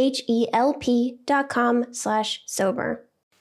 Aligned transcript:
H-E-L-P 0.00 1.18
dot 1.26 1.50
com 1.50 1.92
slash 1.92 2.42
sober. 2.46 3.09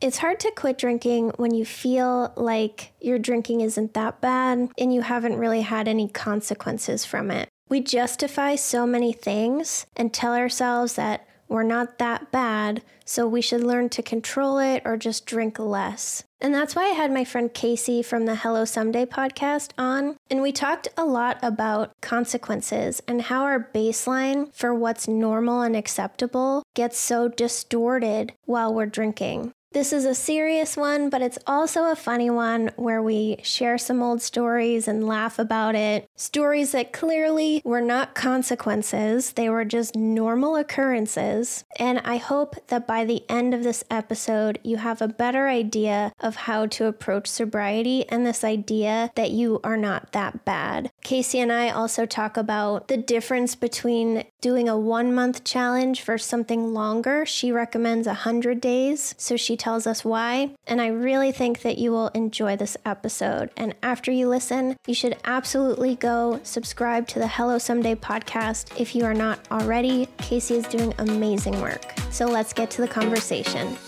It's 0.00 0.18
hard 0.18 0.40
to 0.40 0.50
quit 0.50 0.76
drinking 0.78 1.32
when 1.36 1.54
you 1.54 1.64
feel 1.64 2.32
like 2.36 2.92
your 3.00 3.18
drinking 3.18 3.60
isn't 3.62 3.94
that 3.94 4.20
bad 4.20 4.68
and 4.76 4.92
you 4.92 5.02
haven't 5.02 5.38
really 5.38 5.62
had 5.62 5.88
any 5.88 6.08
consequences 6.08 7.04
from 7.04 7.30
it. 7.30 7.48
We 7.68 7.80
justify 7.80 8.56
so 8.56 8.86
many 8.86 9.12
things 9.12 9.86
and 9.96 10.12
tell 10.12 10.34
ourselves 10.34 10.94
that 10.94 11.26
we're 11.48 11.62
not 11.62 11.98
that 11.98 12.32
bad, 12.32 12.82
so 13.04 13.28
we 13.28 13.40
should 13.40 13.62
learn 13.62 13.88
to 13.90 14.02
control 14.02 14.58
it 14.58 14.82
or 14.84 14.96
just 14.96 15.26
drink 15.26 15.58
less. 15.58 16.24
And 16.40 16.54
that's 16.54 16.74
why 16.74 16.84
I 16.84 16.94
had 16.94 17.12
my 17.12 17.24
friend 17.24 17.52
Casey 17.52 18.02
from 18.02 18.26
the 18.26 18.34
Hello 18.34 18.64
Someday 18.64 19.06
podcast 19.06 19.70
on. 19.78 20.16
And 20.30 20.42
we 20.42 20.52
talked 20.52 20.88
a 20.96 21.04
lot 21.04 21.38
about 21.42 21.92
consequences 22.00 23.02
and 23.06 23.22
how 23.22 23.42
our 23.44 23.70
baseline 23.74 24.52
for 24.54 24.74
what's 24.74 25.06
normal 25.06 25.62
and 25.62 25.76
acceptable 25.76 26.62
gets 26.74 26.98
so 26.98 27.28
distorted 27.28 28.32
while 28.44 28.74
we're 28.74 28.86
drinking. 28.86 29.52
This 29.74 29.92
is 29.92 30.04
a 30.04 30.14
serious 30.14 30.76
one, 30.76 31.10
but 31.10 31.20
it's 31.20 31.38
also 31.48 31.90
a 31.90 31.96
funny 31.96 32.30
one 32.30 32.70
where 32.76 33.02
we 33.02 33.38
share 33.42 33.76
some 33.76 34.04
old 34.04 34.22
stories 34.22 34.86
and 34.86 35.04
laugh 35.04 35.36
about 35.36 35.74
it. 35.74 36.08
Stories 36.14 36.70
that 36.70 36.92
clearly 36.92 37.60
were 37.64 37.80
not 37.80 38.14
consequences, 38.14 39.32
they 39.32 39.48
were 39.48 39.64
just 39.64 39.96
normal 39.96 40.54
occurrences. 40.54 41.64
And 41.76 41.98
I 42.04 42.18
hope 42.18 42.68
that 42.68 42.86
by 42.86 43.04
the 43.04 43.24
end 43.28 43.52
of 43.52 43.64
this 43.64 43.82
episode, 43.90 44.60
you 44.62 44.76
have 44.76 45.02
a 45.02 45.08
better 45.08 45.48
idea 45.48 46.12
of 46.20 46.36
how 46.36 46.66
to 46.66 46.86
approach 46.86 47.26
sobriety 47.26 48.08
and 48.08 48.24
this 48.24 48.44
idea 48.44 49.10
that 49.16 49.32
you 49.32 49.58
are 49.64 49.76
not 49.76 50.12
that 50.12 50.44
bad. 50.44 50.92
Casey 51.02 51.40
and 51.40 51.50
I 51.50 51.70
also 51.70 52.06
talk 52.06 52.36
about 52.36 52.86
the 52.86 52.96
difference 52.96 53.56
between 53.56 54.22
doing 54.40 54.68
a 54.68 54.78
one 54.78 55.12
month 55.12 55.42
challenge 55.42 56.00
for 56.00 56.16
something 56.16 56.72
longer. 56.72 57.26
She 57.26 57.50
recommends 57.50 58.06
100 58.06 58.60
days. 58.60 59.16
So 59.18 59.36
she 59.36 59.56
tells 59.64 59.86
us 59.86 60.04
why. 60.04 60.50
And 60.66 60.78
I 60.78 60.88
really 60.88 61.32
think 61.32 61.62
that 61.62 61.78
you 61.78 61.90
will 61.90 62.08
enjoy 62.08 62.54
this 62.54 62.76
episode. 62.84 63.48
And 63.56 63.74
after 63.82 64.12
you 64.12 64.28
listen, 64.28 64.76
you 64.86 64.92
should 64.92 65.16
absolutely 65.24 65.96
go 65.96 66.38
subscribe 66.42 67.08
to 67.08 67.18
the 67.18 67.26
Hello 67.26 67.56
Someday 67.56 67.94
podcast 67.94 68.78
if 68.78 68.94
you 68.94 69.06
are 69.06 69.14
not 69.14 69.38
already. 69.50 70.06
Casey 70.18 70.56
is 70.56 70.66
doing 70.66 70.92
amazing 70.98 71.58
work. 71.62 71.94
So 72.10 72.26
let's 72.26 72.52
get 72.52 72.70
to 72.72 72.82
the 72.82 72.88
conversation. 72.88 73.78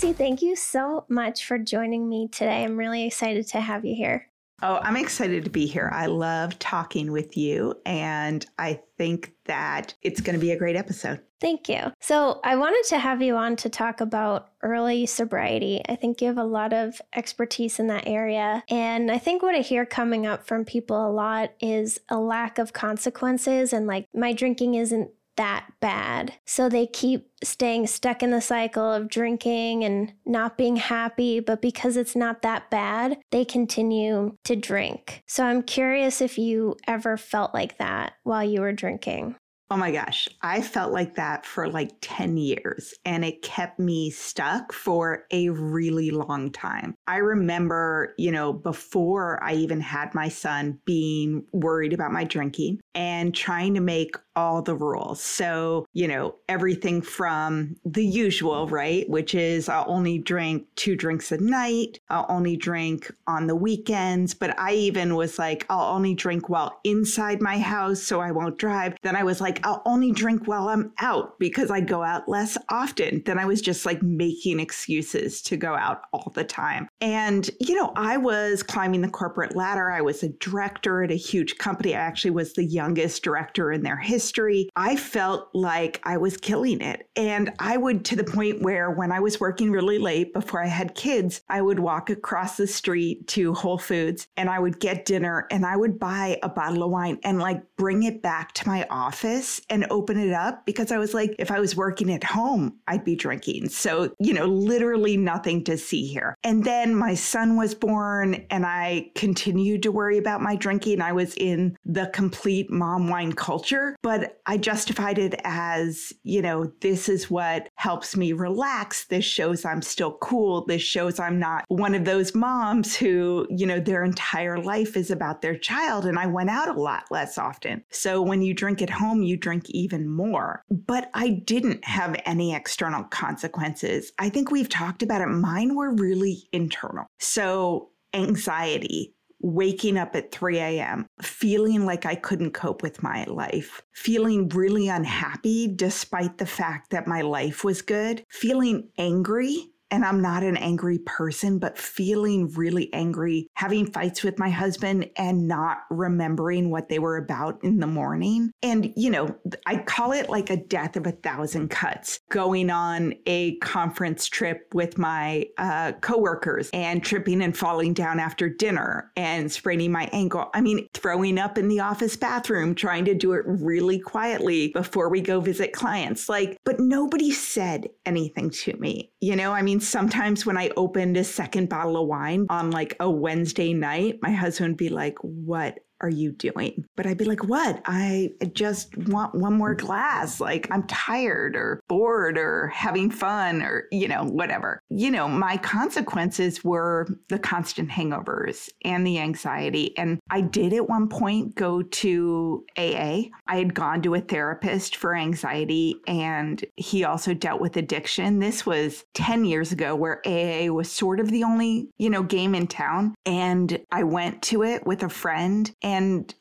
Casey, 0.00 0.14
thank 0.14 0.40
you 0.40 0.56
so 0.56 1.04
much 1.10 1.44
for 1.44 1.58
joining 1.58 2.08
me 2.08 2.26
today. 2.28 2.64
I'm 2.64 2.78
really 2.78 3.06
excited 3.06 3.46
to 3.48 3.60
have 3.60 3.84
you 3.84 3.94
here. 3.94 4.26
Oh, 4.62 4.78
I'm 4.82 4.96
excited 4.96 5.44
to 5.44 5.50
be 5.50 5.66
here. 5.66 5.90
I 5.92 6.06
love 6.06 6.58
talking 6.58 7.12
with 7.12 7.36
you, 7.36 7.74
and 7.84 8.46
I 8.58 8.80
think 8.96 9.34
that 9.44 9.92
it's 10.00 10.22
going 10.22 10.36
to 10.36 10.40
be 10.40 10.52
a 10.52 10.58
great 10.58 10.74
episode. 10.74 11.20
Thank 11.38 11.68
you. 11.68 11.92
So, 12.00 12.40
I 12.44 12.56
wanted 12.56 12.88
to 12.88 12.98
have 12.98 13.20
you 13.20 13.36
on 13.36 13.56
to 13.56 13.68
talk 13.68 14.00
about 14.00 14.52
early 14.62 15.04
sobriety. 15.04 15.82
I 15.86 15.96
think 15.96 16.22
you 16.22 16.28
have 16.28 16.38
a 16.38 16.44
lot 16.44 16.72
of 16.72 17.02
expertise 17.14 17.78
in 17.78 17.88
that 17.88 18.06
area. 18.06 18.64
And 18.70 19.10
I 19.10 19.18
think 19.18 19.42
what 19.42 19.54
I 19.54 19.60
hear 19.60 19.84
coming 19.84 20.26
up 20.26 20.46
from 20.46 20.64
people 20.64 21.06
a 21.06 21.12
lot 21.12 21.52
is 21.60 22.00
a 22.08 22.18
lack 22.18 22.58
of 22.58 22.72
consequences 22.72 23.74
and 23.74 23.86
like, 23.86 24.08
my 24.14 24.32
drinking 24.32 24.76
isn't 24.76 25.10
that 25.36 25.66
bad. 25.80 26.34
So 26.46 26.68
they 26.68 26.86
keep 26.86 27.28
staying 27.42 27.86
stuck 27.86 28.22
in 28.22 28.30
the 28.30 28.40
cycle 28.40 28.92
of 28.92 29.08
drinking 29.08 29.84
and 29.84 30.12
not 30.26 30.58
being 30.58 30.76
happy, 30.76 31.40
but 31.40 31.62
because 31.62 31.96
it's 31.96 32.16
not 32.16 32.42
that 32.42 32.70
bad, 32.70 33.18
they 33.30 33.44
continue 33.44 34.36
to 34.44 34.56
drink. 34.56 35.22
So 35.26 35.44
I'm 35.44 35.62
curious 35.62 36.20
if 36.20 36.38
you 36.38 36.76
ever 36.86 37.16
felt 37.16 37.54
like 37.54 37.78
that 37.78 38.14
while 38.24 38.44
you 38.44 38.60
were 38.60 38.72
drinking. 38.72 39.36
Oh 39.72 39.76
my 39.76 39.92
gosh, 39.92 40.28
I 40.42 40.62
felt 40.62 40.92
like 40.92 41.14
that 41.14 41.46
for 41.46 41.68
like 41.68 41.92
10 42.00 42.36
years 42.36 42.92
and 43.04 43.24
it 43.24 43.40
kept 43.42 43.78
me 43.78 44.10
stuck 44.10 44.72
for 44.72 45.26
a 45.30 45.48
really 45.50 46.10
long 46.10 46.50
time. 46.50 46.96
I 47.06 47.18
remember, 47.18 48.12
you 48.18 48.32
know, 48.32 48.52
before 48.52 49.40
I 49.44 49.54
even 49.54 49.80
had 49.80 50.12
my 50.12 50.28
son 50.28 50.80
being 50.86 51.46
worried 51.52 51.92
about 51.92 52.10
my 52.10 52.24
drinking 52.24 52.80
and 52.96 53.32
trying 53.32 53.74
to 53.74 53.80
make 53.80 54.16
all 54.36 54.62
the 54.62 54.74
rules. 54.74 55.20
So, 55.20 55.86
you 55.92 56.06
know, 56.06 56.36
everything 56.48 57.02
from 57.02 57.76
the 57.84 58.04
usual, 58.04 58.68
right? 58.68 59.08
Which 59.08 59.34
is 59.34 59.68
I'll 59.68 59.88
only 59.88 60.18
drink 60.18 60.66
two 60.76 60.96
drinks 60.96 61.32
a 61.32 61.38
night, 61.38 61.98
I'll 62.08 62.26
only 62.28 62.56
drink 62.56 63.10
on 63.26 63.46
the 63.46 63.56
weekends. 63.56 64.34
But 64.34 64.58
I 64.58 64.74
even 64.74 65.16
was 65.16 65.38
like, 65.38 65.66
I'll 65.68 65.94
only 65.94 66.14
drink 66.14 66.48
while 66.48 66.80
inside 66.84 67.40
my 67.40 67.58
house 67.58 68.02
so 68.02 68.20
I 68.20 68.30
won't 68.30 68.58
drive. 68.58 68.94
Then 69.02 69.16
I 69.16 69.24
was 69.24 69.40
like, 69.40 69.64
I'll 69.66 69.82
only 69.84 70.12
drink 70.12 70.46
while 70.46 70.68
I'm 70.68 70.92
out 71.00 71.38
because 71.38 71.70
I 71.70 71.80
go 71.80 72.02
out 72.02 72.28
less 72.28 72.56
often. 72.68 73.22
Then 73.26 73.38
I 73.38 73.44
was 73.44 73.60
just 73.60 73.84
like 73.84 74.02
making 74.02 74.60
excuses 74.60 75.42
to 75.42 75.56
go 75.56 75.74
out 75.74 76.02
all 76.12 76.32
the 76.34 76.44
time. 76.44 76.88
And, 77.00 77.50
you 77.58 77.74
know, 77.74 77.92
I 77.96 78.16
was 78.16 78.62
climbing 78.62 79.00
the 79.00 79.08
corporate 79.08 79.56
ladder. 79.56 79.90
I 79.90 80.00
was 80.00 80.22
a 80.22 80.28
director 80.28 81.02
at 81.02 81.10
a 81.10 81.16
huge 81.16 81.58
company. 81.58 81.94
I 81.94 82.00
actually 82.00 82.30
was 82.30 82.52
the 82.52 82.64
youngest 82.64 83.22
director 83.22 83.72
in 83.72 83.82
their 83.82 83.96
history 83.96 84.19
history, 84.20 84.68
I 84.76 84.96
felt 84.96 85.48
like 85.54 85.98
I 86.04 86.18
was 86.18 86.36
killing 86.36 86.82
it. 86.82 87.08
And 87.16 87.52
I 87.58 87.78
would, 87.78 88.04
to 88.06 88.16
the 88.16 88.24
point 88.24 88.60
where 88.60 88.90
when 88.90 89.12
I 89.12 89.20
was 89.20 89.40
working 89.40 89.70
really 89.70 89.98
late 89.98 90.34
before 90.34 90.62
I 90.62 90.66
had 90.66 90.94
kids, 90.94 91.40
I 91.48 91.62
would 91.62 91.78
walk 91.78 92.10
across 92.10 92.58
the 92.58 92.66
street 92.66 93.26
to 93.28 93.54
Whole 93.54 93.78
Foods 93.78 94.28
and 94.36 94.50
I 94.50 94.58
would 94.58 94.78
get 94.78 95.06
dinner 95.06 95.46
and 95.50 95.64
I 95.64 95.74
would 95.74 95.98
buy 95.98 96.38
a 96.42 96.50
bottle 96.50 96.82
of 96.82 96.90
wine 96.90 97.18
and 97.24 97.38
like 97.38 97.62
bring 97.76 98.02
it 98.02 98.20
back 98.20 98.52
to 98.52 98.68
my 98.68 98.86
office 98.90 99.62
and 99.70 99.86
open 99.88 100.18
it 100.18 100.34
up 100.34 100.66
because 100.66 100.92
I 100.92 100.98
was 100.98 101.14
like, 101.14 101.34
if 101.38 101.50
I 101.50 101.58
was 101.58 101.74
working 101.74 102.12
at 102.12 102.22
home, 102.22 102.76
I'd 102.86 103.04
be 103.04 103.16
drinking. 103.16 103.70
So, 103.70 104.14
you 104.18 104.34
know, 104.34 104.44
literally 104.44 105.16
nothing 105.16 105.64
to 105.64 105.78
see 105.78 106.06
here. 106.06 106.36
And 106.44 106.62
then 106.62 106.94
my 106.94 107.14
son 107.14 107.56
was 107.56 107.74
born 107.74 108.46
and 108.50 108.66
I 108.66 109.12
continued 109.14 109.82
to 109.84 109.92
worry 109.92 110.18
about 110.18 110.42
my 110.42 110.56
drinking. 110.56 111.00
I 111.00 111.12
was 111.12 111.34
in 111.36 111.78
the 111.86 112.10
complete 112.12 112.70
mom 112.70 113.08
wine 113.08 113.32
culture. 113.32 113.96
But 114.02 114.09
but 114.10 114.40
I 114.44 114.56
justified 114.56 115.18
it 115.18 115.36
as, 115.44 116.12
you 116.24 116.42
know, 116.42 116.72
this 116.80 117.08
is 117.08 117.30
what 117.30 117.68
helps 117.76 118.16
me 118.16 118.32
relax. 118.32 119.04
This 119.04 119.24
shows 119.24 119.64
I'm 119.64 119.82
still 119.82 120.14
cool. 120.14 120.66
This 120.66 120.82
shows 120.82 121.20
I'm 121.20 121.38
not 121.38 121.64
one 121.68 121.94
of 121.94 122.04
those 122.04 122.34
moms 122.34 122.96
who, 122.96 123.46
you 123.50 123.64
know, 123.64 123.78
their 123.78 124.02
entire 124.02 124.58
life 124.58 124.96
is 124.96 125.12
about 125.12 125.42
their 125.42 125.56
child. 125.56 126.06
And 126.06 126.18
I 126.18 126.26
went 126.26 126.50
out 126.50 126.66
a 126.66 126.72
lot 126.72 127.04
less 127.12 127.38
often. 127.38 127.84
So 127.90 128.20
when 128.20 128.42
you 128.42 128.52
drink 128.52 128.82
at 128.82 128.90
home, 128.90 129.22
you 129.22 129.36
drink 129.36 129.70
even 129.70 130.08
more. 130.08 130.64
But 130.68 131.08
I 131.14 131.28
didn't 131.28 131.84
have 131.84 132.20
any 132.26 132.52
external 132.52 133.04
consequences. 133.04 134.10
I 134.18 134.28
think 134.28 134.50
we've 134.50 134.68
talked 134.68 135.04
about 135.04 135.20
it. 135.20 135.28
Mine 135.28 135.76
were 135.76 135.94
really 135.94 136.48
internal. 136.52 137.06
So 137.20 137.90
anxiety, 138.12 139.14
waking 139.40 139.96
up 139.96 140.14
at 140.14 140.32
3 140.32 140.58
a.m., 140.58 141.06
feeling 141.22 141.84
like 141.86 142.06
I 142.06 142.14
couldn't 142.14 142.52
cope 142.52 142.82
with 142.82 143.02
my 143.02 143.24
life, 143.24 143.82
feeling 143.92 144.48
really 144.48 144.88
unhappy 144.88 145.72
despite 145.74 146.38
the 146.38 146.46
fact 146.46 146.90
that 146.90 147.06
my 147.06 147.22
life 147.22 147.64
was 147.64 147.82
good, 147.82 148.24
feeling 148.28 148.88
angry 148.98 149.70
and 149.90 150.04
I'm 150.04 150.20
not 150.20 150.42
an 150.42 150.56
angry 150.56 150.98
person, 150.98 151.58
but 151.58 151.78
feeling 151.78 152.48
really 152.52 152.92
angry, 152.92 153.48
having 153.54 153.90
fights 153.90 154.22
with 154.22 154.38
my 154.38 154.50
husband 154.50 155.10
and 155.16 155.48
not 155.48 155.78
remembering 155.90 156.70
what 156.70 156.88
they 156.88 156.98
were 156.98 157.16
about 157.16 157.62
in 157.62 157.78
the 157.78 157.86
morning. 157.86 158.52
And, 158.62 158.92
you 158.96 159.10
know, 159.10 159.34
I 159.66 159.78
call 159.78 160.12
it 160.12 160.30
like 160.30 160.50
a 160.50 160.56
death 160.56 160.96
of 160.96 161.06
a 161.06 161.12
thousand 161.12 161.68
cuts, 161.68 162.20
going 162.30 162.70
on 162.70 163.14
a 163.26 163.56
conference 163.56 164.28
trip 164.28 164.68
with 164.72 164.98
my 164.98 165.46
uh, 165.58 165.92
coworkers 166.00 166.70
and 166.72 167.02
tripping 167.02 167.42
and 167.42 167.56
falling 167.56 167.94
down 167.94 168.18
after 168.20 168.48
dinner 168.48 169.10
and 169.16 169.50
spraining 169.50 169.92
my 169.92 170.08
ankle. 170.12 170.50
I 170.54 170.60
mean, 170.60 170.88
throwing 170.94 171.38
up 171.38 171.58
in 171.58 171.68
the 171.68 171.80
office 171.80 172.16
bathroom, 172.16 172.74
trying 172.74 173.04
to 173.06 173.14
do 173.14 173.32
it 173.32 173.42
really 173.46 173.98
quietly 173.98 174.68
before 174.68 175.08
we 175.08 175.20
go 175.20 175.40
visit 175.40 175.72
clients. 175.72 176.28
Like, 176.28 176.56
but 176.64 176.80
nobody 176.80 177.30
said 177.30 177.88
anything 178.06 178.50
to 178.50 178.76
me. 178.76 179.12
You 179.20 179.36
know, 179.36 179.52
I 179.52 179.62
mean, 179.62 179.79
sometimes 179.82 180.46
when 180.46 180.56
I 180.56 180.70
opened 180.76 181.16
a 181.16 181.24
second 181.24 181.68
bottle 181.68 181.96
of 181.96 182.06
wine 182.06 182.46
on 182.48 182.70
like 182.70 182.96
a 183.00 183.10
Wednesday 183.10 183.72
night, 183.72 184.18
my 184.22 184.30
husband 184.30 184.70
would 184.70 184.76
be 184.76 184.88
like, 184.88 185.18
What 185.22 185.80
are 186.00 186.10
you 186.10 186.32
doing? 186.32 186.84
But 186.96 187.06
I'd 187.06 187.18
be 187.18 187.24
like, 187.24 187.44
what? 187.44 187.80
I 187.84 188.32
just 188.52 188.96
want 188.96 189.34
one 189.34 189.54
more 189.54 189.74
glass. 189.74 190.40
Like 190.40 190.68
I'm 190.70 190.86
tired 190.86 191.56
or 191.56 191.82
bored 191.88 192.38
or 192.38 192.68
having 192.68 193.10
fun 193.10 193.62
or, 193.62 193.86
you 193.90 194.08
know, 194.08 194.24
whatever. 194.24 194.80
You 194.88 195.10
know, 195.10 195.28
my 195.28 195.56
consequences 195.58 196.64
were 196.64 197.06
the 197.28 197.38
constant 197.38 197.90
hangovers 197.90 198.68
and 198.84 199.06
the 199.06 199.18
anxiety. 199.18 199.96
And 199.98 200.18
I 200.30 200.40
did 200.40 200.72
at 200.72 200.88
one 200.88 201.08
point 201.08 201.54
go 201.54 201.82
to 201.82 202.64
AA. 202.78 203.24
I 203.46 203.56
had 203.56 203.74
gone 203.74 204.02
to 204.02 204.14
a 204.14 204.20
therapist 204.20 204.96
for 204.96 205.14
anxiety 205.14 205.96
and 206.06 206.64
he 206.76 207.04
also 207.04 207.34
dealt 207.34 207.60
with 207.60 207.76
addiction. 207.76 208.38
This 208.38 208.64
was 208.64 209.04
10 209.14 209.44
years 209.44 209.72
ago 209.72 209.94
where 209.94 210.22
AA 210.26 210.72
was 210.72 210.90
sort 210.90 211.20
of 211.20 211.30
the 211.30 211.44
only, 211.44 211.88
you 211.98 212.10
know, 212.10 212.22
game 212.22 212.54
in 212.54 212.66
town. 212.66 213.14
And 213.26 213.80
I 213.92 214.04
went 214.04 214.42
to 214.44 214.62
it 214.62 214.86
with 214.86 215.02
a 215.02 215.08
friend 215.08 215.70
and 215.82 215.89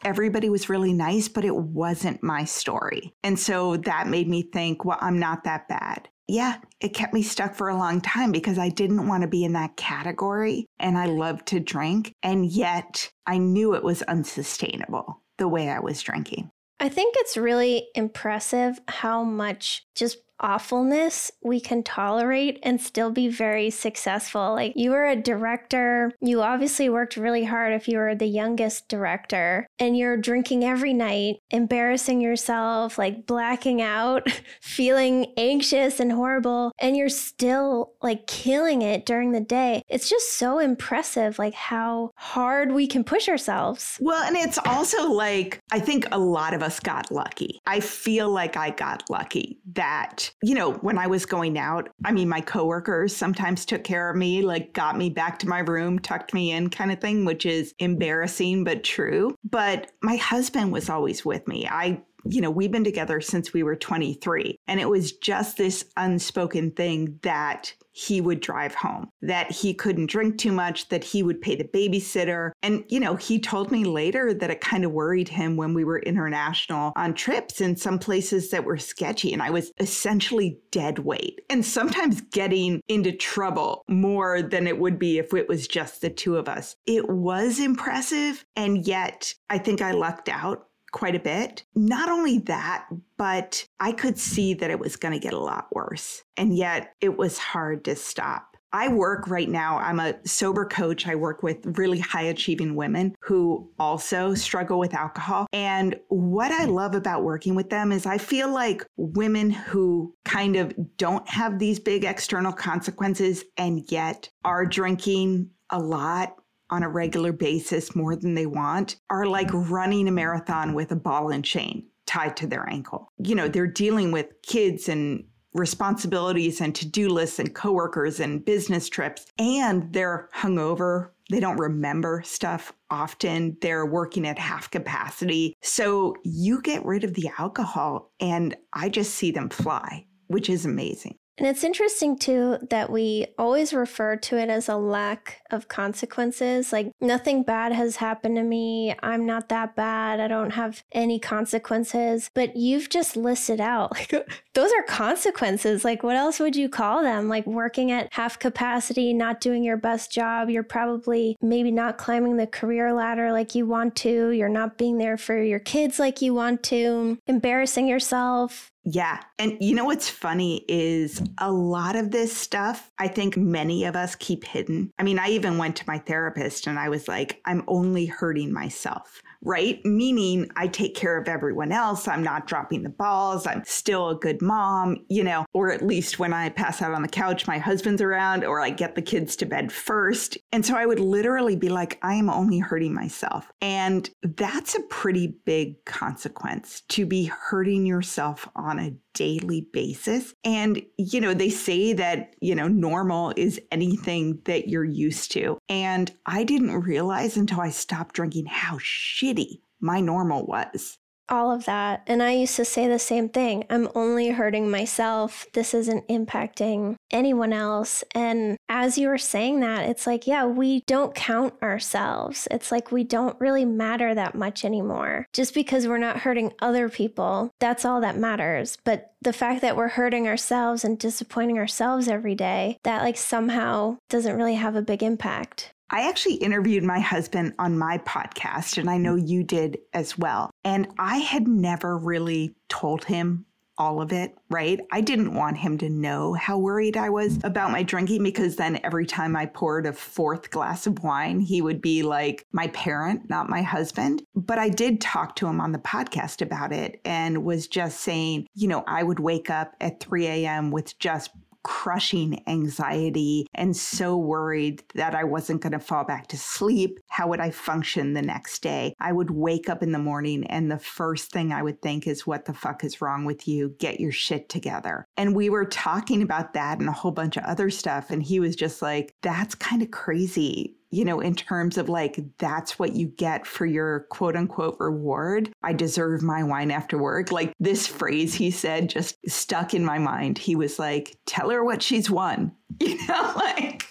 everybody 0.03 0.49
was 0.49 0.69
really 0.69 0.93
nice, 0.93 1.27
but 1.27 1.45
it 1.45 1.55
wasn't 1.55 2.23
my 2.23 2.45
story. 2.45 3.13
And 3.23 3.37
so 3.37 3.77
that 3.77 4.07
made 4.07 4.27
me 4.27 4.43
think, 4.43 4.85
well, 4.85 4.97
I'm 5.01 5.19
not 5.19 5.43
that 5.43 5.67
bad. 5.67 6.09
Yeah, 6.27 6.57
it 6.79 6.93
kept 6.93 7.13
me 7.13 7.23
stuck 7.23 7.55
for 7.55 7.69
a 7.69 7.77
long 7.77 8.01
time 8.01 8.31
because 8.31 8.59
I 8.59 8.69
didn't 8.69 9.07
want 9.07 9.23
to 9.23 9.27
be 9.27 9.43
in 9.43 9.53
that 9.53 9.77
category 9.77 10.67
and 10.79 10.97
I 10.97 11.07
loved 11.07 11.47
to 11.47 11.59
drink. 11.59 12.13
And 12.21 12.45
yet 12.45 13.11
I 13.25 13.39
knew 13.39 13.73
it 13.73 13.83
was 13.83 14.03
unsustainable 14.03 15.23
the 15.39 15.47
way 15.47 15.69
I 15.69 15.79
was 15.79 16.01
drinking. 16.01 16.51
I 16.79 16.87
think 16.87 17.15
it's 17.17 17.35
really 17.35 17.87
impressive 17.95 18.79
how 18.87 19.23
much 19.23 19.85
just 19.95 20.19
awfulness 20.39 21.31
we 21.41 21.59
can 21.59 21.83
tolerate 21.83 22.59
and 22.63 22.79
still 22.81 23.11
be 23.11 23.27
very 23.27 23.69
successful. 23.69 24.53
Like 24.53 24.73
you 24.75 24.91
were 24.91 25.05
a 25.05 25.15
director, 25.15 26.11
you 26.21 26.41
obviously 26.41 26.89
worked 26.89 27.17
really 27.17 27.45
hard 27.45 27.73
if 27.73 27.87
you 27.87 27.97
were 27.97 28.15
the 28.15 28.27
youngest 28.27 28.87
director, 28.87 29.67
and 29.79 29.97
you're 29.97 30.17
drinking 30.17 30.63
every 30.63 30.93
night, 30.93 31.37
embarrassing 31.51 32.21
yourself, 32.21 32.97
like 32.97 33.25
blacking 33.25 33.81
out, 33.81 34.27
feeling 34.61 35.33
anxious 35.37 35.99
and 35.99 36.11
horrible, 36.11 36.71
and 36.79 36.95
you're 36.95 37.09
still 37.09 37.93
like 38.01 38.27
killing 38.27 38.81
it 38.81 39.05
during 39.05 39.31
the 39.31 39.41
day. 39.41 39.83
It's 39.87 40.09
just 40.09 40.33
so 40.33 40.59
impressive, 40.59 41.39
like 41.39 41.53
how 41.53 42.11
hard 42.15 42.71
we 42.71 42.87
can 42.87 43.03
push 43.03 43.27
ourselves. 43.27 43.97
Well, 43.99 44.23
and 44.23 44.35
it's 44.35 44.59
also 44.65 45.09
like, 45.11 45.59
I 45.71 45.79
think 45.79 46.05
a 46.11 46.19
lot 46.19 46.53
of 46.53 46.63
us 46.63 46.79
got 46.79 47.11
lucky. 47.11 47.59
I 47.65 47.79
feel 47.79 48.29
like 48.29 48.57
I 48.57 48.71
got 48.71 49.09
lucky 49.09 49.59
that 49.73 50.28
you 50.43 50.55
know, 50.55 50.73
when 50.73 50.97
I 50.97 51.07
was 51.07 51.25
going 51.25 51.57
out, 51.57 51.89
I 52.05 52.11
mean, 52.11 52.29
my 52.29 52.41
coworkers 52.41 53.15
sometimes 53.15 53.65
took 53.65 53.83
care 53.83 54.09
of 54.09 54.15
me, 54.15 54.41
like 54.41 54.73
got 54.73 54.97
me 54.97 55.09
back 55.09 55.39
to 55.39 55.49
my 55.49 55.59
room, 55.59 55.99
tucked 55.99 56.33
me 56.33 56.51
in 56.51 56.69
kind 56.69 56.91
of 56.91 56.99
thing, 56.99 57.25
which 57.25 57.45
is 57.45 57.73
embarrassing 57.79 58.63
but 58.63 58.83
true. 58.83 59.35
But 59.43 59.91
my 60.01 60.15
husband 60.15 60.71
was 60.71 60.89
always 60.89 61.25
with 61.25 61.47
me. 61.47 61.67
I 61.67 62.01
you 62.25 62.41
know, 62.41 62.51
we've 62.51 62.71
been 62.71 62.83
together 62.83 63.21
since 63.21 63.53
we 63.53 63.63
were 63.63 63.75
23. 63.75 64.57
And 64.67 64.79
it 64.79 64.89
was 64.89 65.13
just 65.13 65.57
this 65.57 65.85
unspoken 65.95 66.71
thing 66.71 67.19
that 67.23 67.73
he 67.99 68.21
would 68.21 68.39
drive 68.39 68.73
home, 68.73 69.09
that 69.21 69.51
he 69.51 69.73
couldn't 69.73 70.05
drink 70.05 70.37
too 70.37 70.53
much, 70.53 70.87
that 70.87 71.03
he 71.03 71.21
would 71.21 71.41
pay 71.41 71.55
the 71.55 71.65
babysitter. 71.65 72.51
And, 72.63 72.85
you 72.87 72.99
know, 72.99 73.15
he 73.15 73.39
told 73.39 73.71
me 73.71 73.83
later 73.83 74.33
that 74.33 74.49
it 74.49 74.61
kind 74.61 74.85
of 74.85 74.93
worried 74.93 75.27
him 75.27 75.57
when 75.57 75.73
we 75.73 75.83
were 75.83 75.99
international 75.99 76.93
on 76.95 77.13
trips 77.13 77.59
in 77.59 77.75
some 77.75 77.99
places 77.99 78.51
that 78.51 78.63
were 78.63 78.77
sketchy. 78.77 79.33
And 79.33 79.41
I 79.41 79.49
was 79.49 79.73
essentially 79.79 80.59
dead 80.71 80.99
weight 80.99 81.41
and 81.49 81.65
sometimes 81.65 82.21
getting 82.21 82.81
into 82.87 83.11
trouble 83.11 83.83
more 83.89 84.41
than 84.41 84.65
it 84.65 84.79
would 84.79 84.97
be 84.97 85.17
if 85.17 85.33
it 85.33 85.49
was 85.49 85.67
just 85.67 85.99
the 85.99 86.09
two 86.09 86.37
of 86.37 86.47
us. 86.47 86.77
It 86.85 87.09
was 87.09 87.59
impressive. 87.59 88.45
And 88.55 88.87
yet 88.87 89.33
I 89.49 89.57
think 89.57 89.81
I 89.81 89.91
lucked 89.91 90.29
out 90.29 90.68
quite 90.91 91.15
a 91.15 91.19
bit. 91.19 91.63
Not 91.75 92.09
only 92.09 92.39
that, 92.39 92.87
but 93.17 93.65
I 93.79 93.91
could 93.91 94.17
see 94.17 94.53
that 94.55 94.71
it 94.71 94.79
was 94.79 94.95
going 94.95 95.13
to 95.13 95.19
get 95.19 95.33
a 95.33 95.39
lot 95.39 95.67
worse. 95.71 96.23
And 96.37 96.55
yet 96.55 96.93
it 97.01 97.17
was 97.17 97.37
hard 97.37 97.85
to 97.85 97.95
stop. 97.95 98.49
I 98.71 98.87
work 98.87 99.27
right 99.27 99.49
now, 99.49 99.79
I'm 99.79 99.99
a 99.99 100.15
sober 100.27 100.65
coach. 100.65 101.07
I 101.07 101.15
work 101.15 101.41
with 101.41 101.57
really 101.77 101.99
high 101.99 102.23
achieving 102.23 102.75
women 102.75 103.15
who 103.21 103.71
also 103.79 104.35
struggle 104.35 104.77
with 104.77 104.93
alcohol. 104.93 105.47
And 105.51 105.99
what 106.09 106.51
I 106.51 106.65
love 106.65 106.93
about 106.93 107.23
working 107.23 107.55
with 107.55 107.69
them 107.71 107.91
is 107.91 108.05
I 108.05 108.19
feel 108.19 108.53
like 108.53 108.85
women 108.95 109.49
who 109.49 110.13
kind 110.23 110.55
of 110.55 110.73
don't 110.97 111.27
have 111.27 111.57
these 111.57 111.79
big 111.79 112.03
external 112.03 112.53
consequences 112.53 113.43
and 113.57 113.83
yet 113.91 114.29
are 114.45 114.65
drinking 114.65 115.49
a 115.71 115.79
lot 115.79 116.35
on 116.69 116.83
a 116.83 116.89
regular 116.89 117.31
basis 117.31 117.95
more 117.95 118.15
than 118.15 118.35
they 118.35 118.45
want 118.45 118.97
are 119.09 119.25
like 119.25 119.49
running 119.53 120.07
a 120.07 120.11
marathon 120.11 120.73
with 120.73 120.91
a 120.91 120.95
ball 120.95 121.29
and 121.29 121.43
chain 121.43 121.85
tied 122.05 122.35
to 122.37 122.47
their 122.47 122.67
ankle. 122.69 123.11
You 123.17 123.35
know, 123.35 123.47
they're 123.47 123.67
dealing 123.67 124.11
with 124.11 124.27
kids 124.41 124.89
and 124.89 125.25
responsibilities 125.53 126.61
and 126.61 126.75
to-do 126.75 127.09
lists 127.09 127.39
and 127.39 127.53
coworkers 127.55 128.19
and 128.19 128.45
business 128.45 128.87
trips 128.87 129.25
and 129.39 129.91
they're 129.93 130.29
hungover 130.35 131.09
they 131.29 131.39
don't 131.39 131.57
remember 131.57 132.23
stuff 132.25 132.73
often. 132.89 133.55
They're 133.61 133.85
working 133.85 134.27
at 134.27 134.39
half 134.39 134.71
capacity. 134.71 135.55
So 135.61 136.15
you 136.23 136.61
get 136.61 136.83
rid 136.85 137.03
of 137.03 137.13
the 137.13 137.29
alcohol, 137.37 138.11
and 138.19 138.55
I 138.73 138.89
just 138.89 139.13
see 139.13 139.31
them 139.31 139.49
fly, 139.49 140.07
which 140.27 140.49
is 140.49 140.65
amazing. 140.65 141.17
And 141.39 141.47
it's 141.47 141.63
interesting 141.63 142.17
too 142.17 142.57
that 142.69 142.91
we 142.91 143.27
always 143.37 143.73
refer 143.73 144.17
to 144.17 144.37
it 144.37 144.49
as 144.49 144.67
a 144.67 144.75
lack 144.75 145.41
of 145.51 145.69
consequences. 145.69 146.73
Like, 146.73 146.91
nothing 146.99 147.43
bad 147.43 147.71
has 147.71 147.95
happened 147.95 148.35
to 148.35 148.43
me. 148.43 148.93
I'm 149.01 149.25
not 149.25 149.47
that 149.49 149.75
bad. 149.75 150.19
I 150.19 150.27
don't 150.27 150.51
have 150.51 150.83
any 150.91 151.17
consequences. 151.17 152.29
But 152.33 152.57
you've 152.57 152.89
just 152.89 153.15
listed 153.15 153.61
out, 153.61 153.91
like, 153.95 154.13
those 154.53 154.71
are 154.73 154.83
consequences. 154.83 155.85
Like, 155.85 156.03
what 156.03 156.17
else 156.17 156.39
would 156.39 156.57
you 156.57 156.67
call 156.67 157.01
them? 157.01 157.29
Like, 157.29 157.47
working 157.47 157.91
at 157.91 158.11
half 158.11 158.37
capacity, 158.37 159.13
not 159.13 159.39
doing 159.39 159.63
your 159.63 159.77
best 159.77 160.11
job. 160.11 160.49
You're 160.49 160.63
probably 160.63 161.37
maybe 161.41 161.71
not 161.71 161.97
climbing 161.97 162.35
the 162.35 162.47
career 162.47 162.93
ladder 162.93 163.31
like 163.31 163.55
you 163.55 163.65
want 163.65 163.95
to. 163.97 164.31
You're 164.31 164.49
not 164.49 164.77
being 164.77 164.97
there 164.97 165.17
for 165.17 165.41
your 165.41 165.59
kids 165.59 165.99
like 165.99 166.21
you 166.21 166.33
want 166.33 166.63
to, 166.63 167.17
embarrassing 167.27 167.87
yourself 167.87 168.71
yeah. 168.91 169.19
And 169.37 169.57
you 169.59 169.75
know 169.75 169.85
what's 169.85 170.09
funny 170.09 170.65
is 170.67 171.21
a 171.37 171.51
lot 171.51 171.95
of 171.95 172.11
this 172.11 172.35
stuff, 172.35 172.89
I 172.97 173.07
think 173.07 173.37
many 173.37 173.85
of 173.85 173.95
us 173.95 174.15
keep 174.15 174.43
hidden. 174.43 174.91
I 174.97 175.03
mean, 175.03 175.19
I 175.19 175.29
even 175.29 175.57
went 175.57 175.75
to 175.77 175.83
my 175.87 175.99
therapist 175.99 176.65
and 176.65 176.79
I 176.79 176.89
was 176.89 177.07
like, 177.07 177.41
I'm 177.45 177.63
only 177.67 178.05
hurting 178.05 178.51
myself 178.51 179.21
right? 179.41 179.83
Meaning 179.85 180.49
I 180.55 180.67
take 180.67 180.95
care 180.95 181.17
of 181.17 181.27
everyone 181.27 181.71
else. 181.71 182.07
I'm 182.07 182.23
not 182.23 182.47
dropping 182.47 182.83
the 182.83 182.89
balls. 182.89 183.47
I'm 183.47 183.63
still 183.65 184.09
a 184.09 184.15
good 184.15 184.41
mom, 184.41 184.97
you 185.07 185.23
know, 185.23 185.45
or 185.53 185.71
at 185.71 185.85
least 185.85 186.19
when 186.19 186.33
I 186.33 186.49
pass 186.49 186.81
out 186.81 186.93
on 186.93 187.01
the 187.01 187.07
couch, 187.07 187.47
my 187.47 187.57
husband's 187.57 188.01
around 188.01 188.43
or 188.43 188.59
I 188.59 188.69
get 188.69 188.95
the 188.95 189.01
kids 189.01 189.35
to 189.37 189.45
bed 189.45 189.71
first. 189.71 190.37
And 190.51 190.65
so 190.65 190.75
I 190.75 190.85
would 190.85 190.99
literally 190.99 191.55
be 191.55 191.69
like, 191.69 191.99
I 192.01 192.15
am 192.15 192.29
only 192.29 192.59
hurting 192.59 192.93
myself. 192.93 193.51
And 193.61 194.09
that's 194.23 194.75
a 194.75 194.81
pretty 194.83 195.27
big 195.45 195.83
consequence 195.85 196.81
to 196.89 197.05
be 197.05 197.25
hurting 197.25 197.85
yourself 197.85 198.47
on 198.55 198.79
a 198.79 198.95
daily 199.13 199.67
basis. 199.71 200.33
And, 200.43 200.81
you 200.97 201.21
know, 201.21 201.33
they 201.33 201.49
say 201.49 201.93
that, 201.93 202.35
you 202.41 202.55
know, 202.55 202.67
normal 202.67 203.33
is 203.35 203.61
anything 203.71 204.39
that 204.45 204.67
you're 204.67 204.83
used 204.83 205.31
to. 205.33 205.57
And 205.67 206.11
I 206.25 206.43
didn't 206.43 206.81
realize 206.81 207.37
until 207.37 207.61
I 207.61 207.69
stopped 207.69 208.15
drinking 208.15 208.47
how 208.47 208.77
shitty 208.77 209.61
my 209.81 209.99
normal 210.01 210.45
was 210.45 210.97
all 211.29 211.51
of 211.51 211.65
that. 211.65 212.03
And 212.07 212.21
I 212.21 212.31
used 212.31 212.55
to 212.57 212.65
say 212.65 212.87
the 212.87 212.99
same 212.99 213.29
thing 213.29 213.65
I'm 213.69 213.89
only 213.95 214.29
hurting 214.29 214.69
myself. 214.69 215.45
This 215.53 215.73
isn't 215.73 216.07
impacting 216.07 216.95
anyone 217.11 217.53
else. 217.53 218.03
And 218.13 218.57
as 218.67 218.97
you 218.97 219.07
were 219.07 219.17
saying 219.17 219.59
that, 219.61 219.89
it's 219.89 220.07
like, 220.07 220.27
yeah, 220.27 220.45
we 220.45 220.81
don't 220.87 221.15
count 221.15 221.53
ourselves. 221.61 222.47
It's 222.51 222.71
like 222.71 222.91
we 222.91 223.03
don't 223.03 223.39
really 223.39 223.65
matter 223.65 224.13
that 224.13 224.35
much 224.35 224.65
anymore. 224.65 225.25
Just 225.33 225.53
because 225.53 225.87
we're 225.87 225.97
not 225.97 226.19
hurting 226.19 226.53
other 226.61 226.89
people, 226.89 227.51
that's 227.59 227.85
all 227.85 228.01
that 228.01 228.17
matters. 228.17 228.77
But 228.83 229.13
the 229.21 229.33
fact 229.33 229.61
that 229.61 229.75
we're 229.75 229.89
hurting 229.89 230.27
ourselves 230.27 230.83
and 230.85 230.97
disappointing 230.97 231.57
ourselves 231.57 232.07
every 232.07 232.35
day, 232.35 232.77
that 232.83 233.03
like 233.03 233.17
somehow 233.17 233.97
doesn't 234.09 234.37
really 234.37 234.55
have 234.55 234.75
a 234.75 234.81
big 234.81 235.03
impact. 235.03 235.73
I 235.91 236.07
actually 236.07 236.35
interviewed 236.35 236.83
my 236.83 236.99
husband 236.99 237.53
on 237.57 237.77
my 237.77 237.97
podcast, 237.99 238.77
and 238.77 238.89
I 238.89 238.97
know 238.97 239.15
mm-hmm. 239.15 239.27
you 239.27 239.43
did 239.43 239.79
as 239.93 240.17
well. 240.17 240.51
And 240.63 240.87
I 240.99 241.17
had 241.17 241.47
never 241.47 241.97
really 241.97 242.55
told 242.67 243.05
him 243.05 243.45
all 243.79 244.01
of 244.01 244.11
it, 244.11 244.35
right? 244.49 244.81
I 244.91 244.99
didn't 244.99 245.33
want 245.33 245.57
him 245.57 245.77
to 245.77 245.89
know 245.89 246.33
how 246.33 246.57
worried 246.57 246.97
I 246.97 247.09
was 247.09 247.37
mm-hmm. 247.37 247.47
about 247.47 247.71
my 247.71 247.81
drinking 247.81 248.21
because 248.23 248.57
then 248.57 248.79
every 248.83 249.05
time 249.05 249.35
I 249.35 249.45
poured 249.45 249.85
a 249.85 249.93
fourth 249.93 250.51
glass 250.51 250.85
of 250.85 251.01
wine, 251.01 251.39
he 251.39 251.61
would 251.61 251.81
be 251.81 252.03
like 252.03 252.45
my 252.51 252.67
parent, 252.67 253.29
not 253.29 253.49
my 253.49 253.61
husband. 253.61 254.21
But 254.35 254.59
I 254.59 254.67
did 254.67 254.99
talk 254.99 255.37
to 255.37 255.47
him 255.47 255.61
on 255.61 255.71
the 255.71 255.79
podcast 255.79 256.41
about 256.41 256.73
it 256.73 256.99
and 257.05 257.45
was 257.45 257.67
just 257.67 258.01
saying, 258.01 258.47
you 258.53 258.67
know, 258.67 258.83
I 258.85 259.01
would 259.01 259.19
wake 259.19 259.49
up 259.49 259.75
at 259.79 260.01
3 260.01 260.27
a.m. 260.27 260.71
with 260.71 260.99
just 260.99 261.31
crushing 261.69 262.41
anxiety 262.47 263.45
and 263.53 263.77
so 263.77 264.17
worried 264.17 264.83
that 264.95 265.13
I 265.13 265.23
wasn't 265.23 265.61
going 265.61 265.73
to 265.73 265.79
fall 265.79 266.03
back 266.03 266.25
to 266.29 266.37
sleep. 266.37 266.99
How 267.09 267.27
would 267.27 267.39
I 267.39 267.51
function 267.51 268.15
the 268.15 268.23
next 268.23 268.63
day? 268.63 268.95
I 268.99 269.11
would 269.11 269.29
wake 269.29 269.69
up 269.69 269.83
in 269.83 269.91
the 269.91 269.99
morning 269.99 270.47
and 270.47 270.71
the 270.71 270.79
first 270.79 271.31
thing 271.31 271.53
I 271.53 271.61
would 271.61 271.79
think 271.79 272.07
is, 272.07 272.25
What 272.25 272.45
the 272.45 272.55
fuck 272.55 272.83
is 272.83 273.01
wrong 273.01 273.23
with 273.23 273.47
you? 273.47 273.75
Get 273.77 273.99
your 273.99 274.11
shit 274.11 274.49
together. 274.49 275.05
And 275.15 275.35
we 275.35 275.51
were 275.51 275.65
talking 275.65 276.23
about 276.23 276.53
that 276.53 276.79
and 276.79 276.89
a 276.89 276.91
whole 276.91 277.11
bunch 277.11 277.37
of 277.37 277.43
other 277.43 277.69
stuff. 277.69 278.09
And 278.09 278.23
he 278.23 278.39
was 278.39 278.55
just 278.55 278.81
like, 278.81 279.13
That's 279.21 279.53
kind 279.53 279.83
of 279.83 279.91
crazy 279.91 280.75
you 280.91 281.05
know, 281.05 281.19
in 281.19 281.35
terms 281.35 281.77
of 281.77 281.89
like, 281.89 282.19
that's 282.37 282.79
what 282.79 282.93
you 282.93 283.07
get 283.07 283.45
for 283.45 283.65
your 283.65 284.01
quote 284.09 284.35
unquote 284.35 284.77
reward. 284.79 285.51
I 285.63 285.73
deserve 285.73 286.21
my 286.21 286.43
wine 286.43 286.71
after 286.71 286.97
work. 286.97 287.31
Like 287.31 287.53
this 287.59 287.85
phrase 287.85 288.33
he 288.33 288.51
said 288.51 288.89
just 288.89 289.17
stuck 289.27 289.73
in 289.73 289.85
my 289.85 289.99
mind. 289.99 290.37
He 290.37 290.55
was 290.55 290.79
like, 290.79 291.17
tell 291.25 291.49
her 291.49 291.63
what 291.63 291.83
she's 291.83 292.09
won. 292.09 292.51
You 292.79 292.95
know, 293.07 293.33
like, 293.35 293.83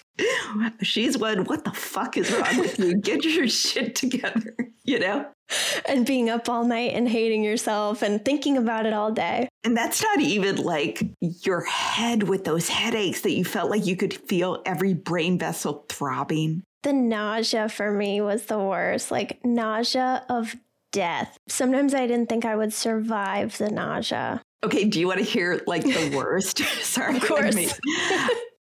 she's 0.81 1.17
won. 1.17 1.43
What 1.45 1.63
the 1.63 1.71
fuck 1.71 2.17
is 2.17 2.31
wrong 2.31 2.59
with 2.59 2.79
you? 2.79 2.95
Get 3.01 3.23
your 3.23 3.47
shit 3.47 3.95
together, 3.95 4.55
you 4.83 4.99
know? 4.99 5.27
And 5.87 6.05
being 6.05 6.29
up 6.29 6.49
all 6.49 6.63
night 6.63 6.93
and 6.93 7.07
hating 7.07 7.43
yourself 7.43 8.01
and 8.01 8.23
thinking 8.23 8.57
about 8.57 8.85
it 8.85 8.93
all 8.93 9.11
day. 9.11 9.47
And 9.63 9.75
that's 9.75 10.01
not 10.01 10.21
even 10.21 10.57
like 10.57 11.03
your 11.21 11.61
head 11.65 12.23
with 12.23 12.45
those 12.45 12.69
headaches 12.69 13.21
that 13.21 13.31
you 13.31 13.43
felt 13.43 13.69
like 13.69 13.85
you 13.85 13.95
could 13.95 14.13
feel 14.13 14.61
every 14.65 14.93
brain 14.93 15.37
vessel 15.37 15.85
throbbing. 15.89 16.63
The 16.83 16.93
nausea 16.93 17.67
for 17.69 17.91
me 17.91 18.21
was 18.21 18.45
the 18.45 18.59
worst, 18.59 19.11
like 19.11 19.43
nausea 19.43 20.23
of 20.29 20.55
death. 20.91 21.37
Sometimes 21.47 21.93
I 21.93 22.07
didn't 22.07 22.29
think 22.29 22.45
I 22.45 22.55
would 22.55 22.73
survive 22.73 23.57
the 23.57 23.69
nausea. 23.69 24.41
Okay, 24.63 24.85
do 24.85 24.99
you 24.99 25.07
want 25.07 25.19
to 25.19 25.25
hear 25.25 25.61
like 25.67 25.83
the 25.83 26.13
worst? 26.15 26.59
Sorry. 26.83 27.17
Of 27.17 27.23
course. 27.23 27.79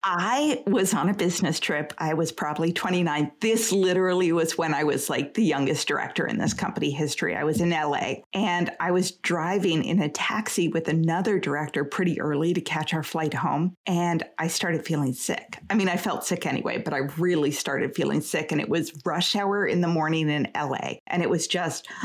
I 0.02 0.62
was 0.66 0.94
on 0.94 1.08
a 1.08 1.14
business 1.14 1.60
trip. 1.60 1.92
I 1.98 2.14
was 2.14 2.32
probably 2.32 2.72
29. 2.72 3.32
This 3.40 3.70
literally 3.70 4.32
was 4.32 4.56
when 4.56 4.72
I 4.72 4.84
was 4.84 5.10
like 5.10 5.34
the 5.34 5.44
youngest 5.44 5.86
director 5.88 6.26
in 6.26 6.38
this 6.38 6.54
company 6.54 6.90
history. 6.90 7.36
I 7.36 7.44
was 7.44 7.60
in 7.60 7.70
LA 7.70 8.22
and 8.32 8.70
I 8.80 8.92
was 8.92 9.10
driving 9.10 9.84
in 9.84 10.00
a 10.00 10.08
taxi 10.08 10.68
with 10.68 10.88
another 10.88 11.38
director 11.38 11.84
pretty 11.84 12.20
early 12.20 12.54
to 12.54 12.60
catch 12.60 12.94
our 12.94 13.02
flight 13.02 13.34
home. 13.34 13.74
And 13.86 14.22
I 14.38 14.48
started 14.48 14.86
feeling 14.86 15.12
sick. 15.12 15.58
I 15.68 15.74
mean, 15.74 15.88
I 15.88 15.96
felt 15.96 16.24
sick 16.24 16.46
anyway, 16.46 16.78
but 16.78 16.94
I 16.94 16.98
really 17.18 17.50
started 17.50 17.94
feeling 17.94 18.22
sick. 18.22 18.52
And 18.52 18.60
it 18.60 18.68
was 18.68 18.92
rush 19.04 19.36
hour 19.36 19.66
in 19.66 19.82
the 19.82 19.88
morning 19.88 20.30
in 20.30 20.48
LA. 20.54 20.94
And 21.06 21.22
it 21.22 21.28
was 21.28 21.46
just, 21.46 21.88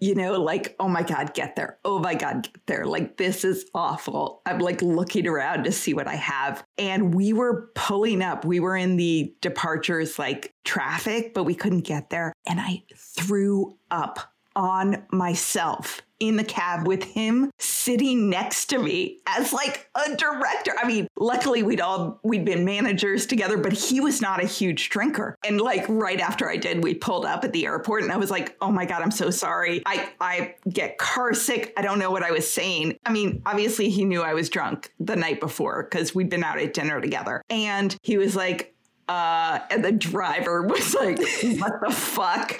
you 0.00 0.14
know, 0.14 0.40
like, 0.40 0.76
oh 0.80 0.88
my 0.88 1.02
God, 1.02 1.34
get 1.34 1.56
there. 1.56 1.78
Oh 1.84 1.98
my 1.98 2.14
God, 2.14 2.44
get 2.44 2.66
there. 2.66 2.86
Like, 2.86 3.18
this 3.18 3.44
is 3.44 3.66
awful. 3.74 4.40
I'm 4.46 4.60
like 4.60 4.80
looking 4.80 5.26
around 5.26 5.64
to 5.64 5.72
see 5.72 5.92
what 5.92 6.08
I 6.08 6.16
have 6.16 6.64
and 6.80 7.14
we 7.14 7.34
were 7.34 7.70
pulling 7.74 8.22
up. 8.22 8.46
We 8.46 8.58
were 8.58 8.74
in 8.74 8.96
the 8.96 9.34
departures 9.42 10.18
like 10.18 10.54
traffic, 10.64 11.34
but 11.34 11.44
we 11.44 11.54
couldn't 11.54 11.82
get 11.82 12.08
there. 12.08 12.32
And 12.46 12.58
I 12.58 12.82
threw 12.96 13.76
up 13.90 14.29
on 14.56 15.04
myself 15.10 16.02
in 16.20 16.36
the 16.36 16.44
cab 16.44 16.86
with 16.86 17.02
him 17.02 17.50
sitting 17.58 18.28
next 18.28 18.66
to 18.66 18.78
me 18.78 19.18
as 19.26 19.52
like 19.52 19.88
a 19.94 20.14
director. 20.14 20.72
I 20.80 20.86
mean, 20.86 21.08
luckily 21.18 21.62
we'd 21.62 21.80
all 21.80 22.20
we'd 22.22 22.44
been 22.44 22.64
managers 22.64 23.26
together, 23.26 23.56
but 23.56 23.72
he 23.72 24.00
was 24.00 24.20
not 24.20 24.42
a 24.42 24.46
huge 24.46 24.90
drinker. 24.90 25.34
And 25.44 25.60
like 25.60 25.86
right 25.88 26.20
after 26.20 26.48
I 26.48 26.56
did, 26.56 26.84
we 26.84 26.94
pulled 26.94 27.24
up 27.24 27.42
at 27.42 27.52
the 27.52 27.64
airport 27.64 28.02
and 28.02 28.12
I 28.12 28.18
was 28.18 28.30
like, 28.30 28.56
"Oh 28.60 28.70
my 28.70 28.84
god, 28.84 29.02
I'm 29.02 29.10
so 29.10 29.30
sorry. 29.30 29.82
I 29.86 30.10
I 30.20 30.54
get 30.68 30.98
car 30.98 31.32
sick. 31.32 31.72
I 31.76 31.82
don't 31.82 31.98
know 31.98 32.10
what 32.10 32.22
I 32.22 32.30
was 32.30 32.50
saying." 32.50 32.98
I 33.06 33.12
mean, 33.12 33.42
obviously 33.46 33.88
he 33.88 34.04
knew 34.04 34.20
I 34.20 34.34
was 34.34 34.50
drunk 34.50 34.92
the 35.00 35.16
night 35.16 35.40
before 35.40 35.84
cuz 35.84 36.14
we'd 36.14 36.28
been 36.28 36.44
out 36.44 36.58
at 36.58 36.74
dinner 36.74 37.00
together. 37.00 37.42
And 37.48 37.96
he 38.02 38.18
was 38.18 38.36
like, 38.36 38.74
uh, 39.10 39.58
and 39.70 39.84
the 39.84 39.90
driver 39.90 40.62
was 40.62 40.94
like, 40.94 41.18
what 41.58 41.72
the 41.84 41.92
fuck? 41.92 42.56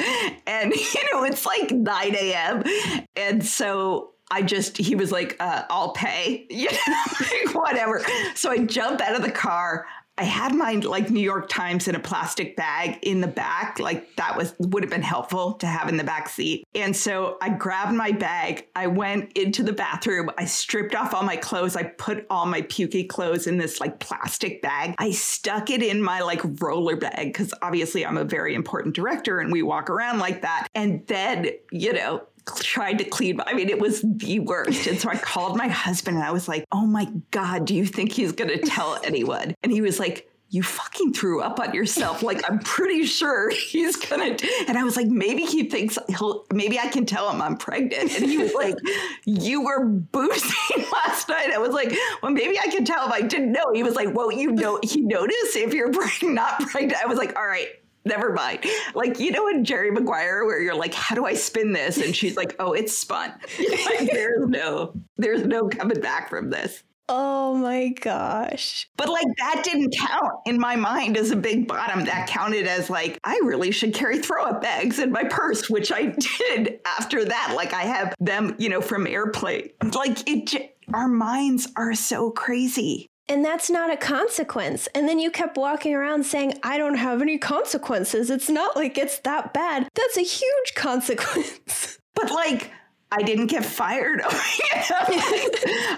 And, 0.48 0.72
you 0.94 1.12
know, 1.12 1.22
it's 1.22 1.46
like 1.46 1.70
9 1.70 2.16
a.m. 2.16 2.64
And 3.14 3.46
so 3.46 4.14
I 4.32 4.42
just, 4.42 4.76
he 4.76 4.96
was 4.96 5.12
like, 5.12 5.36
uh, 5.38 5.62
I'll 5.70 5.92
pay, 5.92 6.46
you 6.50 6.68
know, 6.68 7.04
like, 7.20 7.54
whatever. 7.54 8.04
So 8.34 8.50
I 8.50 8.58
jump 8.58 9.00
out 9.00 9.14
of 9.14 9.22
the 9.22 9.30
car. 9.30 9.86
I 10.18 10.24
had 10.24 10.54
my 10.54 10.74
like 10.74 11.08
New 11.10 11.20
York 11.20 11.48
Times 11.48 11.88
in 11.88 11.94
a 11.94 12.00
plastic 12.00 12.54
bag 12.54 12.98
in 13.02 13.20
the 13.20 13.26
back. 13.26 13.78
Like 13.78 14.16
that 14.16 14.36
was 14.36 14.54
would 14.58 14.82
have 14.82 14.90
been 14.90 15.02
helpful 15.02 15.54
to 15.54 15.66
have 15.66 15.88
in 15.88 15.96
the 15.96 16.04
back 16.04 16.28
seat. 16.28 16.66
And 16.74 16.94
so 16.94 17.38
I 17.40 17.48
grabbed 17.48 17.94
my 17.94 18.12
bag. 18.12 18.68
I 18.76 18.86
went 18.86 19.32
into 19.32 19.62
the 19.62 19.72
bathroom. 19.72 20.30
I 20.36 20.44
stripped 20.44 20.94
off 20.94 21.14
all 21.14 21.22
my 21.22 21.36
clothes. 21.36 21.74
I 21.74 21.84
put 21.84 22.26
all 22.28 22.44
my 22.44 22.62
pukey 22.62 23.08
clothes 23.08 23.46
in 23.46 23.56
this 23.56 23.80
like 23.80 23.98
plastic 23.98 24.60
bag. 24.60 24.94
I 24.98 25.10
stuck 25.12 25.70
it 25.70 25.82
in 25.82 26.02
my 26.02 26.20
like 26.20 26.42
roller 26.60 26.96
bag 26.96 27.32
because 27.32 27.54
obviously 27.62 28.04
I'm 28.04 28.18
a 28.18 28.24
very 28.24 28.54
important 28.54 28.94
director 28.94 29.38
and 29.38 29.50
we 29.50 29.62
walk 29.62 29.88
around 29.88 30.18
like 30.18 30.42
that. 30.42 30.68
And 30.74 31.06
then, 31.06 31.48
you 31.72 31.94
know, 31.94 32.26
tried 32.56 32.98
to 32.98 33.04
clean. 33.04 33.40
I 33.46 33.54
mean, 33.54 33.68
it 33.68 33.78
was 33.78 34.02
the 34.02 34.40
worst. 34.40 34.86
And 34.86 34.98
so 34.98 35.08
I 35.08 35.16
called 35.16 35.56
my 35.56 35.68
husband 35.68 36.16
and 36.16 36.24
I 36.24 36.32
was 36.32 36.48
like, 36.48 36.64
oh 36.72 36.86
my 36.86 37.06
God, 37.30 37.66
do 37.66 37.74
you 37.74 37.86
think 37.86 38.12
he's 38.12 38.32
going 38.32 38.50
to 38.50 38.58
tell 38.58 38.98
anyone? 39.04 39.54
And 39.62 39.72
he 39.72 39.80
was 39.80 39.98
like, 39.98 40.30
you 40.52 40.64
fucking 40.64 41.12
threw 41.12 41.40
up 41.40 41.60
on 41.60 41.72
yourself. 41.74 42.24
Like, 42.24 42.42
I'm 42.50 42.58
pretty 42.58 43.06
sure 43.06 43.50
he's 43.50 43.94
gonna. 43.94 44.36
And 44.66 44.76
I 44.76 44.82
was 44.82 44.96
like, 44.96 45.06
maybe 45.06 45.44
he 45.44 45.70
thinks 45.70 45.96
he'll, 46.08 46.44
maybe 46.52 46.76
I 46.76 46.88
can 46.88 47.06
tell 47.06 47.30
him 47.30 47.40
I'm 47.40 47.56
pregnant. 47.56 48.12
And 48.16 48.24
he 48.28 48.36
was 48.36 48.52
like, 48.52 48.74
you 49.24 49.62
were 49.62 49.84
boozing 49.84 50.84
last 50.92 51.28
night. 51.28 51.52
I 51.52 51.58
was 51.58 51.72
like, 51.72 51.96
well, 52.20 52.32
maybe 52.32 52.58
I 52.58 52.66
can 52.66 52.84
tell 52.84 53.06
him 53.06 53.12
I 53.12 53.22
didn't 53.22 53.52
know. 53.52 53.72
He 53.72 53.84
was 53.84 53.94
like, 53.94 54.12
well, 54.12 54.32
you 54.32 54.50
know, 54.50 54.80
he 54.82 55.00
noticed 55.00 55.54
if 55.54 55.72
you're 55.72 55.92
not 56.22 56.60
pregnant. 56.62 57.00
I 57.00 57.06
was 57.06 57.16
like, 57.16 57.36
all 57.36 57.46
right, 57.46 57.68
never 58.04 58.32
mind. 58.32 58.64
Like, 58.94 59.20
you 59.20 59.30
know, 59.30 59.48
in 59.48 59.64
Jerry 59.64 59.90
Maguire, 59.90 60.44
where 60.44 60.60
you're 60.60 60.74
like, 60.74 60.94
how 60.94 61.14
do 61.14 61.26
I 61.26 61.34
spin 61.34 61.72
this? 61.72 61.98
And 61.98 62.14
she's 62.14 62.36
like, 62.36 62.56
oh, 62.58 62.72
it's 62.72 62.96
spun. 62.96 63.30
like, 63.84 64.10
there's 64.12 64.48
no, 64.48 64.94
there's 65.16 65.44
no 65.44 65.68
coming 65.68 66.00
back 66.00 66.30
from 66.30 66.50
this. 66.50 66.82
Oh 67.12 67.56
my 67.56 67.88
gosh. 67.88 68.88
But 68.96 69.08
like 69.08 69.26
that 69.38 69.62
didn't 69.64 69.96
count 69.98 70.32
in 70.46 70.60
my 70.60 70.76
mind 70.76 71.16
as 71.16 71.32
a 71.32 71.36
big 71.36 71.66
bottom. 71.66 72.04
That 72.04 72.28
counted 72.28 72.68
as 72.68 72.88
like, 72.88 73.18
I 73.24 73.40
really 73.42 73.72
should 73.72 73.92
carry 73.92 74.20
throw 74.20 74.44
up 74.44 74.62
bags 74.62 75.00
in 75.00 75.10
my 75.10 75.24
purse, 75.24 75.68
which 75.68 75.90
I 75.90 76.14
did 76.38 76.78
after 76.86 77.24
that. 77.24 77.54
Like 77.56 77.74
I 77.74 77.82
have 77.82 78.14
them, 78.20 78.54
you 78.58 78.68
know, 78.68 78.80
from 78.80 79.08
airplane. 79.08 79.70
Like 79.92 80.22
it, 80.28 80.76
our 80.94 81.08
minds 81.08 81.66
are 81.74 81.94
so 81.94 82.30
crazy. 82.30 83.09
And 83.30 83.44
that's 83.44 83.70
not 83.70 83.92
a 83.92 83.96
consequence. 83.96 84.88
And 84.92 85.08
then 85.08 85.20
you 85.20 85.30
kept 85.30 85.56
walking 85.56 85.94
around 85.94 86.24
saying, 86.26 86.54
I 86.64 86.78
don't 86.78 86.96
have 86.96 87.22
any 87.22 87.38
consequences. 87.38 88.28
It's 88.28 88.50
not 88.50 88.74
like 88.74 88.98
it's 88.98 89.20
that 89.20 89.54
bad. 89.54 89.88
That's 89.94 90.16
a 90.16 90.22
huge 90.22 90.74
consequence. 90.74 92.00
But 92.16 92.32
like, 92.32 92.72
I 93.12 93.22
didn't 93.22 93.46
get 93.46 93.64
fired. 93.64 94.22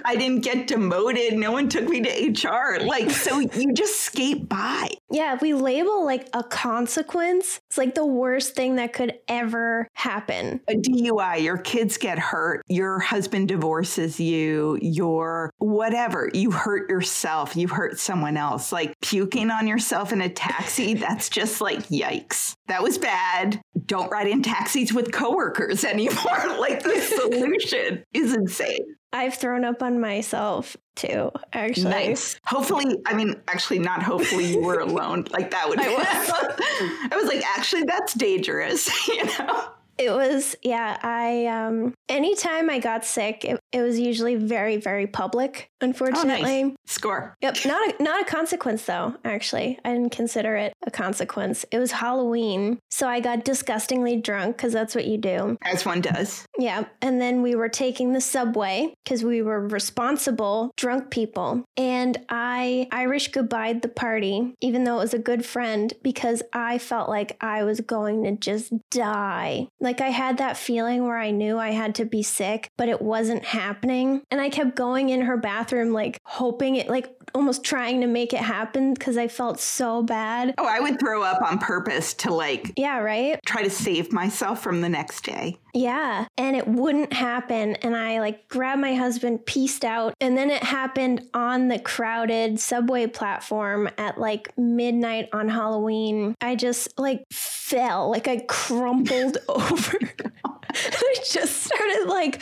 I 0.04 0.16
didn't 0.19 0.40
get 0.40 0.66
demoted. 0.66 1.35
No 1.35 1.52
one 1.52 1.69
took 1.69 1.88
me 1.88 2.00
to 2.00 2.49
HR. 2.49 2.81
Like, 2.85 3.11
so 3.11 3.38
you 3.38 3.73
just 3.75 4.00
skate 4.00 4.49
by. 4.49 4.88
Yeah, 5.11 5.35
if 5.35 5.42
we 5.42 5.52
label 5.52 6.04
like 6.04 6.28
a 6.33 6.42
consequence, 6.42 7.61
it's 7.69 7.76
like 7.76 7.95
the 7.95 8.07
worst 8.07 8.54
thing 8.54 8.76
that 8.76 8.95
could 8.95 9.19
ever 9.28 9.87
happen. 9.92 10.61
A 10.69 10.75
DUI, 10.75 11.42
your 11.42 11.59
kids 11.59 11.99
get 11.99 12.19
hurt, 12.19 12.62
your 12.69 12.99
husband 12.99 13.49
divorces 13.49 14.19
you, 14.19 14.78
your 14.81 15.50
whatever, 15.59 16.31
you 16.33 16.50
hurt 16.50 16.88
yourself, 16.88 17.57
you 17.57 17.69
hurt 17.69 17.99
someone 17.99 18.38
else. 18.38 18.73
Like 18.73 18.95
puking 19.02 19.50
on 19.50 19.66
yourself 19.66 20.12
in 20.12 20.23
a 20.23 20.31
taxi, 20.31 20.95
that's 20.95 21.28
just 21.28 21.61
like 21.61 21.81
yikes. 21.88 22.54
That 22.69 22.83
was 22.83 22.99
bad. 22.99 23.61
Don't 23.87 24.11
ride 24.11 24.28
in 24.28 24.42
taxis 24.42 24.92
with 24.92 25.12
coworkers 25.12 25.85
anymore. 25.85 26.16
like 26.59 26.83
the 26.83 27.00
solution 27.00 28.04
is 28.12 28.35
insane. 28.35 28.97
I've 29.14 29.35
thrown 29.35 29.64
up 29.64 29.83
on 29.83 30.00
myself 30.00 30.75
too, 30.97 31.31
actually. 31.52 31.90
Nice. 31.90 32.40
Hopefully, 32.47 32.97
I 33.04 33.12
mean, 33.12 33.42
actually, 33.47 33.78
not 33.78 34.02
hopefully 34.02 34.52
you 34.52 34.61
were 34.62 34.81
alone. 34.81 35.26
Like 35.31 35.50
that 35.50 35.69
would. 35.69 35.78
I 35.78 35.88
was. 35.88 37.11
I 37.12 37.16
was 37.16 37.26
like, 37.26 37.45
actually, 37.45 37.83
that's 37.83 38.14
dangerous. 38.14 38.88
You 39.09 39.25
know. 39.25 39.69
It 39.99 40.11
was, 40.11 40.56
yeah. 40.62 40.99
I 41.02 41.46
um 41.46 41.94
anytime 42.08 42.70
I 42.70 42.78
got 42.78 43.04
sick, 43.04 43.44
it, 43.44 43.61
it 43.72 43.82
was 43.82 43.99
usually 43.99 44.37
very, 44.37 44.76
very 44.76 45.07
public. 45.07 45.68
Unfortunately, 45.81 46.62
oh, 46.62 46.66
nice. 46.68 46.76
score. 46.87 47.35
Yep, 47.42 47.57
not 47.66 48.00
a 48.00 48.02
not 48.02 48.22
a 48.22 48.24
consequence 48.24 48.85
though. 48.85 49.14
Actually, 49.24 49.78
I 49.85 49.92
didn't 49.92 50.12
consider 50.12 50.57
it 50.57 50.72
a 50.87 50.90
consequence. 50.90 51.64
It 51.70 51.78
was 51.78 51.92
Halloween, 51.92 52.78
so 52.90 53.09
I 53.09 53.20
got 53.20 53.44
disgustingly 53.44 54.16
drunk 54.16 54.57
because 54.57 54.72
that's 54.72 54.94
what 54.94 55.07
you 55.07 55.18
do, 55.18 55.57
as 55.64 55.85
one 55.85 56.00
does. 56.00 56.46
Yeah, 56.59 56.85
and 57.00 57.20
then 57.20 57.42
we 57.42 57.55
were 57.55 57.68
taking 57.68 58.12
the 58.12 58.20
subway 58.20 58.94
because 59.05 59.24
we 59.24 59.42
were 59.42 59.66
responsible 59.66 60.70
drunk 60.76 61.11
people, 61.11 61.64
and 61.76 62.18
I 62.28 62.88
Irish 62.92 63.28
goodbye 63.28 63.74
the 63.74 63.88
party, 63.88 64.55
even 64.61 64.85
though 64.85 64.96
it 64.96 65.02
was 65.02 65.14
a 65.14 65.18
good 65.18 65.44
friend, 65.44 65.92
because 66.02 66.42
I 66.52 66.78
felt 66.78 67.09
like 67.09 67.37
I 67.40 67.64
was 67.64 67.81
going 67.81 68.24
to 68.24 68.33
just 68.33 68.72
die. 68.90 69.66
Like 69.83 70.01
I 70.01 70.09
had 70.09 70.38
that 70.38 70.57
feeling 70.57 71.05
where 71.05 71.18
I 71.18 71.33
knew 71.33 71.59
I 71.59 71.71
had 71.71 71.97
to 71.97 72.05
be 72.05 72.23
sick, 72.23 72.71
but 72.79 72.88
it 72.88 73.03
wasn't 73.03 73.45
happening. 73.45 74.23
And 74.31 74.40
I 74.40 74.49
kept 74.49 74.77
going 74.77 75.11
in 75.11 75.23
her 75.23 75.37
bathroom, 75.37 75.92
like 75.92 76.18
hoping 76.25 76.77
it, 76.77 76.88
like 76.88 77.09
almost 77.35 77.64
trying 77.64 78.01
to 78.03 78.07
make 78.07 78.33
it 78.33 78.40
happen 78.40 78.95
because 78.95 79.16
I 79.16 79.27
felt 79.29 79.59
so 79.59 80.03
bad. 80.03 80.55
Oh, 80.57 80.66
I 80.66 80.81
would 80.81 81.01
throw 81.01 81.23
up 81.23 81.42
on 81.42 81.59
purpose 81.59 82.14
to 82.14 82.33
like, 82.33 82.73
yeah, 82.77 82.99
right? 82.99 83.40
Try 83.45 83.62
to 83.62 83.71
save 83.71 84.12
myself 84.12 84.62
from 84.62 84.81
the 84.81 84.88
next 84.88 85.25
day. 85.25 85.59
Yeah. 85.74 86.26
And 86.37 86.54
it 86.54 86.68
wouldn't 86.68 87.12
happen. 87.12 87.76
And 87.76 87.96
I 87.96 88.20
like 88.20 88.48
grabbed 88.48 88.80
my 88.80 88.94
husband, 88.94 89.46
pieced 89.46 89.85
out. 89.85 90.14
And 90.20 90.37
then 90.37 90.50
it 90.50 90.62
happened 90.62 91.28
on 91.32 91.68
the 91.68 91.78
crowded 91.78 92.61
subway 92.61 93.06
platform 93.06 93.88
at 93.96 94.18
like 94.18 94.56
midnight 94.58 95.28
on 95.32 95.48
Halloween. 95.48 96.35
I 96.40 96.56
just 96.56 96.98
like 96.98 97.24
fell, 97.32 98.11
like 98.11 98.28
I 98.28 98.44
crumpled 98.48 99.38
over. 99.48 99.98
I 100.74 101.14
just 101.30 101.62
started 101.62 102.06
like 102.06 102.40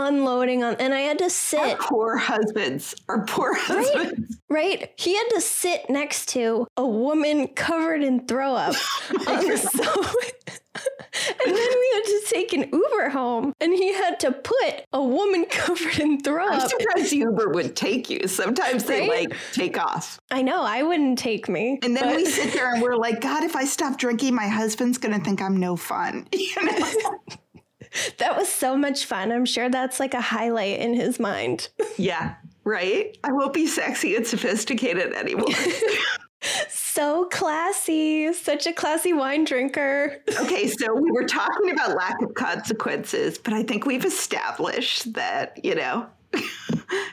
unloading 0.00 0.64
on 0.64 0.74
and 0.76 0.94
I 0.94 1.00
had 1.00 1.18
to 1.18 1.30
sit. 1.30 1.60
Our 1.60 1.76
poor 1.76 2.16
husbands. 2.16 2.94
Our 3.08 3.24
poor 3.24 3.54
husbands. 3.54 4.38
Right, 4.48 4.80
right. 4.80 4.92
He 4.96 5.16
had 5.16 5.28
to 5.30 5.40
sit 5.40 5.88
next 5.88 6.28
to 6.30 6.66
a 6.76 6.86
woman 6.86 7.48
covered 7.48 8.02
in 8.02 8.26
throw 8.26 8.54
up 8.54 8.74
on 9.26 9.48
the 9.48 9.56
subway. 9.74 10.30
and 11.44 11.56
then 11.56 11.68
we 11.80 11.90
had 11.94 12.04
to 12.04 12.22
take 12.28 12.52
an 12.52 12.70
Uber 12.72 13.08
home 13.08 13.52
and 13.60 13.72
he 13.72 13.92
had 13.92 14.20
to 14.20 14.30
put 14.30 14.84
a 14.92 15.02
woman 15.02 15.44
covered 15.50 15.98
in 15.98 16.20
throw 16.20 16.46
up. 16.46 16.62
I'm 16.62 16.68
surprised 16.68 17.12
Uber 17.12 17.50
would 17.50 17.74
take 17.74 18.08
you. 18.08 18.26
Sometimes 18.26 18.84
they 18.84 19.08
right? 19.08 19.28
like 19.28 19.38
take 19.52 19.78
off. 19.78 20.20
I 20.30 20.42
know, 20.42 20.62
I 20.62 20.82
wouldn't 20.82 21.18
take 21.18 21.48
me. 21.48 21.78
And 21.82 21.96
then 21.96 22.04
but... 22.04 22.16
we 22.16 22.26
sit 22.26 22.52
there 22.52 22.72
and 22.72 22.82
we're 22.82 22.96
like, 22.96 23.20
God, 23.20 23.42
if 23.42 23.56
I 23.56 23.64
stop 23.64 23.98
drinking, 23.98 24.34
my 24.34 24.48
husband's 24.48 24.98
gonna 24.98 25.20
think 25.20 25.42
I'm 25.42 25.56
no 25.56 25.76
fun. 25.76 26.28
You 26.32 26.64
know? 26.64 27.18
that 28.18 28.36
was 28.36 28.48
so 28.48 28.76
much 28.76 29.04
fun. 29.04 29.32
I'm 29.32 29.44
sure 29.44 29.68
that's 29.68 30.00
like 30.00 30.14
a 30.14 30.20
highlight 30.20 30.80
in 30.80 30.94
his 30.94 31.18
mind. 31.18 31.68
Yeah, 31.96 32.36
right? 32.64 33.18
I 33.24 33.32
won't 33.32 33.52
be 33.52 33.66
sexy 33.66 34.16
and 34.16 34.26
sophisticated 34.26 35.12
anymore. 35.12 35.48
so 36.70 37.26
classy, 37.26 38.32
such 38.32 38.66
a 38.66 38.72
classy 38.72 39.12
wine 39.12 39.44
drinker. 39.44 40.22
okay, 40.40 40.66
so 40.66 40.94
we 40.94 41.10
were 41.10 41.26
talking 41.26 41.70
about 41.72 41.94
lack 41.94 42.22
of 42.22 42.32
consequences, 42.34 43.36
but 43.36 43.52
I 43.52 43.64
think 43.64 43.84
we've 43.84 44.04
established 44.04 45.12
that, 45.12 45.62
you 45.62 45.74
know, 45.74 46.06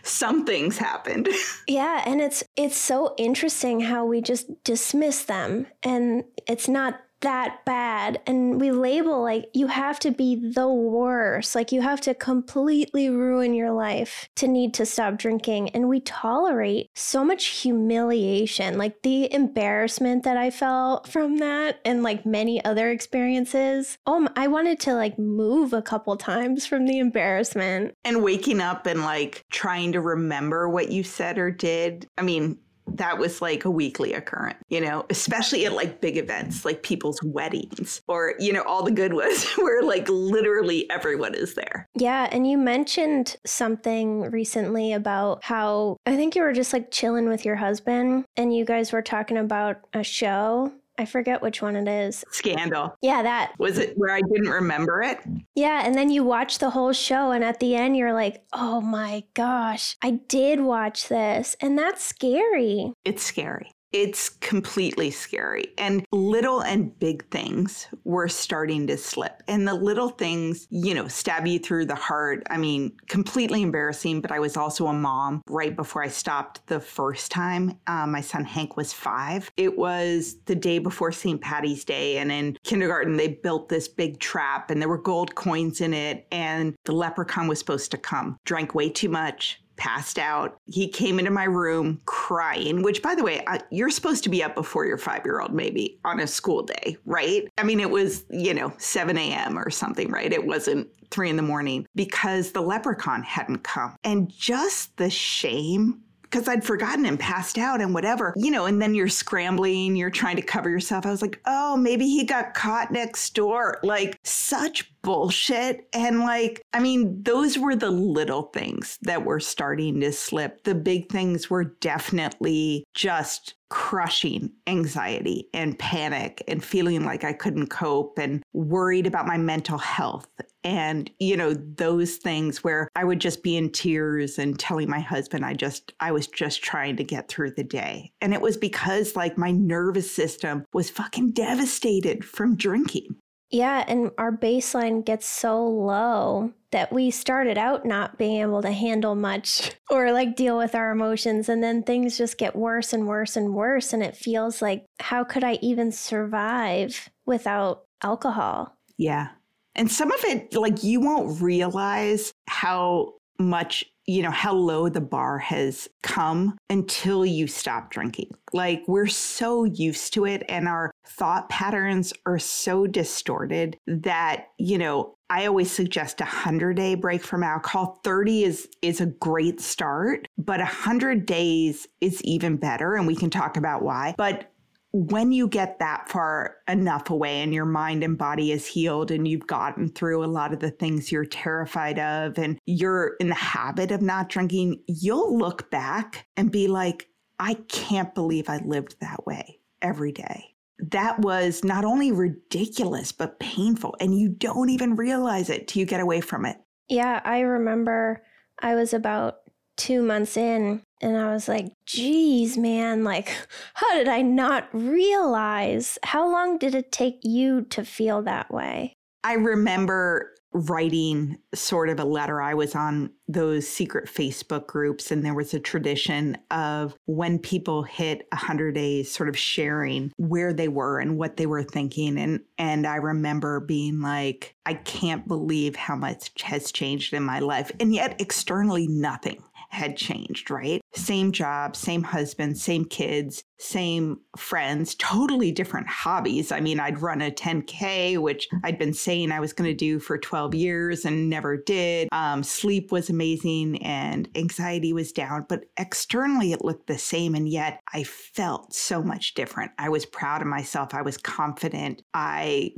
some 0.03 0.45
things 0.45 0.77
happened. 0.77 1.27
Yeah, 1.67 2.03
and 2.05 2.21
it's 2.21 2.43
it's 2.55 2.77
so 2.77 3.13
interesting 3.17 3.81
how 3.81 4.05
we 4.05 4.21
just 4.21 4.63
dismiss 4.63 5.25
them 5.25 5.67
and 5.83 6.23
it's 6.47 6.67
not 6.67 7.01
that 7.21 7.65
bad. 7.65 8.21
And 8.27 8.59
we 8.59 8.71
label 8.71 9.21
like 9.21 9.49
you 9.53 9.67
have 9.67 9.99
to 9.99 10.11
be 10.11 10.35
the 10.35 10.67
worst. 10.67 11.55
Like 11.55 11.71
you 11.71 11.81
have 11.81 12.01
to 12.01 12.13
completely 12.13 13.09
ruin 13.09 13.53
your 13.53 13.71
life 13.71 14.29
to 14.35 14.47
need 14.47 14.73
to 14.75 14.85
stop 14.85 15.17
drinking. 15.17 15.69
And 15.69 15.89
we 15.89 15.99
tolerate 16.01 16.89
so 16.95 17.23
much 17.23 17.45
humiliation, 17.45 18.77
like 18.77 19.01
the 19.03 19.31
embarrassment 19.33 20.23
that 20.23 20.37
I 20.37 20.49
felt 20.49 21.07
from 21.07 21.37
that 21.37 21.79
and 21.85 22.03
like 22.03 22.25
many 22.25 22.63
other 22.63 22.91
experiences. 22.91 23.97
Oh, 24.05 24.27
I 24.35 24.47
wanted 24.47 24.79
to 24.81 24.93
like 24.93 25.17
move 25.17 25.73
a 25.73 25.81
couple 25.81 26.15
times 26.17 26.65
from 26.65 26.85
the 26.85 26.99
embarrassment. 26.99 27.93
And 28.03 28.23
waking 28.23 28.61
up 28.61 28.85
and 28.85 29.01
like 29.01 29.43
trying 29.51 29.91
to 29.93 30.01
remember 30.01 30.69
what 30.69 30.91
you 30.91 31.03
said 31.03 31.37
or 31.37 31.51
did. 31.51 32.07
I 32.17 32.21
mean, 32.21 32.59
that 32.95 33.17
was 33.17 33.41
like 33.41 33.65
a 33.65 33.71
weekly 33.71 34.13
occurrence, 34.13 34.59
you 34.69 34.81
know, 34.81 35.05
especially 35.09 35.65
at 35.65 35.73
like 35.73 36.01
big 36.01 36.17
events 36.17 36.65
like 36.65 36.83
people's 36.83 37.19
weddings 37.23 38.01
or, 38.07 38.33
you 38.39 38.53
know, 38.53 38.63
all 38.63 38.83
the 38.83 38.91
good 38.91 39.13
ones 39.13 39.45
where 39.57 39.83
like 39.83 40.07
literally 40.09 40.89
everyone 40.89 41.35
is 41.35 41.55
there. 41.55 41.87
Yeah. 41.95 42.27
And 42.31 42.49
you 42.49 42.57
mentioned 42.57 43.37
something 43.45 44.21
recently 44.31 44.93
about 44.93 45.43
how 45.43 45.97
I 46.05 46.15
think 46.15 46.35
you 46.35 46.41
were 46.41 46.53
just 46.53 46.73
like 46.73 46.91
chilling 46.91 47.27
with 47.27 47.45
your 47.45 47.55
husband 47.55 48.25
and 48.35 48.55
you 48.55 48.65
guys 48.65 48.91
were 48.91 49.01
talking 49.01 49.37
about 49.37 49.77
a 49.93 50.03
show 50.03 50.71
I 50.97 51.05
forget 51.05 51.41
which 51.41 51.61
one 51.61 51.75
it 51.75 51.87
is. 51.87 52.23
Scandal. 52.31 52.95
Yeah, 53.01 53.21
that. 53.23 53.53
Was 53.59 53.77
it 53.77 53.97
where 53.97 54.15
I 54.15 54.21
didn't 54.21 54.49
remember 54.49 55.01
it? 55.01 55.19
Yeah, 55.55 55.81
and 55.85 55.95
then 55.95 56.09
you 56.09 56.23
watch 56.23 56.59
the 56.59 56.69
whole 56.69 56.93
show, 56.93 57.31
and 57.31 57.43
at 57.43 57.59
the 57.59 57.75
end, 57.75 57.97
you're 57.97 58.13
like, 58.13 58.43
oh 58.53 58.81
my 58.81 59.23
gosh, 59.33 59.95
I 60.01 60.11
did 60.11 60.61
watch 60.61 61.07
this. 61.07 61.55
And 61.61 61.77
that's 61.77 62.03
scary. 62.03 62.93
It's 63.05 63.23
scary. 63.23 63.71
It's 63.93 64.29
completely 64.29 65.11
scary. 65.11 65.73
And 65.77 66.05
little 66.11 66.61
and 66.61 66.97
big 66.99 67.29
things 67.29 67.87
were 68.03 68.27
starting 68.27 68.87
to 68.87 68.97
slip. 68.97 69.43
And 69.47 69.67
the 69.67 69.73
little 69.73 70.09
things, 70.09 70.67
you 70.69 70.93
know, 70.93 71.07
stab 71.07 71.47
you 71.47 71.59
through 71.59 71.85
the 71.85 71.95
heart. 71.95 72.43
I 72.49 72.57
mean, 72.57 72.97
completely 73.07 73.61
embarrassing, 73.61 74.21
but 74.21 74.31
I 74.31 74.39
was 74.39 74.57
also 74.57 74.87
a 74.87 74.93
mom 74.93 75.41
right 75.47 75.75
before 75.75 76.03
I 76.03 76.09
stopped 76.09 76.65
the 76.67 76.79
first 76.79 77.31
time. 77.31 77.79
Uh, 77.87 78.05
my 78.07 78.21
son 78.21 78.43
Hank 78.43 78.75
was 78.75 78.91
five. 78.91 79.49
It 79.55 79.77
was 79.77 80.37
the 80.45 80.55
day 80.55 80.79
before 80.79 81.11
St. 81.11 81.41
Patty's 81.41 81.85
Day. 81.85 82.17
And 82.17 82.31
in 82.31 82.57
kindergarten, 82.63 83.15
they 83.15 83.29
built 83.29 83.69
this 83.69 83.87
big 83.87 84.19
trap 84.19 84.69
and 84.69 84.81
there 84.81 84.89
were 84.89 84.97
gold 84.97 85.35
coins 85.35 85.79
in 85.79 85.93
it. 85.93 86.27
And 86.31 86.75
the 86.83 86.93
leprechaun 86.93 87.47
was 87.47 87.59
supposed 87.59 87.91
to 87.91 87.97
come, 87.97 88.37
drank 88.45 88.75
way 88.75 88.89
too 88.89 89.09
much, 89.09 89.61
passed 89.77 90.19
out. 90.19 90.59
He 90.65 90.87
came 90.87 91.19
into 91.19 91.31
my 91.31 91.45
room 91.45 92.01
crying, 92.05 92.81
which, 92.81 93.01
by 93.01 93.15
the 93.15 93.23
way, 93.23 93.43
I, 93.47 93.61
you're 93.69 93.89
supposed 93.89 94.23
to 94.25 94.29
be 94.29 94.43
up 94.43 94.55
before 94.55 94.85
your 94.85 94.97
five 94.97 95.23
year 95.23 95.39
old, 95.39 95.53
maybe 95.53 95.99
on 96.03 96.19
a 96.19 96.27
school 96.27 96.63
day, 96.63 96.97
right? 97.05 97.47
I 97.57 97.63
mean, 97.63 97.79
it 97.79 97.89
was, 97.89 98.25
you 98.29 98.53
know, 98.53 98.73
7 98.77 99.17
a.m. 99.17 99.57
or 99.57 99.69
something, 99.69 100.11
right? 100.11 100.31
It 100.31 100.45
wasn't 100.45 100.89
three 101.09 101.29
in 101.29 101.37
the 101.37 101.43
morning 101.43 101.87
because 101.95 102.51
the 102.51 102.61
leprechaun 102.61 103.23
hadn't 103.23 103.59
come. 103.59 103.95
And 104.03 104.29
just 104.29 104.97
the 104.97 105.09
shame 105.09 106.01
because 106.29 106.47
I'd 106.47 106.63
forgotten 106.63 107.05
and 107.05 107.19
passed 107.19 107.57
out 107.57 107.81
and 107.81 107.93
whatever, 107.93 108.33
you 108.35 108.51
know, 108.51 108.65
and 108.65 108.81
then 108.81 108.93
you're 108.93 109.07
scrambling, 109.07 109.95
you're 109.95 110.09
trying 110.09 110.35
to 110.35 110.41
cover 110.41 110.69
yourself. 110.69 111.05
I 111.05 111.11
was 111.11 111.21
like, 111.21 111.41
oh, 111.45 111.77
maybe 111.77 112.05
he 112.05 112.23
got 112.23 112.53
caught 112.53 112.91
next 112.91 113.33
door. 113.33 113.79
Like, 113.83 114.19
such 114.23 114.91
bullshit. 115.01 115.87
And 115.93 116.19
like, 116.19 116.61
I 116.73 116.79
mean, 116.79 117.23
those 117.23 117.57
were 117.57 117.75
the 117.75 117.91
little 117.91 118.43
things 118.43 118.97
that 119.03 119.23
were 119.23 119.39
starting 119.39 120.01
to 120.01 120.11
slip. 120.11 120.63
The 120.63 120.75
big 120.75 121.09
things 121.09 121.49
were 121.49 121.63
definitely 121.63 122.83
just 122.93 123.55
crushing 123.69 124.51
anxiety 124.65 125.49
and 125.53 125.77
panic 125.77 126.43
and 126.47 126.63
feeling 126.63 127.03
like 127.03 127.23
I 127.23 127.33
couldn't 127.33 127.67
cope 127.67 128.17
and 128.17 128.43
worried 128.53 129.07
about 129.07 129.27
my 129.27 129.37
mental 129.37 129.77
health. 129.77 130.27
And, 130.63 131.09
you 131.19 131.37
know, 131.37 131.53
those 131.53 132.17
things 132.17 132.63
where 132.63 132.89
I 132.95 133.03
would 133.03 133.19
just 133.19 133.43
be 133.43 133.55
in 133.55 133.71
tears 133.71 134.37
and 134.37 134.59
telling 134.59 134.89
my 134.89 134.99
husband 134.99 135.45
I 135.45 135.53
just, 135.53 135.93
I 135.99 136.11
was 136.11 136.27
just 136.27 136.61
trying 136.61 136.97
to 136.97 137.03
get 137.03 137.29
through 137.29 137.51
the 137.51 137.63
day. 137.63 138.11
And 138.21 138.33
it 138.33 138.41
was 138.41 138.57
because 138.57 139.15
like 139.15 139.37
my 139.37 139.51
nervous 139.51 140.11
system 140.11 140.65
was 140.73 140.89
fucking 140.89 141.31
devastated 141.31 142.25
from 142.25 142.55
drinking. 142.55 143.15
Yeah, 143.49 143.85
and 143.87 144.11
our 144.17 144.31
baseline 144.31 145.05
gets 145.05 145.25
so 145.25 145.65
low 145.65 146.51
that 146.71 146.91
we 146.91 147.11
started 147.11 147.57
out 147.57 147.85
not 147.85 148.17
being 148.17 148.41
able 148.41 148.61
to 148.61 148.71
handle 148.71 149.15
much 149.15 149.71
or 149.89 150.11
like 150.11 150.35
deal 150.35 150.57
with 150.57 150.75
our 150.75 150.91
emotions. 150.91 151.49
And 151.49 151.63
then 151.63 151.83
things 151.83 152.17
just 152.17 152.37
get 152.37 152.55
worse 152.55 152.93
and 152.93 153.07
worse 153.07 153.35
and 153.35 153.53
worse. 153.53 153.93
And 153.93 154.03
it 154.03 154.15
feels 154.15 154.61
like, 154.61 154.85
how 154.99 155.23
could 155.23 155.43
I 155.43 155.53
even 155.61 155.91
survive 155.91 157.09
without 157.25 157.83
alcohol? 158.03 158.75
Yeah. 158.97 159.29
And 159.75 159.91
some 159.91 160.11
of 160.11 160.23
it, 160.23 160.55
like, 160.55 160.83
you 160.83 160.99
won't 160.99 161.39
realize 161.39 162.31
how 162.47 163.13
much 163.39 163.85
you 164.07 164.23
know, 164.23 164.31
how 164.31 164.53
low 164.53 164.87
the 164.87 165.01
bar 165.01 165.37
has 165.37 165.89
come 166.01 166.57
until 166.69 167.25
you 167.25 167.45
stop 167.45 167.91
drinking. 167.91 168.29
Like 168.53 168.81
we're 168.87 169.07
so 169.07 169.65
used 169.65 170.13
to 170.13 170.25
it 170.25 170.43
and 170.47 170.67
our 170.67 170.91
thought 171.05 171.49
patterns 171.49 172.13
are 172.25 172.39
so 172.39 172.87
distorted 172.87 173.77
that, 173.85 174.47
you 174.57 174.77
know, 174.77 175.16
I 175.29 175.45
always 175.45 175.71
suggest 175.71 176.21
a 176.21 176.25
100 176.25 176.75
day 176.75 176.95
break 176.95 177.23
from 177.23 177.43
alcohol. 177.43 177.99
30 178.03 178.43
is 178.43 178.67
is 178.81 179.01
a 179.01 179.07
great 179.07 179.59
start, 179.59 180.27
but 180.37 180.59
100 180.59 181.25
days 181.25 181.87
is 182.01 182.21
even 182.23 182.57
better 182.57 182.95
and 182.95 183.07
we 183.07 183.15
can 183.15 183.29
talk 183.29 183.57
about 183.57 183.81
why. 183.81 184.15
But 184.17 184.51
when 184.93 185.31
you 185.31 185.47
get 185.47 185.79
that 185.79 186.09
far 186.09 186.55
enough 186.67 187.09
away 187.09 187.41
and 187.41 187.53
your 187.53 187.65
mind 187.65 188.03
and 188.03 188.17
body 188.17 188.51
is 188.51 188.65
healed 188.65 189.11
and 189.11 189.27
you've 189.27 189.45
gotten 189.45 189.89
through 189.89 190.23
a 190.23 190.27
lot 190.27 190.53
of 190.53 190.59
the 190.59 190.71
things 190.71 191.11
you're 191.11 191.25
terrified 191.25 191.99
of 191.99 192.37
and 192.39 192.57
you're 192.65 193.15
in 193.19 193.27
the 193.27 193.35
habit 193.35 193.91
of 193.91 194.01
not 194.01 194.29
drinking, 194.29 194.81
you'll 194.87 195.37
look 195.37 195.69
back 195.69 196.25
and 196.37 196.51
be 196.51 196.67
like, 196.67 197.07
I 197.37 197.55
can't 197.67 198.15
believe 198.15 198.49
I 198.49 198.57
lived 198.65 198.95
that 199.01 199.25
way 199.25 199.59
every 199.81 200.11
day. 200.11 200.55
That 200.79 201.19
was 201.19 201.63
not 201.63 201.85
only 201.85 202.11
ridiculous, 202.11 203.11
but 203.11 203.39
painful. 203.39 203.95
And 203.99 204.17
you 204.17 204.29
don't 204.29 204.69
even 204.69 204.95
realize 204.95 205.49
it 205.49 205.67
till 205.67 205.79
you 205.79 205.85
get 205.85 205.99
away 205.99 206.21
from 206.21 206.45
it. 206.45 206.57
Yeah, 206.87 207.21
I 207.23 207.39
remember 207.39 208.23
I 208.59 208.75
was 208.75 208.93
about 208.93 209.37
two 209.75 210.01
months 210.01 210.37
in 210.37 210.81
and 211.01 211.17
I 211.17 211.31
was 211.33 211.47
like, 211.47 211.71
geez, 211.85 212.57
man, 212.57 213.03
like, 213.03 213.29
how 213.75 213.95
did 213.95 214.07
I 214.07 214.21
not 214.21 214.69
realize? 214.73 215.97
How 216.03 216.29
long 216.29 216.57
did 216.57 216.75
it 216.75 216.91
take 216.91 217.19
you 217.23 217.63
to 217.69 217.85
feel 217.85 218.21
that 218.23 218.51
way? 218.51 218.93
I 219.23 219.33
remember 219.33 220.33
writing 220.53 221.37
sort 221.53 221.89
of 221.89 221.99
a 221.99 222.05
letter. 222.05 222.41
I 222.41 222.53
was 222.53 222.75
on 222.75 223.11
those 223.27 223.67
secret 223.67 224.07
Facebook 224.07 224.67
groups, 224.67 225.11
and 225.11 225.23
there 225.23 225.33
was 225.33 225.53
a 225.53 225.59
tradition 225.59 226.37
of 226.51 226.95
when 227.05 227.39
people 227.39 227.83
hit 227.83 228.27
100 228.31 228.73
days, 228.73 229.11
sort 229.11 229.29
of 229.29 229.37
sharing 229.37 230.11
where 230.17 230.53
they 230.53 230.67
were 230.67 230.99
and 230.99 231.17
what 231.17 231.37
they 231.37 231.45
were 231.45 231.63
thinking. 231.63 232.17
And, 232.17 232.41
and 232.57 232.87
I 232.87 232.95
remember 232.95 233.59
being 233.59 234.01
like, 234.01 234.55
I 234.65 234.75
can't 234.75 235.27
believe 235.27 235.75
how 235.75 235.95
much 235.95 236.31
has 236.41 236.71
changed 236.71 237.13
in 237.13 237.23
my 237.23 237.39
life. 237.39 237.71
And 237.79 237.93
yet, 237.93 238.19
externally, 238.19 238.87
nothing 238.87 239.43
had 239.69 239.97
changed, 239.97 240.49
right? 240.49 240.81
Same 240.93 241.31
job, 241.31 241.75
same 241.75 242.03
husband, 242.03 242.57
same 242.57 242.85
kids, 242.85 243.43
same 243.59 244.19
friends, 244.37 244.95
totally 244.95 245.51
different 245.51 245.87
hobbies. 245.87 246.51
I 246.51 246.59
mean, 246.59 246.79
I'd 246.79 247.01
run 247.01 247.21
a 247.21 247.31
10K, 247.31 248.17
which 248.17 248.47
I'd 248.63 248.79
been 248.79 248.93
saying 248.93 249.31
I 249.31 249.39
was 249.39 249.53
going 249.53 249.69
to 249.69 249.75
do 249.75 249.99
for 249.99 250.17
12 250.17 250.55
years 250.55 251.05
and 251.05 251.29
never 251.29 251.57
did. 251.57 252.07
Um, 252.11 252.43
sleep 252.43 252.91
was 252.91 253.09
amazing 253.09 253.83
and 253.83 254.29
anxiety 254.35 254.93
was 254.93 255.11
down, 255.11 255.45
but 255.49 255.65
externally 255.77 256.51
it 256.53 256.63
looked 256.63 256.87
the 256.87 256.97
same. 256.97 257.35
And 257.35 257.49
yet 257.49 257.81
I 257.93 258.03
felt 258.03 258.73
so 258.73 259.01
much 259.03 259.33
different. 259.33 259.71
I 259.77 259.89
was 259.89 260.05
proud 260.05 260.41
of 260.41 260.47
myself. 260.47 260.93
I 260.93 261.01
was 261.01 261.17
confident. 261.17 262.01
I 262.13 262.71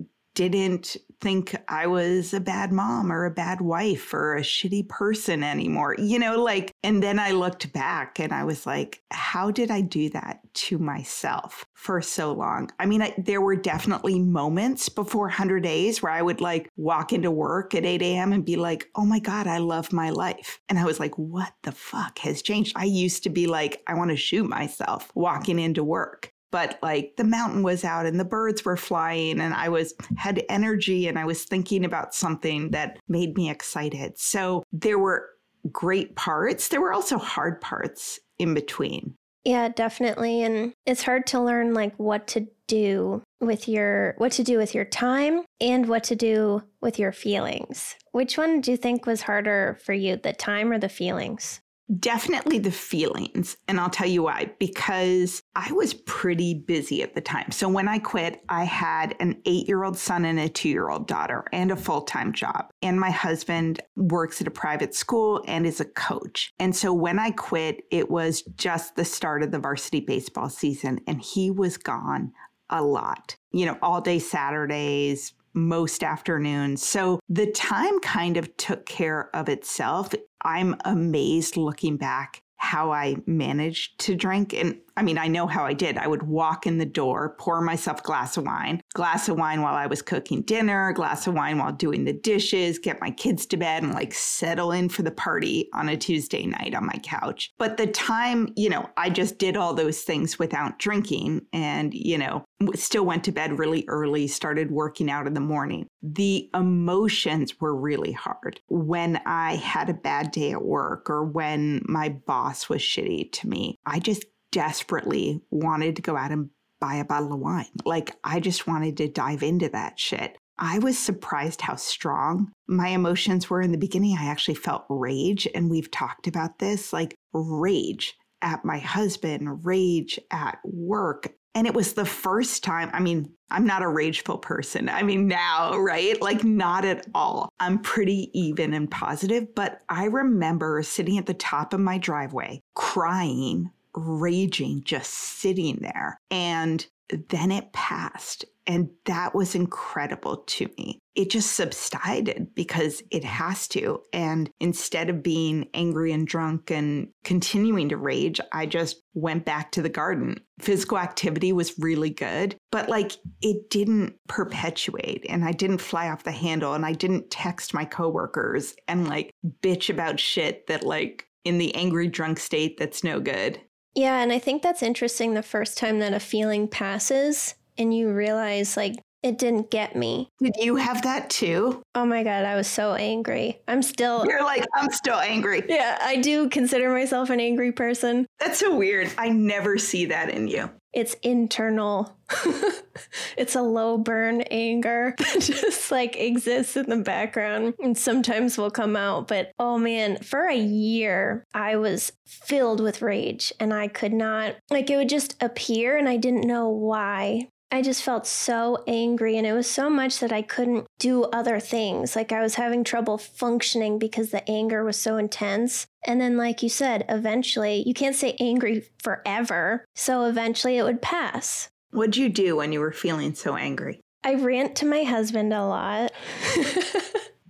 didn't 0.47 0.95
think 1.19 1.53
I 1.67 1.87
was 1.87 2.33
a 2.33 2.39
bad 2.39 2.71
mom 2.71 3.11
or 3.11 3.25
a 3.25 3.31
bad 3.31 3.59
wife 3.59 4.13
or 4.13 4.37
a 4.37 4.41
shitty 4.41 4.87
person 4.87 5.43
anymore. 5.43 5.95
You 5.97 6.17
know, 6.17 6.41
like, 6.41 6.73
and 6.81 7.03
then 7.03 7.19
I 7.19 7.31
looked 7.31 7.73
back 7.73 8.21
and 8.21 8.31
I 8.31 8.45
was 8.45 8.65
like, 8.65 9.01
how 9.11 9.51
did 9.51 9.69
I 9.69 9.81
do 9.81 10.09
that 10.11 10.39
to 10.53 10.77
myself 10.77 11.65
for 11.73 12.01
so 12.01 12.31
long? 12.31 12.69
I 12.79 12.85
mean, 12.85 13.01
I, 13.01 13.13
there 13.17 13.41
were 13.41 13.57
definitely 13.57 14.17
moments 14.17 14.87
before 14.87 15.25
100 15.25 15.61
days 15.61 16.01
where 16.01 16.13
I 16.13 16.21
would 16.21 16.39
like 16.39 16.69
walk 16.77 17.11
into 17.11 17.31
work 17.31 17.75
at 17.75 17.85
8 17.85 18.01
a.m. 18.01 18.31
and 18.31 18.45
be 18.45 18.55
like, 18.55 18.87
oh 18.95 19.05
my 19.05 19.19
God, 19.19 19.45
I 19.45 19.57
love 19.57 19.91
my 19.91 20.11
life. 20.11 20.61
And 20.69 20.79
I 20.79 20.85
was 20.85 21.01
like, 21.01 21.17
what 21.17 21.51
the 21.63 21.73
fuck 21.73 22.19
has 22.19 22.41
changed? 22.41 22.77
I 22.77 22.85
used 22.85 23.23
to 23.23 23.29
be 23.29 23.45
like, 23.45 23.83
I 23.87 23.95
want 23.95 24.11
to 24.11 24.15
shoot 24.15 24.47
myself 24.47 25.11
walking 25.15 25.59
into 25.59 25.83
work 25.83 26.31
but 26.51 26.79
like 26.81 27.13
the 27.17 27.23
mountain 27.23 27.63
was 27.63 27.83
out 27.83 28.05
and 28.05 28.19
the 28.19 28.25
birds 28.25 28.65
were 28.65 28.77
flying 28.77 29.39
and 29.39 29.53
I 29.53 29.69
was 29.69 29.93
had 30.17 30.43
energy 30.49 31.07
and 31.07 31.17
I 31.17 31.25
was 31.25 31.43
thinking 31.43 31.85
about 31.85 32.13
something 32.13 32.71
that 32.71 32.99
made 33.07 33.35
me 33.35 33.49
excited. 33.49 34.17
So 34.17 34.63
there 34.71 34.99
were 34.99 35.29
great 35.71 36.15
parts. 36.15 36.69
There 36.69 36.81
were 36.81 36.93
also 36.93 37.17
hard 37.17 37.61
parts 37.61 38.19
in 38.37 38.53
between. 38.53 39.15
Yeah, 39.45 39.69
definitely. 39.69 40.43
And 40.43 40.73
it's 40.85 41.03
hard 41.03 41.25
to 41.27 41.41
learn 41.41 41.73
like 41.73 41.95
what 41.97 42.27
to 42.27 42.47
do 42.67 43.23
with 43.39 43.67
your 43.67 44.13
what 44.17 44.33
to 44.33 44.43
do 44.43 44.57
with 44.57 44.75
your 44.75 44.85
time 44.85 45.43
and 45.59 45.87
what 45.87 46.03
to 46.05 46.15
do 46.15 46.61
with 46.81 46.99
your 46.99 47.11
feelings. 47.11 47.95
Which 48.11 48.37
one 48.37 48.61
do 48.61 48.71
you 48.71 48.77
think 48.77 49.05
was 49.05 49.23
harder 49.23 49.79
for 49.83 49.93
you, 49.93 50.17
the 50.17 50.33
time 50.33 50.71
or 50.71 50.77
the 50.77 50.89
feelings? 50.89 51.61
Definitely 51.97 52.59
the 52.59 52.71
feelings. 52.71 53.57
And 53.67 53.79
I'll 53.79 53.89
tell 53.89 54.07
you 54.07 54.23
why. 54.23 54.51
Because 54.59 55.41
I 55.55 55.71
was 55.71 55.93
pretty 55.93 56.53
busy 56.53 57.01
at 57.01 57.15
the 57.15 57.21
time. 57.21 57.51
So 57.51 57.67
when 57.67 57.87
I 57.87 57.97
quit, 57.97 58.43
I 58.47 58.65
had 58.65 59.15
an 59.19 59.41
eight 59.45 59.67
year 59.67 59.83
old 59.83 59.97
son 59.97 60.25
and 60.25 60.39
a 60.39 60.49
two 60.49 60.69
year 60.69 60.89
old 60.89 61.07
daughter 61.07 61.45
and 61.51 61.71
a 61.71 61.75
full 61.75 62.01
time 62.01 62.31
job. 62.31 62.71
And 62.83 62.99
my 62.99 63.09
husband 63.09 63.81
works 63.95 64.39
at 64.39 64.47
a 64.47 64.51
private 64.51 64.93
school 64.93 65.43
and 65.47 65.65
is 65.65 65.79
a 65.79 65.85
coach. 65.85 66.53
And 66.59 66.75
so 66.75 66.93
when 66.93 67.17
I 67.17 67.31
quit, 67.31 67.83
it 67.89 68.11
was 68.11 68.43
just 68.55 68.95
the 68.95 69.05
start 69.05 69.41
of 69.41 69.51
the 69.51 69.59
varsity 69.59 70.01
baseball 70.01 70.49
season. 70.49 70.99
And 71.07 71.21
he 71.21 71.49
was 71.49 71.77
gone 71.77 72.33
a 72.69 72.83
lot, 72.83 73.35
you 73.51 73.65
know, 73.65 73.77
all 73.81 73.99
day 73.99 74.19
Saturdays, 74.19 75.33
most 75.67 76.03
afternoons. 76.03 76.85
So 76.85 77.19
the 77.29 77.51
time 77.51 77.99
kind 77.99 78.37
of 78.37 78.55
took 78.57 78.85
care 78.85 79.29
of 79.35 79.49
itself. 79.49 80.13
I'm 80.43 80.75
amazed 80.85 81.57
looking 81.57 81.97
back 81.97 82.41
how 82.57 82.91
I 82.91 83.15
managed 83.25 83.99
to 84.01 84.15
drink. 84.15 84.53
And 84.53 84.79
I 84.99 85.01
mean, 85.01 85.17
I 85.17 85.29
know 85.29 85.47
how 85.47 85.63
I 85.63 85.71
did. 85.71 85.97
I 85.97 86.07
would 86.07 86.23
walk 86.23 86.67
in 86.67 86.77
the 86.77 86.85
door, 86.85 87.37
pour 87.39 87.61
myself 87.61 88.01
a 88.01 88.03
glass 88.03 88.35
of 88.35 88.43
wine, 88.43 88.81
glass 88.93 89.29
of 89.29 89.37
wine 89.37 89.61
while 89.61 89.75
I 89.75 89.87
was 89.87 90.01
cooking 90.01 90.41
dinner, 90.41 90.91
glass 90.91 91.25
of 91.25 91.35
wine 91.35 91.57
while 91.57 91.71
doing 91.71 92.03
the 92.03 92.11
dishes, 92.11 92.77
get 92.77 92.99
my 92.99 93.09
kids 93.09 93.45
to 93.45 93.57
bed 93.57 93.83
and 93.83 93.93
like 93.93 94.13
settle 94.13 94.73
in 94.73 94.89
for 94.89 95.03
the 95.03 95.11
party 95.11 95.69
on 95.73 95.87
a 95.87 95.95
Tuesday 95.95 96.45
night 96.45 96.75
on 96.75 96.85
my 96.85 96.99
couch. 97.01 97.49
But 97.57 97.77
the 97.77 97.87
time, 97.87 98.51
you 98.57 98.69
know, 98.69 98.89
I 98.97 99.09
just 99.09 99.37
did 99.37 99.55
all 99.55 99.73
those 99.73 100.01
things 100.01 100.37
without 100.37 100.79
drinking 100.79 101.45
and, 101.53 101.93
you 101.93 102.17
know, 102.17 102.43
still 102.75 103.05
went 103.05 103.23
to 103.23 103.31
bed 103.31 103.57
really 103.57 103.85
early, 103.87 104.27
started 104.27 104.69
working 104.69 105.09
out 105.09 105.27
in 105.27 105.33
the 105.33 105.39
morning. 105.39 105.87
The 106.03 106.49
emotions 106.53 107.61
were 107.61 107.73
really 107.73 108.11
hard 108.11 108.59
when 108.67 109.21
I 109.25 109.55
had 109.55 109.89
a 109.89 109.93
bad 109.93 110.31
day 110.31 110.51
at 110.51 110.61
work 110.61 111.09
or 111.09 111.23
when 111.23 111.83
my 111.85 112.09
boss 112.09 112.67
was 112.67 112.81
shitty 112.81 113.31
to 113.31 113.47
me. 113.47 113.77
I 113.85 113.99
just 113.99 114.25
desperately 114.51 115.41
wanted 115.49 115.95
to 115.95 116.01
go 116.01 116.15
out 116.15 116.31
and 116.31 116.49
buy 116.79 116.95
a 116.95 117.05
bottle 117.05 117.33
of 117.33 117.39
wine. 117.39 117.65
Like, 117.85 118.15
I 118.23 118.39
just 118.39 118.67
wanted 118.67 118.97
to 118.97 119.09
dive 119.09 119.43
into 119.43 119.69
that 119.69 119.99
shit. 119.99 120.37
I 120.57 120.79
was 120.79 120.97
surprised 120.97 121.61
how 121.61 121.75
strong 121.75 122.51
my 122.67 122.89
emotions 122.89 123.49
were 123.49 123.61
in 123.61 123.71
the 123.71 123.77
beginning. 123.77 124.17
I 124.17 124.25
actually 124.25 124.55
felt 124.55 124.85
rage, 124.89 125.47
and 125.55 125.69
we've 125.69 125.89
talked 125.89 126.27
about 126.27 126.59
this 126.59 126.91
like 126.91 127.15
rage 127.33 128.15
at 128.41 128.65
my 128.65 128.77
husband, 128.77 129.65
rage 129.65 130.19
at 130.31 130.59
work. 130.63 131.33
And 131.55 131.65
it 131.65 131.73
was 131.73 131.93
the 131.93 132.05
first 132.05 132.63
time, 132.63 132.89
I 132.93 132.99
mean, 132.99 133.33
I'm 133.49 133.65
not 133.65 133.81
a 133.81 133.87
rageful 133.87 134.37
person. 134.37 134.87
I 134.87 135.01
mean, 135.01 135.27
now, 135.27 135.77
right? 135.77 136.21
Like, 136.21 136.43
not 136.43 136.85
at 136.85 137.07
all. 137.15 137.49
I'm 137.59 137.79
pretty 137.79 138.29
even 138.33 138.73
and 138.73 138.89
positive. 138.89 139.55
But 139.55 139.81
I 139.89 140.05
remember 140.05 140.83
sitting 140.83 141.17
at 141.17 141.25
the 141.25 141.33
top 141.33 141.73
of 141.73 141.79
my 141.79 141.97
driveway 141.97 142.61
crying 142.75 143.71
raging, 143.95 144.83
just 144.83 145.11
sitting 145.13 145.79
there. 145.81 146.19
And 146.29 146.85
then 147.29 147.51
it 147.51 147.73
passed. 147.73 148.45
And 148.67 148.89
that 149.05 149.33
was 149.33 149.55
incredible 149.55 150.37
to 150.37 150.69
me. 150.77 150.99
It 151.15 151.31
just 151.31 151.53
subsided 151.53 152.49
because 152.53 153.01
it 153.09 153.23
has 153.23 153.67
to. 153.69 154.03
And 154.13 154.51
instead 154.59 155.09
of 155.09 155.23
being 155.23 155.69
angry 155.73 156.11
and 156.11 156.27
drunk 156.27 156.69
and 156.69 157.09
continuing 157.23 157.89
to 157.89 157.97
rage, 157.97 158.39
I 158.53 158.67
just 158.67 159.01
went 159.15 159.43
back 159.43 159.71
to 159.71 159.81
the 159.81 159.89
garden. 159.89 160.39
Physical 160.61 160.99
activity 160.99 161.51
was 161.51 161.79
really 161.79 162.11
good, 162.11 162.55
but 162.71 162.89
like 162.89 163.13
it 163.41 163.71
didn't 163.71 164.13
perpetuate. 164.27 165.25
And 165.27 165.43
I 165.43 165.51
didn't 165.51 165.81
fly 165.81 166.09
off 166.09 166.23
the 166.23 166.31
handle 166.31 166.75
and 166.75 166.85
I 166.85 166.93
didn't 166.93 167.31
text 167.31 167.73
my 167.73 167.85
coworkers 167.85 168.75
and 168.87 169.07
like 169.07 169.31
bitch 169.63 169.89
about 169.89 170.19
shit 170.19 170.67
that 170.67 170.83
like 170.83 171.25
in 171.43 171.57
the 171.57 171.73
angry 171.73 172.07
drunk 172.07 172.37
state 172.39 172.77
that's 172.77 173.03
no 173.03 173.19
good. 173.19 173.59
Yeah, 173.99 174.21
and 174.21 174.31
I 174.31 174.39
think 174.39 174.61
that's 174.61 174.81
interesting 174.81 175.33
the 175.33 175.43
first 175.43 175.77
time 175.77 175.99
that 175.99 176.13
a 176.13 176.21
feeling 176.21 176.69
passes 176.69 177.55
and 177.77 177.93
you 177.93 178.13
realize, 178.13 178.77
like, 178.77 178.95
it 179.21 179.37
didn't 179.37 179.69
get 179.69 179.95
me. 179.95 180.29
Did 180.41 180.55
you 180.59 180.77
have 180.77 181.01
that 181.03 181.29
too? 181.29 181.81
Oh 181.95 182.05
my 182.05 182.23
God, 182.23 182.45
I 182.45 182.55
was 182.55 182.67
so 182.67 182.93
angry. 182.93 183.59
I'm 183.67 183.81
still. 183.81 184.25
You're 184.29 184.43
like, 184.43 184.65
I'm 184.75 184.91
still 184.91 185.19
angry. 185.19 185.63
Yeah, 185.67 185.97
I 186.01 186.17
do 186.17 186.49
consider 186.49 186.89
myself 186.91 187.29
an 187.29 187.39
angry 187.39 187.71
person. 187.71 188.25
That's 188.39 188.59
so 188.59 188.75
weird. 188.75 189.11
I 189.17 189.29
never 189.29 189.77
see 189.77 190.05
that 190.05 190.29
in 190.29 190.47
you. 190.47 190.69
It's 190.91 191.13
internal. 191.21 192.17
it's 193.37 193.55
a 193.55 193.61
low 193.61 193.97
burn 193.97 194.41
anger 194.41 195.13
that 195.19 195.41
just 195.41 195.91
like 195.91 196.15
exists 196.15 196.77
in 196.77 196.89
the 196.89 196.97
background 196.97 197.75
and 197.79 197.97
sometimes 197.97 198.57
will 198.57 198.71
come 198.71 198.95
out. 198.95 199.27
But 199.27 199.51
oh 199.59 199.77
man, 199.77 200.17
for 200.17 200.47
a 200.47 200.57
year, 200.57 201.43
I 201.53 201.75
was 201.75 202.11
filled 202.25 202.81
with 202.81 203.01
rage 203.01 203.53
and 203.59 203.73
I 203.73 203.87
could 203.87 204.13
not, 204.13 204.55
like, 204.69 204.89
it 204.89 204.97
would 204.97 205.09
just 205.09 205.35
appear 205.41 205.97
and 205.97 206.09
I 206.09 206.17
didn't 206.17 206.47
know 206.47 206.69
why. 206.69 207.49
I 207.71 207.83
just 207.83 208.01
felt 208.03 208.25
so 208.25 208.83
angry, 208.87 209.37
and 209.37 209.45
it 209.45 209.53
was 209.53 209.69
so 209.69 209.89
much 209.89 210.19
that 210.19 210.31
I 210.31 210.41
couldn't 210.41 210.87
do 210.97 211.23
other 211.25 211.59
things. 211.59 212.15
Like 212.15 212.31
I 212.31 212.41
was 212.41 212.55
having 212.55 212.83
trouble 212.83 213.17
functioning 213.17 213.99
because 213.99 214.31
the 214.31 214.49
anger 214.49 214.83
was 214.83 214.97
so 214.97 215.17
intense. 215.17 215.85
And 216.05 216.19
then, 216.19 216.35
like 216.35 216.63
you 216.63 216.69
said, 216.69 217.05
eventually, 217.09 217.83
you 217.85 217.93
can't 217.93 218.15
stay 218.15 218.35
angry 218.39 218.89
forever. 219.03 219.85
So 219.95 220.25
eventually 220.25 220.77
it 220.77 220.83
would 220.83 221.01
pass. 221.01 221.69
What'd 221.91 222.17
you 222.17 222.29
do 222.29 222.55
when 222.55 222.71
you 222.71 222.79
were 222.79 222.91
feeling 222.91 223.35
so 223.35 223.55
angry? 223.55 223.99
I 224.23 224.35
rant 224.35 224.75
to 224.77 224.85
my 224.85 225.03
husband 225.03 225.53
a 225.53 225.65
lot. 225.65 226.11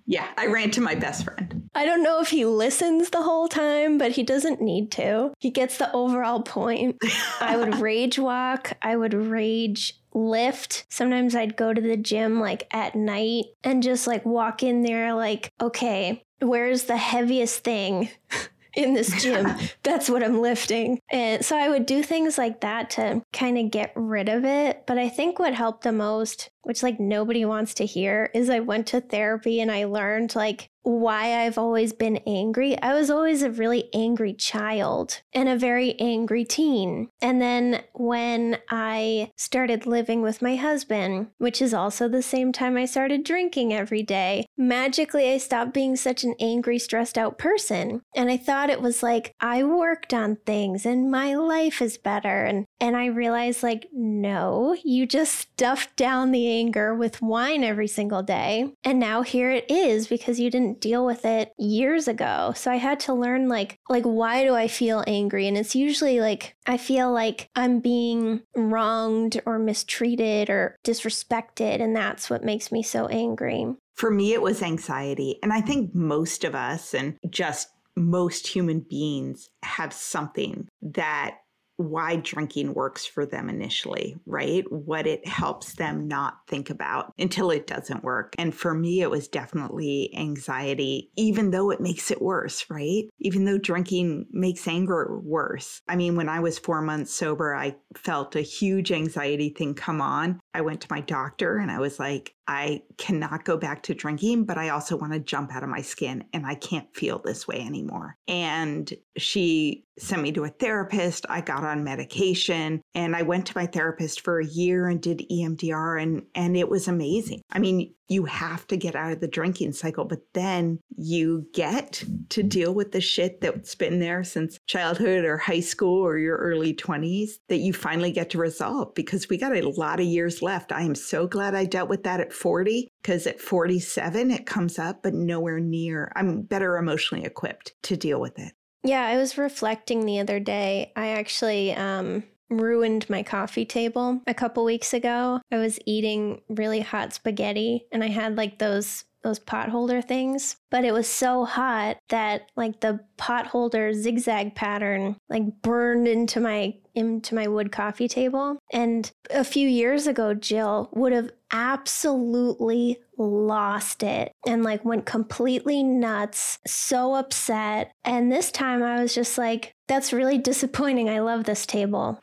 Yeah, 0.09 0.27
I 0.39 0.47
rant 0.47 0.73
to 0.73 0.81
my 0.81 0.95
best 0.95 1.23
friend. 1.23 1.69
I 1.75 1.85
don't 1.85 2.01
know 2.01 2.19
if 2.19 2.29
he 2.29 2.43
listens 2.43 3.11
the 3.11 3.21
whole 3.21 3.47
time, 3.47 3.99
but 3.99 4.13
he 4.13 4.23
doesn't 4.23 4.59
need 4.59 4.91
to. 4.93 5.33
He 5.37 5.51
gets 5.51 5.77
the 5.77 5.93
overall 5.93 6.41
point. 6.41 6.97
I 7.39 7.55
would 7.55 7.75
rage 7.79 8.17
walk, 8.17 8.73
I 8.81 8.97
would 8.97 9.13
rage 9.13 9.98
lift. 10.13 10.85
Sometimes 10.89 11.35
I'd 11.35 11.57
go 11.57 11.73
to 11.73 11.81
the 11.81 11.97
gym 11.97 12.39
like 12.39 12.67
at 12.71 12.95
night 12.95 13.45
and 13.63 13.83
just 13.83 14.07
like 14.07 14.25
walk 14.25 14.63
in 14.63 14.81
there 14.81 15.13
like, 15.13 15.51
okay, 15.61 16.23
where's 16.39 16.83
the 16.83 16.97
heaviest 16.97 17.63
thing? 17.63 18.09
in 18.75 18.93
this 18.93 19.21
gym. 19.21 19.47
That's 19.83 20.09
what 20.09 20.23
I'm 20.23 20.41
lifting. 20.41 20.99
And 21.11 21.43
so 21.43 21.57
I 21.57 21.69
would 21.69 21.85
do 21.85 22.03
things 22.03 22.37
like 22.37 22.61
that 22.61 22.91
to 22.91 23.21
kind 23.33 23.57
of 23.57 23.71
get 23.71 23.91
rid 23.95 24.29
of 24.29 24.45
it. 24.45 24.83
But 24.85 24.97
I 24.97 25.09
think 25.09 25.39
what 25.39 25.53
helped 25.53 25.83
the 25.83 25.91
most, 25.91 26.49
which 26.61 26.83
like 26.83 26.99
nobody 26.99 27.45
wants 27.45 27.73
to 27.75 27.85
hear, 27.85 28.29
is 28.33 28.49
I 28.49 28.59
went 28.59 28.87
to 28.87 29.01
therapy 29.01 29.59
and 29.59 29.71
I 29.71 29.85
learned 29.85 30.35
like 30.35 30.69
why 30.83 31.45
I've 31.45 31.57
always 31.57 31.93
been 31.93 32.17
angry. 32.25 32.79
I 32.81 32.93
was 32.93 33.09
always 33.09 33.41
a 33.41 33.51
really 33.51 33.89
angry 33.93 34.33
child 34.33 35.21
and 35.33 35.49
a 35.49 35.57
very 35.57 35.99
angry 35.99 36.45
teen. 36.45 37.09
And 37.21 37.41
then 37.41 37.83
when 37.93 38.59
I 38.69 39.31
started 39.35 39.85
living 39.85 40.21
with 40.21 40.41
my 40.41 40.55
husband, 40.55 41.27
which 41.37 41.61
is 41.61 41.73
also 41.73 42.07
the 42.07 42.21
same 42.21 42.51
time 42.51 42.77
I 42.77 42.85
started 42.85 43.23
drinking 43.23 43.73
every 43.73 44.03
day, 44.03 44.45
magically 44.57 45.31
I 45.31 45.37
stopped 45.37 45.73
being 45.73 45.95
such 45.95 46.23
an 46.23 46.35
angry, 46.39 46.79
stressed 46.79 47.17
out 47.17 47.37
person. 47.37 48.01
And 48.15 48.29
I 48.29 48.37
thought 48.37 48.69
it 48.69 48.81
was 48.81 49.03
like 49.03 49.33
I 49.39 49.63
worked 49.63 50.13
on 50.13 50.37
things 50.45 50.85
and 50.85 51.11
my 51.11 51.35
life 51.35 51.81
is 51.81 51.97
better. 51.97 52.45
And 52.45 52.65
and 52.79 52.95
I 52.95 53.07
realized 53.07 53.63
like 53.63 53.87
no, 53.91 54.75
you 54.83 55.05
just 55.05 55.35
stuffed 55.35 55.95
down 55.95 56.31
the 56.31 56.49
anger 56.49 56.95
with 56.95 57.21
wine 57.21 57.63
every 57.63 57.87
single 57.87 58.23
day. 58.23 58.71
And 58.83 58.99
now 58.99 59.21
here 59.21 59.51
it 59.51 59.69
is 59.69 60.07
because 60.07 60.39
you 60.39 60.49
didn't 60.49 60.68
deal 60.73 61.05
with 61.05 61.25
it 61.25 61.51
years 61.57 62.07
ago. 62.07 62.53
So 62.55 62.71
I 62.71 62.75
had 62.75 62.99
to 63.01 63.13
learn 63.13 63.47
like 63.47 63.77
like 63.89 64.03
why 64.03 64.43
do 64.43 64.55
I 64.55 64.67
feel 64.67 65.03
angry? 65.07 65.47
And 65.47 65.57
it's 65.57 65.75
usually 65.75 66.19
like 66.19 66.55
I 66.65 66.77
feel 66.77 67.11
like 67.11 67.49
I'm 67.55 67.79
being 67.79 68.41
wronged 68.55 69.41
or 69.45 69.59
mistreated 69.59 70.49
or 70.49 70.75
disrespected 70.85 71.81
and 71.81 71.95
that's 71.95 72.29
what 72.29 72.43
makes 72.43 72.71
me 72.71 72.83
so 72.83 73.07
angry. 73.07 73.65
For 73.95 74.11
me 74.11 74.33
it 74.33 74.41
was 74.41 74.61
anxiety. 74.61 75.39
And 75.43 75.53
I 75.53 75.61
think 75.61 75.93
most 75.93 76.43
of 76.43 76.55
us 76.55 76.93
and 76.93 77.17
just 77.29 77.69
most 77.95 78.47
human 78.47 78.79
beings 78.79 79.49
have 79.63 79.93
something 79.93 80.67
that 80.81 81.37
why 81.79 82.17
drinking 82.17 82.73
works 82.73 83.05
for 83.05 83.25
them 83.25 83.47
initially, 83.47 84.17
right? 84.25 84.69
What 84.69 85.07
it 85.07 85.25
helps 85.25 85.75
them 85.75 86.09
not 86.09 86.39
think 86.45 86.69
about 86.69 87.13
until 87.17 87.51
it 87.51 87.67
doesn't 87.67 88.03
work. 88.03 88.35
And 88.37 88.53
for 88.53 88.73
me, 88.73 89.01
it 89.01 89.09
was 89.09 89.29
definitely 89.29 90.13
anxiety, 90.13 91.09
even 91.15 91.51
though 91.51 91.71
it 91.71 91.79
makes 91.79 92.11
it 92.11 92.21
worse, 92.21 92.65
right? 92.69 93.05
Even 93.19 93.45
though 93.45 93.57
drinking 93.57 94.25
makes 94.31 94.67
anger 94.67 95.21
worse. 95.23 95.81
I 95.87 95.95
mean, 95.95 96.17
when 96.17 96.27
I 96.27 96.41
was 96.41 96.59
four 96.59 96.81
months 96.81 97.13
sober, 97.13 97.55
I 97.55 97.77
felt 97.95 98.35
a 98.35 98.41
huge 98.41 98.91
anxiety 98.91 99.49
thing 99.49 99.73
come 99.73 100.01
on. 100.01 100.41
I 100.53 100.59
went 100.59 100.81
to 100.81 100.87
my 100.91 100.99
doctor 100.99 101.59
and 101.59 101.71
I 101.71 101.79
was 101.79 101.97
like, 101.97 102.35
I 102.49 102.81
cannot 102.97 103.45
go 103.45 103.57
back 103.57 103.83
to 103.83 103.93
drinking, 103.93 104.45
but 104.45 104.57
I 104.57 104.69
also 104.69 104.97
want 104.97 105.13
to 105.13 105.19
jump 105.19 105.53
out 105.53 105.61
of 105.61 105.69
my 105.69 105.81
skin 105.81 106.25
and 106.33 106.47
I 106.47 106.55
can't 106.55 106.93
feel 106.95 107.19
this 107.19 107.47
way 107.47 107.61
anymore. 107.61 108.17
And 108.27 108.91
she 109.17 109.85
sent 110.01 110.21
me 110.21 110.31
to 110.33 110.45
a 110.45 110.49
therapist. 110.49 111.25
I 111.29 111.41
got 111.41 111.63
on 111.63 111.83
medication 111.83 112.81
and 112.95 113.15
I 113.15 113.21
went 113.21 113.45
to 113.47 113.57
my 113.57 113.65
therapist 113.65 114.21
for 114.21 114.39
a 114.39 114.45
year 114.45 114.87
and 114.87 115.01
did 115.01 115.25
EMDR 115.31 116.01
and 116.01 116.23
and 116.35 116.57
it 116.57 116.69
was 116.69 116.87
amazing. 116.87 117.41
I 117.51 117.59
mean, 117.59 117.93
you 118.09 118.25
have 118.25 118.65
to 118.67 118.75
get 118.75 118.95
out 118.95 119.11
of 119.11 119.19
the 119.19 119.27
drinking 119.27 119.71
cycle, 119.71 120.03
but 120.03 120.21
then 120.33 120.79
you 120.97 121.45
get 121.53 122.03
to 122.29 122.41
deal 122.41 122.73
with 122.73 122.91
the 122.91 122.99
shit 122.99 123.39
that's 123.39 123.75
been 123.75 123.99
there 123.99 124.23
since 124.23 124.57
childhood 124.67 125.25
or 125.25 125.37
high 125.37 125.59
school 125.59 126.05
or 126.05 126.17
your 126.17 126.37
early 126.37 126.73
20s 126.73 127.33
that 127.49 127.57
you 127.57 127.71
finally 127.71 128.11
get 128.11 128.31
to 128.31 128.39
resolve 128.39 128.93
because 128.95 129.29
we 129.29 129.37
got 129.37 129.55
a 129.55 129.69
lot 129.69 129.99
of 129.99 130.07
years 130.07 130.41
left. 130.41 130.71
I 130.71 130.81
am 130.81 130.95
so 130.95 131.27
glad 131.27 131.53
I 131.53 131.65
dealt 131.65 131.89
with 131.89 132.03
that 132.03 132.19
at 132.19 132.33
40 132.33 132.89
because 133.01 133.27
at 133.27 133.39
47 133.39 134.31
it 134.31 134.47
comes 134.47 134.79
up, 134.79 135.03
but 135.03 135.13
nowhere 135.13 135.59
near. 135.59 136.11
I'm 136.15 136.41
better 136.41 136.77
emotionally 136.77 137.25
equipped 137.25 137.73
to 137.83 137.95
deal 137.95 138.19
with 138.19 138.39
it. 138.39 138.53
Yeah, 138.83 139.05
I 139.05 139.17
was 139.17 139.37
reflecting 139.37 140.05
the 140.05 140.19
other 140.19 140.39
day. 140.39 140.91
I 140.95 141.09
actually 141.09 141.73
um, 141.73 142.23
ruined 142.49 143.09
my 143.09 143.23
coffee 143.23 143.65
table 143.65 144.21
a 144.25 144.33
couple 144.33 144.63
weeks 144.63 144.93
ago. 144.93 145.41
I 145.51 145.57
was 145.57 145.79
eating 145.85 146.41
really 146.49 146.79
hot 146.81 147.13
spaghetti 147.13 147.85
and 147.91 148.03
I 148.03 148.07
had 148.07 148.37
like 148.37 148.57
those 148.57 149.03
those 149.23 149.39
pot 149.39 149.69
holder 149.69 150.01
things, 150.01 150.57
but 150.69 150.85
it 150.85 150.93
was 150.93 151.07
so 151.07 151.45
hot 151.45 151.97
that 152.09 152.49
like 152.55 152.79
the 152.79 152.99
pot 153.17 153.47
holder 153.47 153.93
zigzag 153.93 154.55
pattern 154.55 155.15
like 155.29 155.61
burned 155.61 156.07
into 156.07 156.39
my 156.39 156.73
into 156.95 157.35
my 157.35 157.47
wood 157.47 157.71
coffee 157.71 158.07
table. 158.07 158.57
And 158.71 159.09
a 159.29 159.43
few 159.43 159.67
years 159.67 160.07
ago, 160.07 160.33
Jill 160.33 160.89
would 160.93 161.13
have 161.13 161.31
absolutely 161.51 162.97
lost 163.17 164.03
it 164.03 164.31
and 164.45 164.63
like 164.63 164.85
went 164.85 165.05
completely 165.05 165.83
nuts, 165.83 166.59
so 166.65 167.15
upset. 167.15 167.91
And 168.03 168.31
this 168.31 168.51
time 168.51 168.83
I 168.83 169.01
was 169.01 169.13
just 169.13 169.37
like, 169.37 169.73
that's 169.87 170.13
really 170.13 170.37
disappointing. 170.37 171.09
I 171.09 171.19
love 171.19 171.45
this 171.45 171.65
table. 171.65 172.19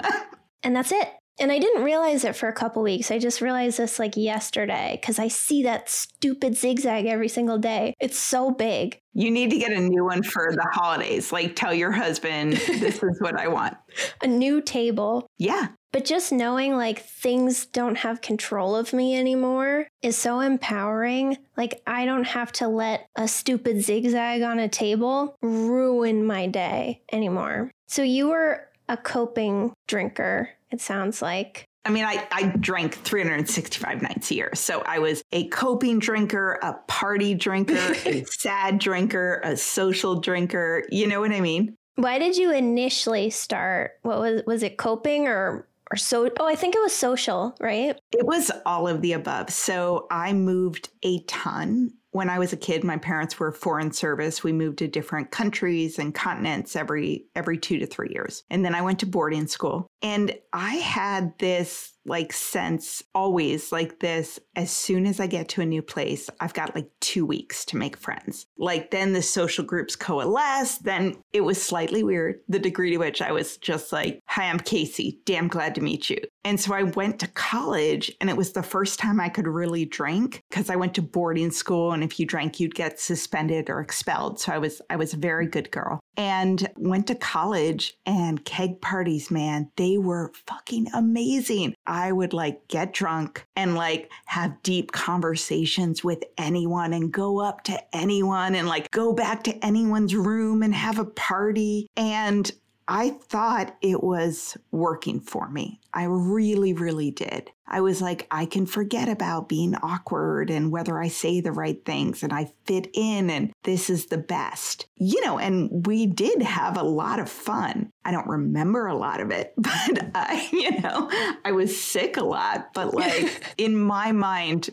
and 0.62 0.76
that's 0.76 0.92
it. 0.92 1.08
And 1.40 1.52
I 1.52 1.58
didn't 1.58 1.84
realize 1.84 2.24
it 2.24 2.36
for 2.36 2.48
a 2.48 2.52
couple 2.52 2.82
weeks. 2.82 3.10
I 3.10 3.18
just 3.18 3.40
realized 3.40 3.78
this 3.78 3.98
like 3.98 4.16
yesterday 4.16 4.98
because 5.00 5.18
I 5.18 5.28
see 5.28 5.62
that 5.62 5.88
stupid 5.88 6.56
zigzag 6.56 7.06
every 7.06 7.28
single 7.28 7.58
day. 7.58 7.94
It's 8.00 8.18
so 8.18 8.50
big. 8.50 8.98
You 9.14 9.30
need 9.30 9.50
to 9.50 9.58
get 9.58 9.72
a 9.72 9.80
new 9.80 10.04
one 10.04 10.22
for 10.22 10.52
the 10.52 10.66
holidays. 10.72 11.32
Like 11.32 11.54
tell 11.54 11.74
your 11.74 11.92
husband, 11.92 12.52
this 12.52 13.02
is 13.02 13.20
what 13.20 13.38
I 13.38 13.48
want. 13.48 13.76
a 14.22 14.26
new 14.26 14.60
table. 14.60 15.26
Yeah. 15.38 15.68
But 15.90 16.04
just 16.04 16.32
knowing 16.32 16.76
like 16.76 17.00
things 17.00 17.66
don't 17.66 17.96
have 17.96 18.20
control 18.20 18.76
of 18.76 18.92
me 18.92 19.18
anymore 19.18 19.88
is 20.02 20.18
so 20.18 20.40
empowering. 20.40 21.38
Like 21.56 21.80
I 21.86 22.04
don't 22.04 22.24
have 22.24 22.52
to 22.52 22.68
let 22.68 23.06
a 23.16 23.26
stupid 23.26 23.80
zigzag 23.80 24.42
on 24.42 24.58
a 24.58 24.68
table 24.68 25.36
ruin 25.40 26.24
my 26.24 26.46
day 26.46 27.02
anymore. 27.10 27.70
So 27.86 28.02
you 28.02 28.28
were 28.28 28.68
a 28.88 28.96
coping 28.96 29.72
drinker 29.86 30.50
it 30.70 30.80
sounds 30.80 31.22
like. 31.22 31.64
I 31.84 31.90
mean, 31.90 32.04
I, 32.04 32.26
I 32.32 32.48
drank 32.60 32.94
365 32.96 34.02
nights 34.02 34.30
a 34.30 34.34
year. 34.34 34.50
So 34.54 34.82
I 34.84 34.98
was 34.98 35.22
a 35.32 35.48
coping 35.48 35.98
drinker, 35.98 36.58
a 36.62 36.74
party 36.86 37.34
drinker, 37.34 37.94
a 38.04 38.24
sad 38.26 38.78
drinker, 38.78 39.40
a 39.42 39.56
social 39.56 40.20
drinker. 40.20 40.84
You 40.90 41.06
know 41.06 41.20
what 41.20 41.32
I 41.32 41.40
mean? 41.40 41.76
Why 41.94 42.18
did 42.18 42.36
you 42.36 42.52
initially 42.52 43.30
start? 43.30 43.92
What 44.02 44.18
was 44.18 44.42
was 44.46 44.62
it 44.62 44.76
coping 44.76 45.26
or 45.26 45.66
or 45.90 45.96
so 45.96 46.30
oh, 46.38 46.46
I 46.46 46.54
think 46.54 46.74
it 46.74 46.80
was 46.80 46.92
social, 46.92 47.56
right? 47.58 47.98
It 48.12 48.26
was 48.26 48.50
all 48.66 48.86
of 48.86 49.00
the 49.00 49.14
above. 49.14 49.50
So 49.50 50.06
I 50.10 50.34
moved 50.34 50.90
a 51.02 51.22
ton 51.22 51.92
when 52.10 52.30
I 52.30 52.38
was 52.38 52.52
a 52.52 52.56
kid, 52.56 52.84
my 52.84 52.96
parents 52.96 53.38
were 53.38 53.52
foreign 53.52 53.92
service. 53.92 54.42
We 54.42 54.52
moved 54.52 54.78
to 54.78 54.88
different 54.88 55.30
countries 55.30 55.98
and 55.98 56.14
continents 56.14 56.74
every 56.74 57.26
every 57.36 57.58
2 57.58 57.78
to 57.78 57.86
3 57.86 58.08
years. 58.10 58.44
And 58.50 58.64
then 58.64 58.74
I 58.74 58.82
went 58.82 58.98
to 59.00 59.06
boarding 59.06 59.46
school. 59.46 59.86
And 60.02 60.36
I 60.52 60.74
had 60.76 61.36
this 61.38 61.94
like 62.08 62.32
sense 62.32 63.02
always 63.14 63.70
like 63.70 64.00
this 64.00 64.40
as 64.56 64.70
soon 64.70 65.06
as 65.06 65.20
I 65.20 65.26
get 65.26 65.48
to 65.50 65.60
a 65.60 65.66
new 65.66 65.82
place, 65.82 66.28
I've 66.40 66.54
got 66.54 66.74
like 66.74 66.88
two 67.00 67.24
weeks 67.24 67.64
to 67.66 67.76
make 67.76 67.96
friends. 67.96 68.46
Like 68.56 68.90
then 68.90 69.12
the 69.12 69.22
social 69.22 69.64
groups 69.64 69.94
coalesce. 69.94 70.78
Then 70.78 71.16
it 71.32 71.42
was 71.42 71.62
slightly 71.62 72.02
weird, 72.02 72.40
the 72.48 72.58
degree 72.58 72.90
to 72.90 72.96
which 72.96 73.22
I 73.22 73.32
was 73.32 73.56
just 73.58 73.92
like, 73.92 74.20
Hi, 74.26 74.44
I'm 74.44 74.58
Casey. 74.58 75.20
Damn 75.26 75.48
glad 75.48 75.74
to 75.74 75.80
meet 75.80 76.10
you. 76.10 76.18
And 76.44 76.58
so 76.58 76.74
I 76.74 76.84
went 76.84 77.20
to 77.20 77.28
college 77.28 78.10
and 78.20 78.30
it 78.30 78.36
was 78.36 78.52
the 78.52 78.62
first 78.62 78.98
time 78.98 79.20
I 79.20 79.28
could 79.28 79.46
really 79.46 79.84
drink 79.84 80.42
because 80.48 80.70
I 80.70 80.76
went 80.76 80.94
to 80.94 81.02
boarding 81.02 81.50
school 81.50 81.92
and 81.92 82.02
if 82.02 82.18
you 82.18 82.26
drank 82.26 82.58
you'd 82.58 82.74
get 82.74 82.98
suspended 82.98 83.68
or 83.68 83.80
expelled. 83.80 84.40
So 84.40 84.52
I 84.52 84.58
was 84.58 84.80
I 84.88 84.96
was 84.96 85.12
a 85.12 85.18
very 85.18 85.46
good 85.46 85.70
girl 85.70 86.00
and 86.16 86.68
went 86.76 87.06
to 87.06 87.14
college 87.14 87.94
and 88.04 88.44
keg 88.44 88.80
parties, 88.80 89.30
man, 89.30 89.70
they 89.76 89.87
were 89.96 90.32
fucking 90.46 90.88
amazing. 90.92 91.74
I 91.86 92.12
would 92.12 92.34
like 92.34 92.68
get 92.68 92.92
drunk 92.92 93.46
and 93.56 93.74
like 93.74 94.10
have 94.26 94.62
deep 94.62 94.92
conversations 94.92 96.04
with 96.04 96.24
anyone 96.36 96.92
and 96.92 97.12
go 97.12 97.40
up 97.40 97.64
to 97.64 97.96
anyone 97.96 98.54
and 98.54 98.68
like 98.68 98.90
go 98.90 99.12
back 99.12 99.44
to 99.44 99.64
anyone's 99.64 100.14
room 100.14 100.62
and 100.62 100.74
have 100.74 100.98
a 100.98 101.04
party. 101.04 101.88
And 101.96 102.50
I 102.90 103.10
thought 103.10 103.76
it 103.82 104.02
was 104.02 104.56
working 104.70 105.20
for 105.20 105.50
me. 105.50 105.78
I 105.92 106.04
really, 106.04 106.72
really 106.72 107.10
did. 107.10 107.50
I 107.66 107.82
was 107.82 108.00
like, 108.00 108.26
I 108.30 108.46
can 108.46 108.64
forget 108.64 109.10
about 109.10 109.50
being 109.50 109.74
awkward 109.74 110.48
and 110.48 110.72
whether 110.72 110.98
I 110.98 111.08
say 111.08 111.42
the 111.42 111.52
right 111.52 111.84
things 111.84 112.22
and 112.22 112.32
I 112.32 112.50
fit 112.64 112.88
in 112.94 113.28
and 113.28 113.52
this 113.64 113.90
is 113.90 114.06
the 114.06 114.16
best. 114.16 114.86
You 114.96 115.22
know, 115.22 115.38
and 115.38 115.86
we 115.86 116.06
did 116.06 116.40
have 116.40 116.78
a 116.78 116.82
lot 116.82 117.20
of 117.20 117.28
fun. 117.28 117.90
I 118.06 118.10
don't 118.10 118.26
remember 118.26 118.86
a 118.86 118.96
lot 118.96 119.20
of 119.20 119.30
it, 119.30 119.52
but 119.58 120.10
I, 120.14 120.48
you 120.50 120.80
know, 120.80 121.10
I 121.44 121.52
was 121.52 121.78
sick 121.78 122.16
a 122.16 122.24
lot, 122.24 122.72
but 122.72 122.94
like 122.94 123.54
in 123.58 123.76
my 123.76 124.12
mind, 124.12 124.70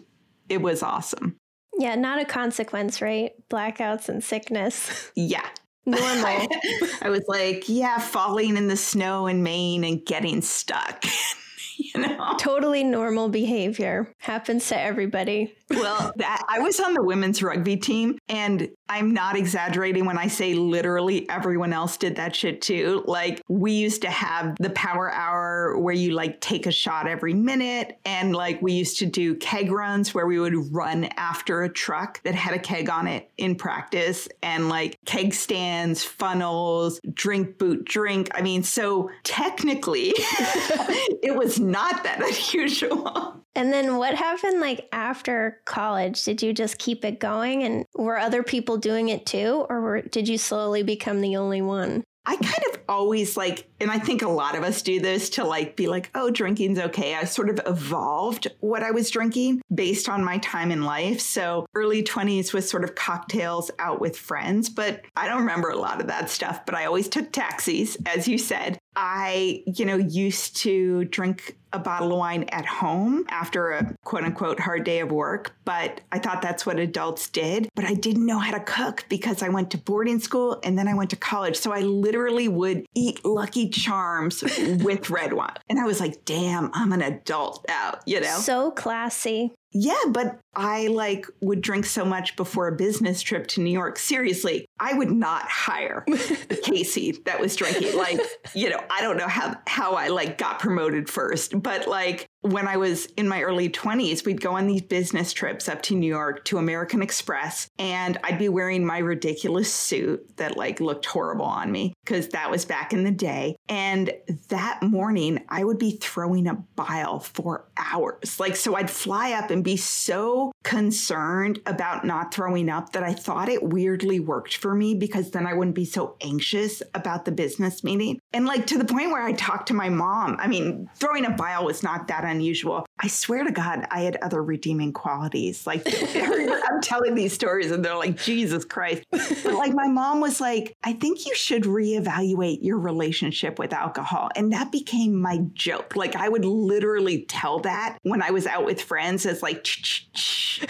it 0.48 0.62
was 0.62 0.82
awesome. 0.82 1.36
Yeah, 1.78 1.96
not 1.96 2.22
a 2.22 2.26
consequence, 2.26 3.02
right? 3.02 3.34
Blackouts 3.50 4.08
and 4.08 4.24
sickness. 4.24 5.12
Yeah, 5.18 5.46
normal. 5.86 6.48
I 7.02 7.10
was 7.10 7.24
like, 7.28 7.68
yeah, 7.68 8.00
falling 8.00 8.58
in 8.58 8.68
the 8.68 8.78
snow 8.78 9.28
in 9.28 9.44
Maine 9.44 9.84
and 9.84 10.06
getting 10.06 10.42
stuck. 10.42 11.06
you 11.78 12.02
know? 12.02 12.36
Totally 12.38 12.84
normal 12.84 13.30
behavior. 13.30 14.14
Happens 14.20 14.68
to 14.70 14.80
everybody. 14.80 15.54
Well, 15.70 16.12
that 16.18 16.44
I 16.48 16.60
was 16.60 16.80
on 16.80 16.94
the 16.94 17.04
women's 17.04 17.42
rugby 17.42 17.78
team 17.78 18.18
and 18.30 18.70
I'm 18.88 19.14
not 19.14 19.36
exaggerating 19.36 20.06
when 20.06 20.18
I 20.18 20.28
say 20.28 20.54
literally 20.54 21.28
everyone 21.30 21.74
else 21.74 21.98
did 21.98 22.18
that 22.18 22.36
shit 22.36 22.62
too. 22.62 23.04
Like 23.08 23.42
we 23.48 23.72
used 23.72 24.04
to 24.04 24.10
have 24.10 24.56
the 24.60 24.70
power 24.72 25.12
hour 25.12 25.78
where 25.80 25.94
you 25.94 26.12
like 26.12 26.40
take 26.40 26.68
a 26.68 26.72
shot 26.72 27.08
every 27.08 27.34
minute 27.34 27.98
and 28.06 28.36
like 28.36 28.62
we 28.62 28.74
used 28.74 29.00
to 29.00 29.08
do 29.08 29.36
keg 29.36 29.72
runs 29.72 30.14
where 30.14 30.28
we 30.28 30.40
would 30.40 30.74
run 30.74 31.06
after 31.18 31.64
a 31.64 31.70
truck 31.70 32.22
that 32.24 32.36
had 32.36 32.54
a 32.54 32.60
keg 32.60 32.90
on 32.90 33.08
it 33.08 33.32
in 33.38 33.56
practice 33.56 34.28
and 34.44 34.70
like 34.70 35.00
keg 35.06 35.34
stands, 35.34 36.04
funnels, 36.04 37.00
drink 37.12 37.58
boot 37.58 37.86
drink. 37.86 38.30
I 38.36 38.42
mean, 38.42 38.62
so 38.62 39.10
technically 39.24 40.14
it 40.16 41.36
was 41.36 41.60
not 41.60 42.04
that 42.04 42.22
unusual. 42.54 43.42
And 43.56 43.72
then 43.72 43.96
what 43.96 44.16
happened 44.16 44.60
like 44.60 44.88
after 44.92 45.62
college? 45.66 46.24
Did 46.24 46.42
you 46.42 46.54
just 46.54 46.78
keep 46.78 47.04
it 47.04 47.20
going 47.20 47.64
and 47.64 47.86
were 47.96 48.18
other 48.18 48.44
people 48.44 48.78
doing 48.78 49.10
it 49.10 49.26
too? 49.26 49.66
Or 49.70 49.82
were, 49.82 50.02
did 50.02 50.28
you 50.28 50.38
slowly 50.38 50.84
become 50.84 51.22
the 51.22 51.36
only 51.36 51.62
one? 51.62 52.04
I 52.28 52.38
kind 52.38 52.64
of 52.74 52.80
always 52.90 53.38
like, 53.38 53.68
and 53.80 53.92
I 53.92 54.00
think 54.00 54.24
a 54.24 54.30
lot 54.30 54.56
of 54.56 54.64
us 54.64 54.82
do 54.82 55.00
this 55.00 55.30
to 55.32 55.44
like 55.44 55.76
be 55.76 55.88
like, 55.88 56.10
oh, 56.16 56.32
drinking's 56.32 56.80
okay. 56.80 57.14
I 57.14 57.24
sort 57.26 57.50
of 57.50 57.60
evolved 57.68 58.48
what 58.62 58.82
I 58.82 58.92
was 58.92 59.12
drinking 59.12 59.62
based 59.74 60.10
on 60.10 60.24
my 60.24 60.40
time 60.40 60.72
in 60.72 60.84
life. 60.84 61.20
So 61.22 61.68
early 61.76 62.02
20s 62.02 62.52
was 62.52 62.68
sort 62.68 62.84
of 62.84 62.96
cocktails 62.96 63.70
out 63.78 64.02
with 64.02 64.18
friends, 64.18 64.70
but 64.70 65.02
I 65.16 65.28
don't 65.28 65.42
remember 65.42 65.70
a 65.70 65.78
lot 65.78 66.02
of 66.02 66.08
that 66.08 66.32
stuff. 66.32 66.66
But 66.66 66.74
I 66.74 66.86
always 66.86 67.08
took 67.08 67.32
taxis, 67.32 67.96
as 68.08 68.28
you 68.28 68.40
said. 68.40 68.80
I, 68.96 69.64
you 69.66 69.86
know, 69.86 69.98
used 69.98 70.58
to 70.58 71.06
drink 71.06 71.58
a 71.74 71.80
bottle 71.80 72.14
of 72.14 72.18
wine 72.18 72.46
at 72.50 72.66
home 72.66 73.26
after 73.30 73.72
a 73.72 73.96
quote 74.06 74.24
unquote 74.24 74.60
hard 74.60 74.86
day 74.86 75.00
of 75.00 75.12
work, 75.12 75.56
but 75.66 76.02
I 76.12 76.20
thought 76.20 76.42
that's 76.42 76.66
what 76.66 76.80
adults 76.80 77.28
did. 77.30 77.68
But 77.76 77.86
I 77.86 77.94
didn't 77.94 78.26
know 78.26 78.40
how 78.40 78.52
to 78.52 78.62
cook 78.62 79.06
because 79.10 79.44
I 79.44 79.50
went 79.50 79.72
to 79.72 79.78
boarding 79.78 80.20
school 80.20 80.60
and 80.64 80.78
then 80.78 80.88
I 80.88 80.94
went 80.94 81.10
to 81.10 81.18
college. 81.18 81.58
So 81.58 81.74
I 81.74 81.82
literally 81.82 82.48
would 82.48 82.86
eat 82.96 83.26
Lucky 83.26 83.70
Charms 83.70 84.42
with 84.82 85.10
red 85.10 85.34
wine. 85.34 85.58
And 85.70 85.80
I 85.80 85.84
was 85.84 86.00
like, 86.00 86.24
damn, 86.26 86.72
I'm 86.74 86.94
an 86.94 87.02
adult 87.02 87.66
now, 87.68 88.00
you 88.06 88.22
know? 88.22 88.38
So 88.40 88.72
classy. 88.72 89.54
Yeah, 89.78 90.00
but 90.08 90.40
I 90.56 90.88
like 90.88 91.28
would 91.42 91.60
drink 91.60 91.86
so 91.86 92.06
much 92.06 92.38
before 92.38 92.70
a 92.70 92.72
business 92.72 93.22
trip 93.22 93.46
to 93.48 93.62
New 93.62 93.72
York. 93.72 94.00
Seriously, 94.00 94.66
I 94.80 94.94
would 94.94 95.12
not 95.12 95.50
hire 95.50 96.06
Casey 96.64 97.12
that 97.26 97.42
was 97.42 97.58
drinking. 97.58 97.98
Like, 97.98 98.22
you 98.54 98.70
know, 98.70 98.80
I 98.90 99.02
don't 99.02 99.18
know 99.18 99.28
how 99.28 99.58
how 99.68 99.96
I 99.96 100.08
like 100.08 100.38
got 100.38 100.60
promoted 100.60 101.10
first, 101.10 101.62
but 101.62 101.90
like 101.90 102.26
when 102.46 102.68
I 102.68 102.78
was 102.78 103.08
in 103.18 103.28
my 103.28 103.42
early 103.42 103.70
20s, 103.70 104.24
we'd 104.24 104.40
go 104.40 104.52
on 104.52 104.68
these 104.68 104.84
business 104.84 105.34
trips 105.34 105.68
up 105.68 105.82
to 105.84 105.96
New 105.96 106.08
York 106.08 106.46
to 106.46 106.60
American 106.60 107.02
Express, 107.02 107.68
and 107.80 108.20
I'd 108.24 108.38
be 108.38 108.50
wearing 108.50 108.86
my 108.86 109.00
ridiculous 109.00 109.74
suit 109.74 110.38
that 110.38 110.56
like 110.56 110.80
looked 110.80 111.08
horrible 111.08 111.46
on 111.46 111.72
me 111.72 111.94
because 112.04 112.30
that 112.30 112.52
was 112.52 112.64
back 112.64 112.94
in 112.94 113.04
the 113.04 113.12
day. 113.12 113.56
And 113.68 114.12
that 114.50 114.84
morning, 114.84 115.44
I 115.50 115.64
would 115.64 115.80
be 115.80 115.98
throwing 115.98 116.48
a 116.48 116.54
bile 116.54 117.20
for 117.20 117.68
hours. 117.78 118.40
Like, 118.40 118.56
so 118.56 118.76
I'd 118.76 118.92
fly 118.92 119.32
up 119.32 119.50
and 119.50 119.64
be 119.64 119.78
so 119.78 120.52
concerned 120.64 121.60
about 121.66 122.06
not 122.06 122.34
throwing 122.34 122.70
up 122.70 122.92
that 122.92 123.04
I 123.04 123.14
thought 123.14 123.50
it 123.50 123.64
weirdly 123.64 124.20
worked 124.20 124.58
for 124.58 124.76
me 124.76 124.94
because 124.94 125.32
then 125.32 125.48
I 125.48 125.54
wouldn't 125.54 125.76
be 125.76 125.86
so 125.86 126.16
anxious 126.22 126.84
about 126.94 127.26
the 127.26 127.32
business 127.32 127.84
meeting. 127.84 128.20
And 128.34 128.46
like 128.46 128.68
to 128.68 128.78
the 128.78 128.86
point 128.86 129.12
where 129.12 129.24
I 129.24 129.34
talked 129.34 129.68
to 129.70 129.74
my 129.74 129.90
mom. 129.90 130.38
I 130.40 130.48
mean, 130.48 130.90
throwing 130.96 131.26
a 131.26 131.32
bile 131.32 131.66
was 131.66 131.82
not 131.82 132.08
that 132.08 132.24
unusual. 132.36 132.86
I 133.00 133.08
swear 133.08 133.44
to 133.44 133.52
God, 133.52 133.86
I 133.92 134.02
had 134.02 134.18
other 134.22 134.44
redeeming 134.44 134.94
qualities. 134.94 135.66
Like 135.66 135.84
I'm 136.16 136.82
telling 136.82 137.16
these 137.16 137.34
stories 137.34 137.72
and 137.72 137.84
they're 137.84 137.96
like, 137.96 138.18
Jesus 138.18 138.66
Christ. 138.66 139.04
But 139.12 139.46
like 139.46 139.74
my 139.74 139.88
mom 139.88 140.22
was 140.22 140.40
like, 140.40 140.76
I 140.84 140.94
think 140.94 141.26
you 141.26 141.36
should 141.36 141.64
reevaluate 141.64 142.60
your 142.62 142.78
relationship 142.78 143.60
with 143.60 143.74
alcohol. 143.74 144.30
And 144.36 144.52
that 144.54 144.72
became 144.72 145.16
my 145.16 145.40
joke. 145.54 145.96
Like 145.96 146.16
I 146.16 146.30
would 146.30 146.46
literally 146.46 147.26
tell 147.26 147.60
that 147.60 147.98
when 148.04 148.22
I 148.22 148.32
was 148.32 148.46
out 148.46 148.66
with 148.66 148.82
friends 148.82 149.26
as 149.26 149.42
like, 149.42 149.68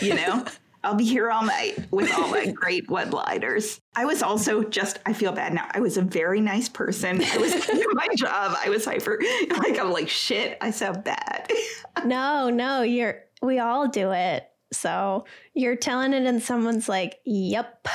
you 0.02 0.16
know? 0.16 0.46
I'll 0.86 0.96
be 0.96 1.04
here 1.04 1.32
all 1.32 1.44
night 1.44 1.88
with 1.90 2.14
all 2.14 2.30
my 2.30 2.46
great 2.52 2.88
one 2.90 3.10
liners. 3.10 3.82
I 3.96 4.06
was 4.06 4.22
also 4.22 4.64
just, 4.64 5.00
I 5.06 5.14
feel 5.14 5.32
bad 5.32 5.52
now. 5.54 5.68
I 5.72 5.80
was 5.80 5.98
a 5.98 6.04
very 6.04 6.42
nice 6.42 6.70
person. 6.70 7.24
I 7.24 7.38
was 7.38 7.54
doing 7.66 7.88
my 7.94 8.08
job. 8.16 8.56
I 8.64 8.70
was 8.70 8.86
hyper. 8.86 9.20
Like, 9.56 9.80
I'm 9.80 9.92
like, 9.92 10.10
shit, 10.10 10.58
I 10.62 10.70
sound 10.72 11.04
bad. 11.04 11.50
no, 12.06 12.50
no, 12.50 12.82
you're, 12.82 13.22
we 13.42 13.58
all 13.60 13.88
do 13.88 14.12
it. 14.12 14.48
So 14.72 15.26
you're 15.54 15.76
telling 15.76 16.14
it, 16.14 16.26
and 16.26 16.42
someone's 16.44 16.88
like, 16.90 17.20
yep, 17.26 17.88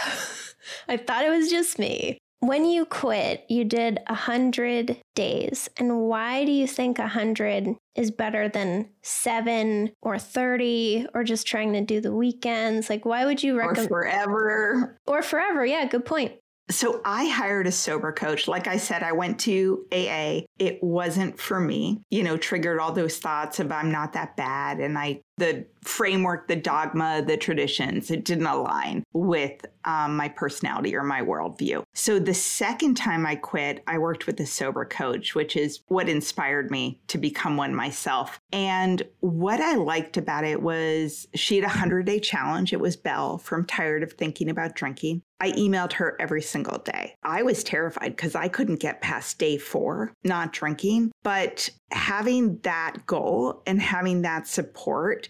I 0.88 0.96
thought 0.96 1.24
it 1.24 1.30
was 1.30 1.50
just 1.50 1.78
me. 1.78 2.19
When 2.40 2.64
you 2.64 2.86
quit, 2.86 3.44
you 3.50 3.64
did 3.64 4.00
100 4.06 4.96
days. 5.14 5.68
And 5.76 6.00
why 6.00 6.46
do 6.46 6.50
you 6.52 6.66
think 6.66 6.98
100 6.98 7.76
is 7.94 8.10
better 8.10 8.48
than 8.48 8.88
7 9.02 9.92
or 10.00 10.18
30 10.18 11.06
or 11.12 11.22
just 11.22 11.46
trying 11.46 11.74
to 11.74 11.82
do 11.82 12.00
the 12.00 12.14
weekends? 12.14 12.88
Like, 12.88 13.04
why 13.04 13.26
would 13.26 13.42
you 13.42 13.58
recommend? 13.58 13.86
Or 13.86 13.88
forever. 13.88 14.98
Or 15.06 15.22
forever. 15.22 15.66
Yeah, 15.66 15.84
good 15.84 16.06
point. 16.06 16.32
So 16.70 17.00
I 17.04 17.26
hired 17.26 17.66
a 17.66 17.72
sober 17.72 18.12
coach. 18.12 18.46
Like 18.46 18.68
I 18.68 18.76
said, 18.76 19.02
I 19.02 19.12
went 19.12 19.40
to 19.40 19.84
AA. 19.92 20.42
It 20.58 20.78
wasn't 20.80 21.38
for 21.38 21.58
me, 21.58 22.00
you 22.10 22.22
know, 22.22 22.36
triggered 22.36 22.78
all 22.78 22.92
those 22.92 23.18
thoughts 23.18 23.58
of 23.58 23.72
I'm 23.72 23.90
not 23.90 24.12
that 24.12 24.36
bad. 24.36 24.78
And 24.78 24.96
I 24.96 25.20
the 25.40 25.64
framework, 25.82 26.46
the 26.46 26.56
dogma, 26.56 27.24
the 27.26 27.36
traditions, 27.36 28.10
it 28.10 28.24
didn't 28.24 28.46
align 28.46 29.02
with 29.12 29.64
um, 29.86 30.16
my 30.16 30.28
personality 30.28 30.94
or 30.94 31.02
my 31.02 31.22
worldview. 31.22 31.82
So 31.94 32.18
the 32.18 32.34
second 32.34 32.96
time 32.96 33.26
I 33.26 33.36
quit, 33.36 33.82
I 33.86 33.98
worked 33.98 34.26
with 34.26 34.38
a 34.40 34.46
sober 34.46 34.84
coach, 34.84 35.34
which 35.34 35.56
is 35.56 35.80
what 35.88 36.08
inspired 36.08 36.70
me 36.70 37.00
to 37.08 37.18
become 37.18 37.56
one 37.56 37.74
myself. 37.74 38.38
And 38.52 39.02
what 39.20 39.60
I 39.60 39.76
liked 39.76 40.18
about 40.18 40.44
it 40.44 40.62
was 40.62 41.26
she 41.34 41.56
had 41.56 41.64
a 41.64 41.68
100 41.68 42.04
day 42.04 42.20
challenge. 42.20 42.72
It 42.72 42.80
was 42.80 42.96
Belle 42.96 43.38
from 43.38 43.64
Tired 43.64 44.02
of 44.02 44.12
Thinking 44.12 44.50
About 44.50 44.74
Drinking. 44.74 45.22
I 45.40 45.52
emailed 45.52 45.94
her 45.94 46.16
every 46.20 46.42
single 46.42 46.78
day. 46.78 47.14
I 47.22 47.42
was 47.42 47.64
terrified 47.64 48.14
because 48.14 48.34
I 48.34 48.48
couldn't 48.48 48.80
get 48.80 49.00
past 49.00 49.38
day 49.38 49.56
four 49.56 50.12
not 50.22 50.52
drinking. 50.52 51.12
But 51.22 51.70
having 51.90 52.58
that 52.58 53.06
goal 53.06 53.62
and 53.66 53.80
having 53.80 54.22
that 54.22 54.46
support 54.46 55.29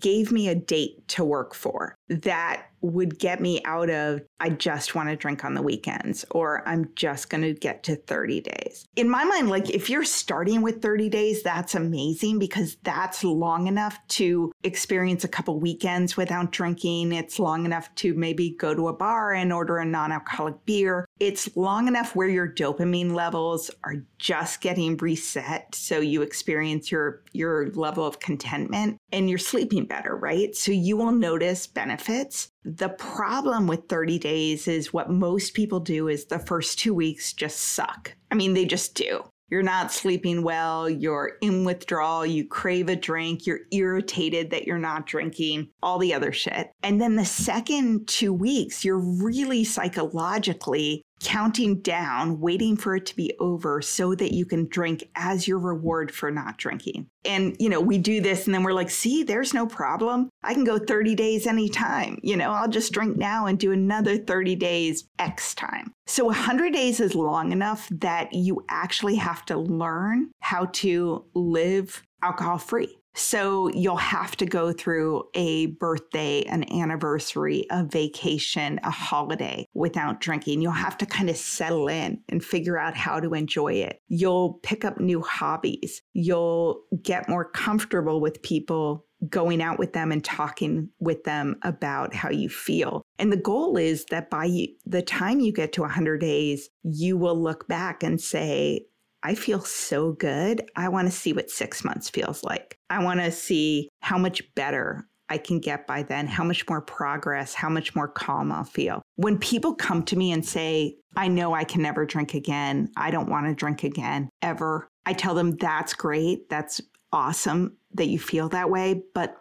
gave 0.00 0.32
me 0.32 0.48
a 0.48 0.54
date 0.54 1.06
to 1.08 1.24
work 1.24 1.54
for 1.54 1.96
that 2.08 2.66
would 2.84 3.18
get 3.18 3.40
me 3.40 3.62
out 3.64 3.88
of, 3.88 4.20
I 4.40 4.50
just 4.50 4.94
want 4.94 5.08
to 5.08 5.16
drink 5.16 5.42
on 5.42 5.54
the 5.54 5.62
weekends, 5.62 6.24
or 6.30 6.66
I'm 6.68 6.90
just 6.94 7.30
going 7.30 7.42
to 7.42 7.54
get 7.54 7.82
to 7.84 7.96
30 7.96 8.42
days. 8.42 8.84
In 8.94 9.08
my 9.08 9.24
mind, 9.24 9.48
like 9.48 9.70
if 9.70 9.88
you're 9.88 10.04
starting 10.04 10.60
with 10.60 10.82
30 10.82 11.08
days, 11.08 11.42
that's 11.42 11.74
amazing 11.74 12.38
because 12.38 12.76
that's 12.82 13.24
long 13.24 13.68
enough 13.68 13.98
to 14.08 14.52
experience 14.64 15.24
a 15.24 15.28
couple 15.28 15.58
weekends 15.58 16.16
without 16.18 16.52
drinking. 16.52 17.12
It's 17.12 17.38
long 17.38 17.64
enough 17.64 17.92
to 17.96 18.12
maybe 18.12 18.50
go 18.50 18.74
to 18.74 18.88
a 18.88 18.92
bar 18.92 19.32
and 19.32 19.50
order 19.50 19.78
a 19.78 19.86
non 19.86 20.12
alcoholic 20.12 20.64
beer. 20.66 21.06
It's 21.20 21.56
long 21.56 21.88
enough 21.88 22.14
where 22.14 22.28
your 22.28 22.48
dopamine 22.48 23.12
levels 23.12 23.70
are 23.84 24.04
just 24.18 24.60
getting 24.60 24.98
reset. 24.98 25.74
So 25.74 26.00
you 26.00 26.20
experience 26.20 26.92
your, 26.92 27.22
your 27.32 27.70
level 27.70 28.04
of 28.04 28.20
contentment 28.20 28.98
and 29.10 29.30
you're 29.30 29.38
sleeping 29.74 29.86
better, 29.88 30.16
right? 30.16 30.54
So 30.54 30.72
you 30.72 30.96
will 30.96 31.12
notice 31.12 31.66
benefits. 31.66 32.50
The 32.64 32.90
problem 32.90 33.66
with 33.66 33.88
30 33.88 34.18
days 34.18 34.68
is 34.68 34.92
what 34.92 35.10
most 35.10 35.54
people 35.54 35.80
do 35.80 36.08
is 36.08 36.26
the 36.26 36.38
first 36.38 36.78
two 36.78 36.94
weeks 36.94 37.32
just 37.32 37.58
suck. 37.58 38.14
I 38.30 38.34
mean, 38.34 38.54
they 38.54 38.64
just 38.64 38.94
do. 38.94 39.22
You're 39.50 39.62
not 39.62 39.92
sleeping 39.92 40.42
well, 40.42 40.88
you're 40.88 41.32
in 41.42 41.64
withdrawal, 41.64 42.24
you 42.24 42.46
crave 42.48 42.88
a 42.88 42.96
drink, 42.96 43.46
you're 43.46 43.60
irritated 43.70 44.50
that 44.50 44.66
you're 44.66 44.78
not 44.78 45.06
drinking, 45.06 45.68
all 45.82 45.98
the 45.98 46.14
other 46.14 46.32
shit. 46.32 46.70
And 46.82 47.00
then 47.00 47.16
the 47.16 47.26
second 47.26 48.08
two 48.08 48.32
weeks, 48.32 48.84
you're 48.84 48.98
really 48.98 49.62
psychologically 49.62 51.02
counting 51.24 51.80
down, 51.80 52.38
waiting 52.38 52.76
for 52.76 52.94
it 52.94 53.06
to 53.06 53.16
be 53.16 53.34
over 53.40 53.82
so 53.82 54.14
that 54.14 54.32
you 54.32 54.44
can 54.44 54.68
drink 54.68 55.08
as 55.16 55.48
your 55.48 55.58
reward 55.58 56.14
for 56.14 56.30
not 56.30 56.58
drinking. 56.58 57.08
And, 57.24 57.56
you 57.58 57.70
know, 57.70 57.80
we 57.80 57.98
do 57.98 58.20
this 58.20 58.46
and 58.46 58.54
then 58.54 58.62
we're 58.62 58.74
like, 58.74 58.90
see, 58.90 59.22
there's 59.22 59.54
no 59.54 59.66
problem. 59.66 60.28
I 60.42 60.52
can 60.52 60.64
go 60.64 60.78
30 60.78 61.14
days 61.14 61.46
anytime. 61.46 62.20
You 62.22 62.36
know, 62.36 62.52
I'll 62.52 62.68
just 62.68 62.92
drink 62.92 63.16
now 63.16 63.46
and 63.46 63.58
do 63.58 63.72
another 63.72 64.18
30 64.18 64.54
days 64.56 65.08
X 65.18 65.54
time. 65.54 65.92
So 66.06 66.26
100 66.26 66.72
days 66.72 67.00
is 67.00 67.14
long 67.14 67.50
enough 67.50 67.88
that 67.90 68.34
you 68.34 68.64
actually 68.68 69.16
have 69.16 69.44
to 69.46 69.56
learn 69.56 70.30
how 70.40 70.66
to 70.66 71.24
live 71.34 72.02
alcohol 72.22 72.58
free. 72.58 72.98
So 73.14 73.68
you'll 73.68 73.96
have 73.96 74.36
to 74.36 74.46
go 74.46 74.72
through 74.72 75.24
a 75.34 75.66
birthday, 75.66 76.42
an 76.42 76.70
anniversary, 76.72 77.66
a 77.70 77.84
vacation, 77.84 78.80
a 78.82 78.90
holiday 78.90 79.66
without 79.72 80.20
drinking. 80.20 80.60
You'll 80.60 80.72
have 80.72 80.98
to 80.98 81.06
kind 81.06 81.30
of 81.30 81.36
settle 81.36 81.88
in 81.88 82.20
and 82.28 82.44
figure 82.44 82.78
out 82.78 82.96
how 82.96 83.20
to 83.20 83.34
enjoy 83.34 83.74
it. 83.74 84.00
You'll 84.08 84.54
pick 84.62 84.84
up 84.84 84.98
new 84.98 85.22
hobbies. 85.22 86.02
You'll 86.12 86.82
get 87.02 87.28
more 87.28 87.44
comfortable 87.44 88.20
with 88.20 88.42
people 88.42 89.06
going 89.28 89.62
out 89.62 89.78
with 89.78 89.92
them 89.92 90.12
and 90.12 90.22
talking 90.22 90.88
with 90.98 91.24
them 91.24 91.56
about 91.62 92.14
how 92.14 92.30
you 92.30 92.48
feel. 92.48 93.02
And 93.18 93.32
the 93.32 93.38
goal 93.38 93.76
is 93.76 94.04
that 94.06 94.28
by 94.28 94.66
the 94.84 95.02
time 95.02 95.40
you 95.40 95.52
get 95.52 95.72
to 95.74 95.82
100 95.82 96.20
days, 96.20 96.68
you 96.82 97.16
will 97.16 97.40
look 97.40 97.66
back 97.68 98.02
and 98.02 98.20
say, 98.20 98.86
I 99.24 99.34
feel 99.34 99.60
so 99.60 100.12
good. 100.12 100.62
I 100.76 100.88
want 100.90 101.08
to 101.08 101.12
see 101.12 101.32
what 101.32 101.50
six 101.50 101.82
months 101.82 102.10
feels 102.10 102.44
like. 102.44 102.78
I 102.90 103.02
want 103.02 103.20
to 103.20 103.32
see 103.32 103.88
how 104.00 104.18
much 104.18 104.42
better 104.54 105.08
I 105.30 105.38
can 105.38 105.58
get 105.58 105.86
by 105.86 106.02
then, 106.02 106.26
how 106.26 106.44
much 106.44 106.68
more 106.68 106.82
progress, 106.82 107.54
how 107.54 107.70
much 107.70 107.96
more 107.96 108.06
calm 108.06 108.52
I'll 108.52 108.64
feel. 108.64 109.00
When 109.16 109.38
people 109.38 109.74
come 109.74 110.02
to 110.04 110.16
me 110.16 110.30
and 110.30 110.44
say, 110.44 110.98
I 111.16 111.28
know 111.28 111.54
I 111.54 111.64
can 111.64 111.80
never 111.80 112.04
drink 112.04 112.34
again, 112.34 112.90
I 112.96 113.10
don't 113.10 113.30
want 113.30 113.46
to 113.46 113.54
drink 113.54 113.82
again 113.82 114.28
ever, 114.42 114.86
I 115.06 115.14
tell 115.14 115.34
them 115.34 115.52
that's 115.52 115.94
great. 115.94 116.50
That's 116.50 116.82
awesome 117.12 117.76
that 117.94 118.08
you 118.08 118.18
feel 118.18 118.50
that 118.50 118.68
way. 118.70 119.02
But 119.14 119.36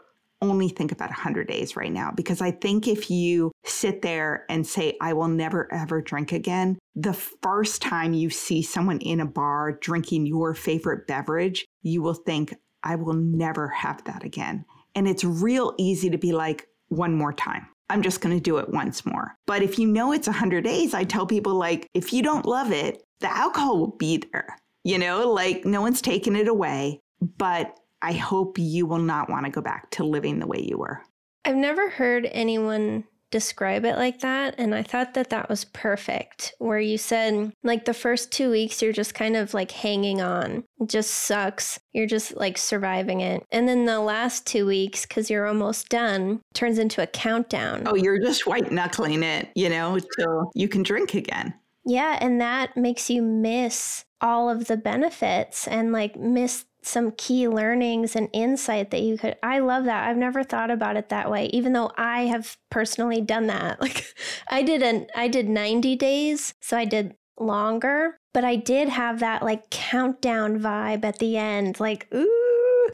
only 0.50 0.70
think 0.70 0.92
about 0.92 1.10
100 1.10 1.48
days 1.48 1.76
right 1.76 1.92
now 1.92 2.12
because 2.12 2.42
I 2.42 2.52
think 2.52 2.88
if 2.88 3.10
you 3.10 3.52
sit 3.66 4.02
there 4.02 4.46
and 4.50 4.66
say, 4.66 4.98
I 5.02 5.14
will 5.14 5.28
never 5.28 5.72
ever 5.74 6.02
drink 6.02 6.32
again, 6.32 6.78
the 6.96 7.14
first 7.14 7.82
time 7.82 8.14
you 8.14 8.30
see 8.30 8.62
someone 8.62 9.00
in 9.00 9.20
a 9.20 9.26
bar 9.26 9.74
drinking 9.82 10.26
your 10.26 10.54
favorite 10.54 11.08
beverage, 11.08 11.66
you 11.82 12.02
will 12.02 12.14
think, 12.14 12.54
I 12.84 12.96
will 12.96 13.14
never 13.14 13.70
have 13.70 14.04
that 14.06 14.24
again. 14.24 14.66
And 14.96 15.08
it's 15.08 15.24
real 15.24 15.74
easy 15.78 16.10
to 16.10 16.18
be 16.18 16.34
like, 16.34 16.68
one 16.90 17.16
more 17.16 17.34
time. 17.34 17.68
I'm 17.90 18.02
just 18.02 18.22
going 18.22 18.36
to 18.36 18.42
do 18.42 18.58
it 18.58 18.70
once 18.70 19.06
more. 19.06 19.36
But 19.46 19.62
if 19.62 19.78
you 19.78 19.88
know 19.88 20.12
it's 20.12 20.28
100 20.28 20.64
days, 20.64 20.94
I 20.94 21.04
tell 21.04 21.26
people, 21.26 21.56
like, 21.56 21.88
if 21.94 22.14
you 22.14 22.22
don't 22.24 22.46
love 22.46 22.72
it, 22.72 23.04
the 23.20 23.30
alcohol 23.30 23.80
will 23.80 23.98
be 23.98 24.24
there. 24.32 24.58
You 24.84 24.98
know, 24.98 25.32
like 25.32 25.64
no 25.64 25.82
one's 25.82 26.02
taking 26.02 26.36
it 26.36 26.48
away, 26.48 27.00
but 27.22 27.78
I 28.04 28.14
hope 28.14 28.60
you 28.60 28.86
will 28.86 29.00
not 29.00 29.30
want 29.30 29.46
to 29.46 29.52
go 29.52 29.62
back 29.62 29.90
to 29.92 30.04
living 30.04 30.38
the 30.40 30.48
way 30.48 30.60
you 30.62 30.78
were. 30.78 31.02
I've 31.46 31.56
never 31.56 31.90
heard 31.90 32.30
anyone 32.32 33.06
describe 33.32 33.84
it 33.84 33.96
like 33.96 34.20
that. 34.20 34.54
And 34.60 34.76
I 34.76 34.84
thought 34.84 35.16
that 35.16 35.32
that 35.32 35.50
was 35.50 35.66
perfect, 35.66 36.54
where 36.60 36.80
you 36.80 37.00
said, 37.00 37.52
like, 37.64 37.86
the 37.86 37.94
first 37.94 38.32
two 38.32 38.52
weeks, 38.52 38.80
you're 38.80 38.94
just 38.94 39.16
kind 39.16 39.36
of 39.36 39.56
like 39.56 39.72
hanging 39.72 40.22
on. 40.22 40.64
It 40.80 40.90
just 40.90 41.10
sucks. 41.10 41.80
You're 41.94 42.06
just 42.06 42.38
like 42.38 42.60
surviving 42.60 43.22
it. 43.22 43.44
And 43.52 43.68
then 43.68 43.86
the 43.86 44.00
last 44.00 44.46
two 44.46 44.68
weeks, 44.68 45.08
because 45.08 45.32
you're 45.32 45.48
almost 45.48 45.90
done, 45.90 46.42
turns 46.54 46.78
into 46.78 47.02
a 47.02 47.08
countdown. 47.08 47.88
Oh, 47.88 47.96
you're 47.96 48.20
just 48.20 48.46
white 48.46 48.72
knuckling 48.72 49.24
it, 49.24 49.50
you 49.56 49.68
know, 49.68 49.98
till 50.20 50.52
you 50.54 50.68
can 50.68 50.84
drink 50.84 51.16
again. 51.16 51.56
Yeah. 51.86 52.20
And 52.22 52.40
that 52.40 52.78
makes 52.78 53.10
you 53.10 53.24
miss 53.24 54.06
all 54.22 54.48
of 54.48 54.68
the 54.68 54.78
benefits 54.78 55.68
and 55.68 55.92
like 55.92 56.16
miss 56.16 56.66
some 56.86 57.12
key 57.12 57.48
learnings 57.48 58.16
and 58.16 58.30
insight 58.34 58.92
that 58.92 59.02
you 59.02 59.18
could 59.18 59.36
I 59.44 59.60
love 59.60 59.86
that. 59.86 60.08
I've 60.08 60.18
never 60.18 60.44
thought 60.44 60.72
about 60.72 60.98
it 60.98 61.10
that 61.10 61.30
way 61.30 61.48
even 61.48 61.74
though 61.74 61.92
I 61.98 62.22
have 62.22 62.58
personally 62.70 63.22
done 63.22 63.48
that. 63.48 63.80
Like 63.84 64.16
I 64.50 64.64
did 64.64 64.82
an 64.82 65.08
I 65.14 65.28
did 65.28 65.50
90 65.50 65.96
days, 65.98 66.54
so 66.62 66.78
I 66.78 66.86
did 66.86 67.16
longer, 67.40 68.18
but 68.34 68.46
I 68.46 68.56
did 68.56 68.88
have 68.88 69.20
that 69.20 69.44
like 69.44 69.70
countdown 69.70 70.60
vibe 70.60 71.04
at 71.04 71.20
the 71.20 71.36
end 71.36 71.80
like 71.80 72.08
ooh, 72.14 72.44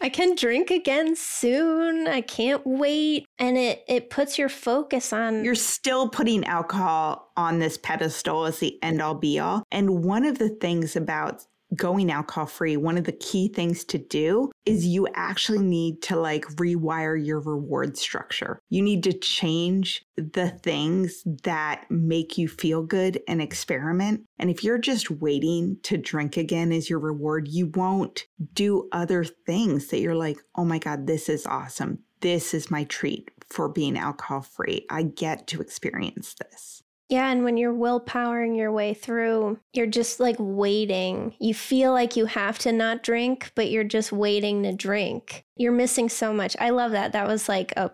I 0.02 0.10
can 0.10 0.36
drink 0.36 0.72
again 0.72 1.16
soon. 1.16 2.08
I 2.08 2.22
can't 2.22 2.62
wait. 2.66 3.26
And 3.38 3.58
it 3.58 3.84
it 3.88 4.10
puts 4.10 4.38
your 4.38 4.50
focus 4.50 5.12
on 5.14 5.44
You're 5.44 5.56
still 5.56 6.10
putting 6.10 6.46
alcohol 6.46 7.32
on 7.36 7.60
this 7.60 7.78
pedestal 7.78 8.46
as 8.46 8.60
the 8.60 8.82
end 8.84 9.02
all 9.02 9.16
be 9.16 9.40
all. 9.40 9.64
And 9.72 10.04
one 10.04 10.26
of 10.26 10.40
the 10.40 10.50
things 10.50 10.96
about 10.96 11.46
going 11.76 12.12
alcohol 12.12 12.46
free, 12.46 12.78
one 12.78 12.98
of 12.98 13.04
the 13.04 13.12
key 13.12 13.48
things 13.48 13.84
to 13.86 13.98
do 13.98 14.52
is 14.66 14.86
you 14.86 15.08
actually 15.14 15.60
need 15.60 16.02
to 16.04 16.16
like 16.16 16.46
rewire 16.56 17.24
your 17.24 17.40
reward 17.40 17.98
structure. 17.98 18.60
You 18.70 18.82
need 18.82 19.04
to 19.04 19.14
change 19.14 20.06
the 20.16 20.50
things 20.50 21.24
that 21.44 21.86
make 21.90 22.38
you 22.38 22.48
feel 22.48 22.84
good 22.84 23.22
and 23.28 23.42
experiment. 23.42 24.22
And 24.38 24.50
if 24.50 24.64
you're 24.64 24.78
just 24.78 25.12
waiting 25.12 25.78
to 25.84 25.98
drink 25.98 26.38
again 26.38 26.72
as 26.72 26.90
your 26.90 27.00
reward, 27.00 27.48
you 27.48 27.68
won't 27.68 28.26
do 28.54 28.90
other 28.92 29.24
things 29.24 29.88
that 29.88 30.00
you're 30.00 30.16
like, 30.16 30.38
oh 30.56 30.66
my 30.66 30.80
God, 30.80 31.08
this 31.08 31.30
is 31.30 31.46
awesome. 31.46 32.00
This 32.22 32.54
is 32.54 32.72
my 32.72 32.84
treat 32.86 33.32
for 33.50 33.70
being 33.70 33.98
alcohol 33.98 34.42
free. 34.42 34.86
I 34.90 35.04
get 35.04 35.48
to 35.48 35.62
experience 35.62 36.36
this. 36.36 36.84
Yeah, 37.10 37.32
and 37.32 37.44
when 37.44 37.58
you're 37.58 37.74
willpowering 37.74 38.56
your 38.56 38.72
way 38.72 38.94
through, 38.94 39.60
you're 39.74 39.88
just 39.88 40.20
like 40.20 40.36
waiting. 40.38 41.34
You 41.40 41.56
feel 41.56 41.92
like 41.92 42.16
you 42.16 42.28
have 42.28 42.60
to 42.60 42.72
not 42.72 43.02
drink, 43.02 43.52
but 43.56 43.72
you're 43.72 43.84
just 43.84 44.12
waiting 44.12 44.62
to 44.64 44.74
drink. 44.74 45.44
You're 45.56 45.72
missing 45.72 46.08
so 46.08 46.32
much. 46.32 46.56
I 46.60 46.70
love 46.70 46.92
that. 46.92 47.14
That 47.14 47.28
was 47.28 47.50
like 47.50 47.74
a 47.76 47.92